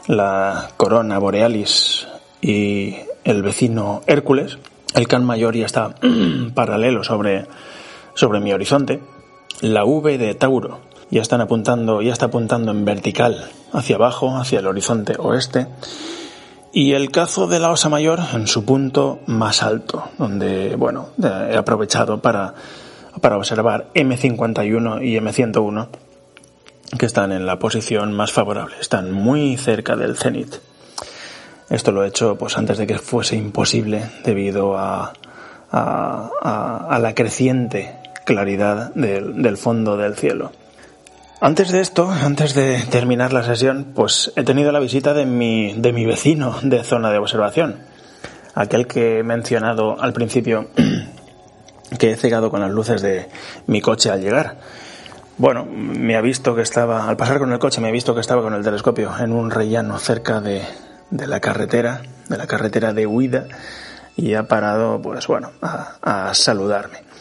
la 0.08 0.70
corona 0.78 1.20
borealis 1.20 2.08
y 2.42 2.96
el 3.24 3.44
vecino 3.44 4.02
Hércules, 4.08 4.58
El 4.94 5.08
Can 5.08 5.26
Mayor 5.26 5.56
ya 5.56 5.66
está 5.66 5.96
paralelo 6.54 7.04
sobre, 7.04 7.46
sobre 8.14 8.40
mi 8.40 8.54
horizonte. 8.54 9.00
La 9.62 9.86
V 9.86 10.18
de 10.18 10.36
Tauro 10.36 10.80
ya 11.12 11.22
están 11.22 11.42
apuntando, 11.42 12.02
ya 12.02 12.14
está 12.14 12.28
apuntando 12.28 12.72
en 12.72 12.86
vertical 12.86 13.50
hacia 13.74 13.98
abajo, 13.98 14.38
hacia 14.38 14.60
el 14.60 14.68
horizonte 14.68 15.16
oeste. 15.20 15.68
Y 16.74 16.94
el 16.94 17.12
cazo 17.12 17.48
de 17.48 17.60
la 17.60 17.70
Osa 17.70 17.90
Mayor 17.90 18.20
en 18.34 18.48
su 18.48 18.64
punto 18.64 19.20
más 19.28 19.62
alto, 19.62 20.06
donde, 20.18 20.78
bueno, 20.78 21.10
he 21.22 21.58
aprovechado 21.58 22.22
para, 22.22 22.54
para 23.20 23.38
observar 23.38 23.88
M51 23.94 25.06
y 25.06 25.18
M101, 25.18 25.88
que 26.98 27.06
están 27.06 27.34
en 27.34 27.46
la 27.46 27.60
posición 27.60 28.14
más 28.14 28.32
favorable, 28.32 28.76
están 28.80 29.12
muy 29.12 29.58
cerca 29.58 29.98
del 29.98 30.18
cenit. 30.18 30.56
Esto 31.72 31.94
lo 31.94 32.04
he 32.04 32.10
hecho 32.10 32.36
pues 32.36 32.58
antes 32.58 32.78
de 32.78 32.86
que 32.86 32.98
fuese 32.98 33.38
imposible 33.38 34.04
debido 34.26 34.78
a, 34.78 35.14
a, 35.72 37.00
la 37.02 37.16
creciente 37.16 37.96
claridad 38.26 38.94
del, 38.94 39.42
del 39.42 39.56
fondo 39.58 39.96
del 39.96 40.16
cielo. 40.16 40.52
Antes 41.40 41.72
de 41.72 41.80
esto, 41.80 42.12
antes 42.12 42.54
de 42.56 42.78
terminar 42.92 43.32
la 43.32 43.44
sesión, 43.44 43.94
pues 43.96 44.34
he 44.36 44.44
tenido 44.44 44.74
la 44.74 44.80
visita 44.80 45.14
de 45.14 45.26
mi, 45.26 45.74
de 45.74 45.94
mi 45.94 46.06
vecino 46.06 46.58
de 46.62 46.84
zona 46.84 47.10
de 47.10 47.20
observación, 47.20 47.78
aquel 48.54 48.86
que 48.86 49.20
he 49.20 49.24
mencionado 49.24 50.00
al 50.00 50.12
principio 50.12 50.68
que 52.00 52.12
he 52.12 52.18
cegado 52.18 52.52
con 52.52 52.60
las 52.60 52.70
luces 52.70 53.02
de 53.02 53.30
mi 53.68 53.80
coche 53.80 54.12
al 54.12 54.22
llegar. 54.22 54.58
Bueno, 55.38 55.66
me 55.66 56.18
ha 56.18 56.22
visto 56.22 56.54
que 56.54 56.62
estaba, 56.64 57.08
al 57.08 57.16
pasar 57.16 57.40
con 57.40 57.54
el 57.54 57.60
coche, 57.60 57.80
me 57.80 57.88
ha 57.88 57.92
visto 57.92 58.14
que 58.14 58.22
estaba 58.22 58.42
con 58.42 58.54
el 58.54 58.64
telescopio 58.64 59.12
en 59.18 59.32
un 59.32 59.50
rellano 59.50 59.98
cerca 59.98 60.42
de, 60.42 60.62
de 61.12 61.28
la 61.28 61.40
carretera, 61.40 62.02
de 62.28 62.38
la 62.38 62.48
carretera 62.48 62.94
de 62.94 63.06
huida, 63.06 63.46
y 64.18 64.34
ha 64.34 64.44
parado, 64.44 65.02
pues 65.02 65.28
bueno, 65.28 65.52
a 65.62 66.34
saludarme. 66.34 67.12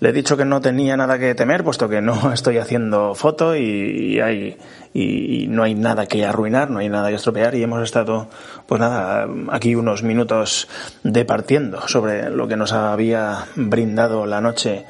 Le 0.00 0.08
he 0.08 0.12
dicho 0.12 0.36
que 0.36 0.44
no 0.44 0.60
tenía 0.60 0.96
nada 0.96 1.18
que 1.18 1.34
temer, 1.34 1.62
puesto 1.64 1.88
que 1.88 2.00
no 2.00 2.32
estoy 2.32 2.58
haciendo 2.58 3.14
foto 3.14 3.56
y, 3.56 4.20
hay, 4.20 4.56
y, 4.94 5.46
no 5.48 5.62
hay 5.62 5.74
nada 5.74 6.06
que 6.06 6.24
arruinar, 6.24 6.70
no 6.70 6.78
hay 6.78 6.88
nada 6.88 7.08
que 7.08 7.16
estropear 7.16 7.54
y 7.54 7.62
hemos 7.62 7.82
estado, 7.82 8.28
pues 8.66 8.80
nada, 8.80 9.28
aquí 9.50 9.74
unos 9.74 10.02
minutos 10.02 10.68
departiendo 11.02 11.86
sobre 11.88 12.30
lo 12.30 12.48
que 12.48 12.56
nos 12.56 12.72
había 12.72 13.46
brindado 13.56 14.26
la 14.26 14.40
noche 14.40 14.86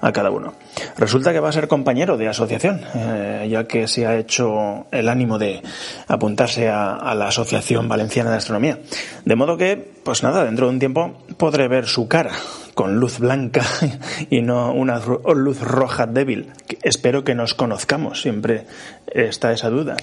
a 0.00 0.12
cada 0.12 0.30
uno. 0.30 0.54
Resulta 0.96 1.32
que 1.32 1.40
va 1.40 1.48
a 1.48 1.52
ser 1.52 1.68
compañero 1.68 2.16
de 2.16 2.28
asociación, 2.28 2.80
eh, 2.94 3.48
ya 3.50 3.64
que 3.64 3.86
se 3.86 4.06
ha 4.06 4.16
hecho 4.16 4.86
el 4.90 5.08
ánimo 5.08 5.38
de 5.38 5.62
apuntarse 6.08 6.68
a, 6.68 7.14
la 7.14 7.28
Asociación 7.28 7.88
Valenciana 7.88 8.30
de 8.30 8.36
Astronomía. 8.36 8.78
De 9.24 9.36
modo 9.36 9.56
que, 9.56 9.76
pues 10.02 10.22
nada, 10.22 10.44
dentro 10.44 10.66
de 10.66 10.72
un 10.72 10.78
tiempo 10.78 11.12
podré 11.36 11.68
ver 11.68 11.86
su 11.86 12.08
cara 12.08 12.32
con 12.74 12.96
luz 12.96 13.18
blanca 13.18 13.64
y 14.30 14.42
no 14.42 14.72
una 14.72 15.00
luz 15.34 15.60
roja 15.60 16.06
débil. 16.06 16.52
Espero 16.82 17.24
que 17.24 17.34
nos 17.34 17.54
conozcamos, 17.54 18.22
siempre 18.22 18.66
está 19.06 19.52
esa 19.52 19.70
duda. 19.70 19.96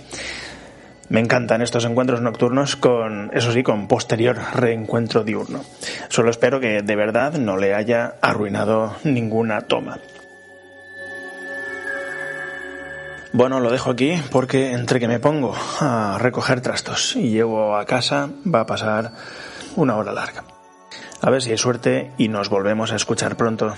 Me 1.10 1.22
encantan 1.22 1.62
estos 1.62 1.86
encuentros 1.86 2.22
nocturnos 2.22 2.76
con, 2.76 3.32
eso 3.34 3.52
sí, 3.52 3.64
con 3.64 3.88
posterior 3.88 4.38
reencuentro 4.54 5.24
diurno. 5.24 5.64
Solo 6.10 6.30
espero 6.30 6.60
que 6.60 6.82
de 6.82 6.96
verdad 6.96 7.34
no 7.34 7.56
le 7.56 7.74
haya 7.74 8.16
arruinado 8.22 8.96
ninguna 9.04 9.62
toma. 9.62 10.00
Bueno, 13.32 13.60
lo 13.60 13.72
dejo 13.72 13.92
aquí 13.92 14.22
porque 14.32 14.72
entre 14.72 15.00
que 15.00 15.08
me 15.08 15.20
pongo 15.20 15.54
a 15.80 16.18
recoger 16.20 16.62
trastos 16.62 17.16
y 17.16 17.30
llevo 17.30 17.78
a 17.78 17.86
casa 17.86 18.30
va 18.54 18.62
a 18.62 18.66
pasar 18.66 19.12
una 19.76 19.96
hora 19.96 20.12
larga. 20.12 20.44
A 21.22 21.30
ver 21.30 21.42
si 21.42 21.52
hay 21.52 21.58
suerte 21.58 22.12
y 22.18 22.30
nos 22.30 22.50
volvemos 22.50 22.92
a 22.92 22.96
escuchar 22.96 23.38
pronto. 23.38 23.74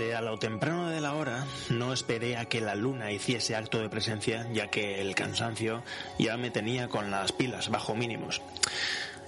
Pese 0.00 0.14
a 0.14 0.22
lo 0.22 0.38
temprano 0.38 0.88
de 0.88 1.02
la 1.02 1.12
hora, 1.12 1.44
no 1.68 1.92
esperé 1.92 2.38
a 2.38 2.46
que 2.46 2.62
la 2.62 2.74
luna 2.74 3.12
hiciese 3.12 3.54
acto 3.54 3.80
de 3.80 3.90
presencia, 3.90 4.48
ya 4.50 4.68
que 4.68 4.98
el 5.02 5.14
cansancio 5.14 5.82
ya 6.18 6.38
me 6.38 6.50
tenía 6.50 6.88
con 6.88 7.10
las 7.10 7.32
pilas 7.32 7.68
bajo 7.68 7.94
mínimos. 7.94 8.40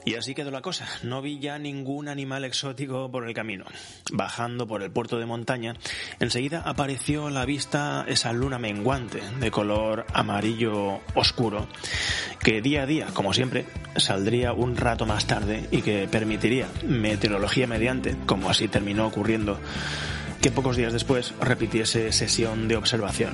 Y 0.06 0.14
así 0.14 0.34
quedó 0.34 0.50
la 0.50 0.62
cosa. 0.62 0.88
No 1.02 1.20
vi 1.20 1.38
ya 1.38 1.58
ningún 1.58 2.08
animal 2.08 2.44
exótico 2.44 3.10
por 3.10 3.28
el 3.28 3.34
camino. 3.34 3.66
Bajando 4.12 4.66
por 4.66 4.82
el 4.82 4.90
puerto 4.90 5.18
de 5.18 5.26
montaña, 5.26 5.76
enseguida 6.20 6.62
apareció 6.64 7.26
a 7.26 7.30
la 7.30 7.44
vista 7.44 8.06
esa 8.08 8.32
luna 8.32 8.58
menguante 8.58 9.20
de 9.40 9.50
color 9.50 10.06
amarillo 10.14 11.00
oscuro, 11.14 11.68
que 12.42 12.62
día 12.62 12.84
a 12.84 12.86
día, 12.86 13.08
como 13.12 13.34
siempre, 13.34 13.66
saldría 13.96 14.54
un 14.54 14.78
rato 14.78 15.04
más 15.04 15.26
tarde 15.26 15.68
y 15.70 15.82
que 15.82 16.08
permitiría, 16.10 16.66
meteorología 16.82 17.66
mediante, 17.66 18.16
como 18.24 18.48
así 18.48 18.68
terminó 18.68 19.06
ocurriendo, 19.06 19.60
que 20.42 20.50
pocos 20.50 20.76
días 20.76 20.92
después 20.92 21.32
repitiese 21.40 22.10
sesión 22.10 22.66
de 22.66 22.76
observación. 22.76 23.32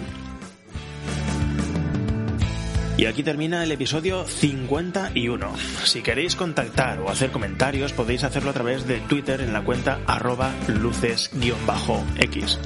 Y 2.99 3.07
aquí 3.07 3.23
termina 3.23 3.63
el 3.63 3.71
episodio 3.71 4.25
51. 4.25 5.57
Si 5.85 6.03
queréis 6.03 6.35
contactar 6.35 6.99
o 6.99 7.09
hacer 7.09 7.31
comentarios 7.31 7.93
podéis 7.93 8.25
hacerlo 8.25 8.51
a 8.51 8.55
través 8.55 8.89
de 8.89 8.99
Twitter 8.99 9.41
en 9.41 9.53
la 9.53 9.63
cuenta 9.63 10.01
arroba 10.05 10.53
luces-x. 10.67 12.59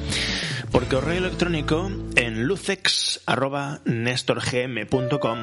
Por 0.73 0.89
correo 0.89 1.19
electrónico 1.19 1.91
en 2.17 2.45
lucex.nestorgm.com 2.45 5.39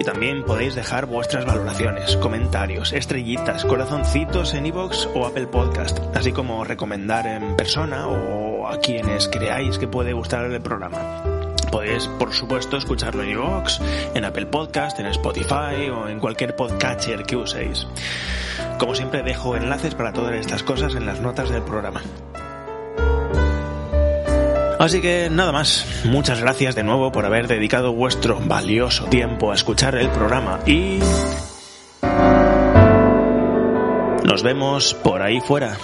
y 0.00 0.04
también 0.04 0.44
podéis 0.44 0.74
dejar 0.74 1.06
vuestras 1.06 1.46
valoraciones, 1.46 2.16
comentarios, 2.16 2.92
estrellitas, 2.92 3.64
corazoncitos 3.64 4.54
en 4.54 4.66
iVoox 4.66 5.06
o 5.14 5.24
Apple 5.24 5.46
Podcast, 5.46 6.00
así 6.16 6.32
como 6.32 6.64
recomendar 6.64 7.28
en 7.28 7.54
persona 7.54 8.08
o 8.08 8.66
a 8.66 8.80
quienes 8.80 9.28
creáis 9.28 9.78
que 9.78 9.86
puede 9.86 10.14
gustar 10.14 10.50
el 10.50 10.60
programa. 10.60 11.35
Podéis, 11.76 12.06
por 12.18 12.32
supuesto, 12.32 12.78
escucharlo 12.78 13.22
en 13.22 13.32
iVoox, 13.32 13.80
en 14.14 14.24
Apple 14.24 14.46
Podcast, 14.46 14.98
en 14.98 15.04
Spotify 15.08 15.90
o 15.92 16.08
en 16.08 16.20
cualquier 16.20 16.56
podcatcher 16.56 17.24
que 17.24 17.36
uséis. 17.36 17.86
Como 18.78 18.94
siempre, 18.94 19.22
dejo 19.22 19.56
enlaces 19.56 19.94
para 19.94 20.10
todas 20.10 20.36
estas 20.36 20.62
cosas 20.62 20.94
en 20.94 21.04
las 21.04 21.20
notas 21.20 21.50
del 21.50 21.60
programa. 21.60 22.00
Así 24.78 25.02
que 25.02 25.28
nada 25.30 25.52
más, 25.52 25.84
muchas 26.06 26.40
gracias 26.40 26.74
de 26.74 26.82
nuevo 26.82 27.12
por 27.12 27.26
haber 27.26 27.46
dedicado 27.46 27.92
vuestro 27.92 28.40
valioso 28.40 29.04
tiempo 29.04 29.52
a 29.52 29.54
escuchar 29.54 29.96
el 29.96 30.08
programa 30.08 30.60
y... 30.64 31.00
Nos 34.24 34.42
vemos 34.42 34.94
por 34.94 35.20
ahí 35.20 35.42
fuera. 35.42 35.76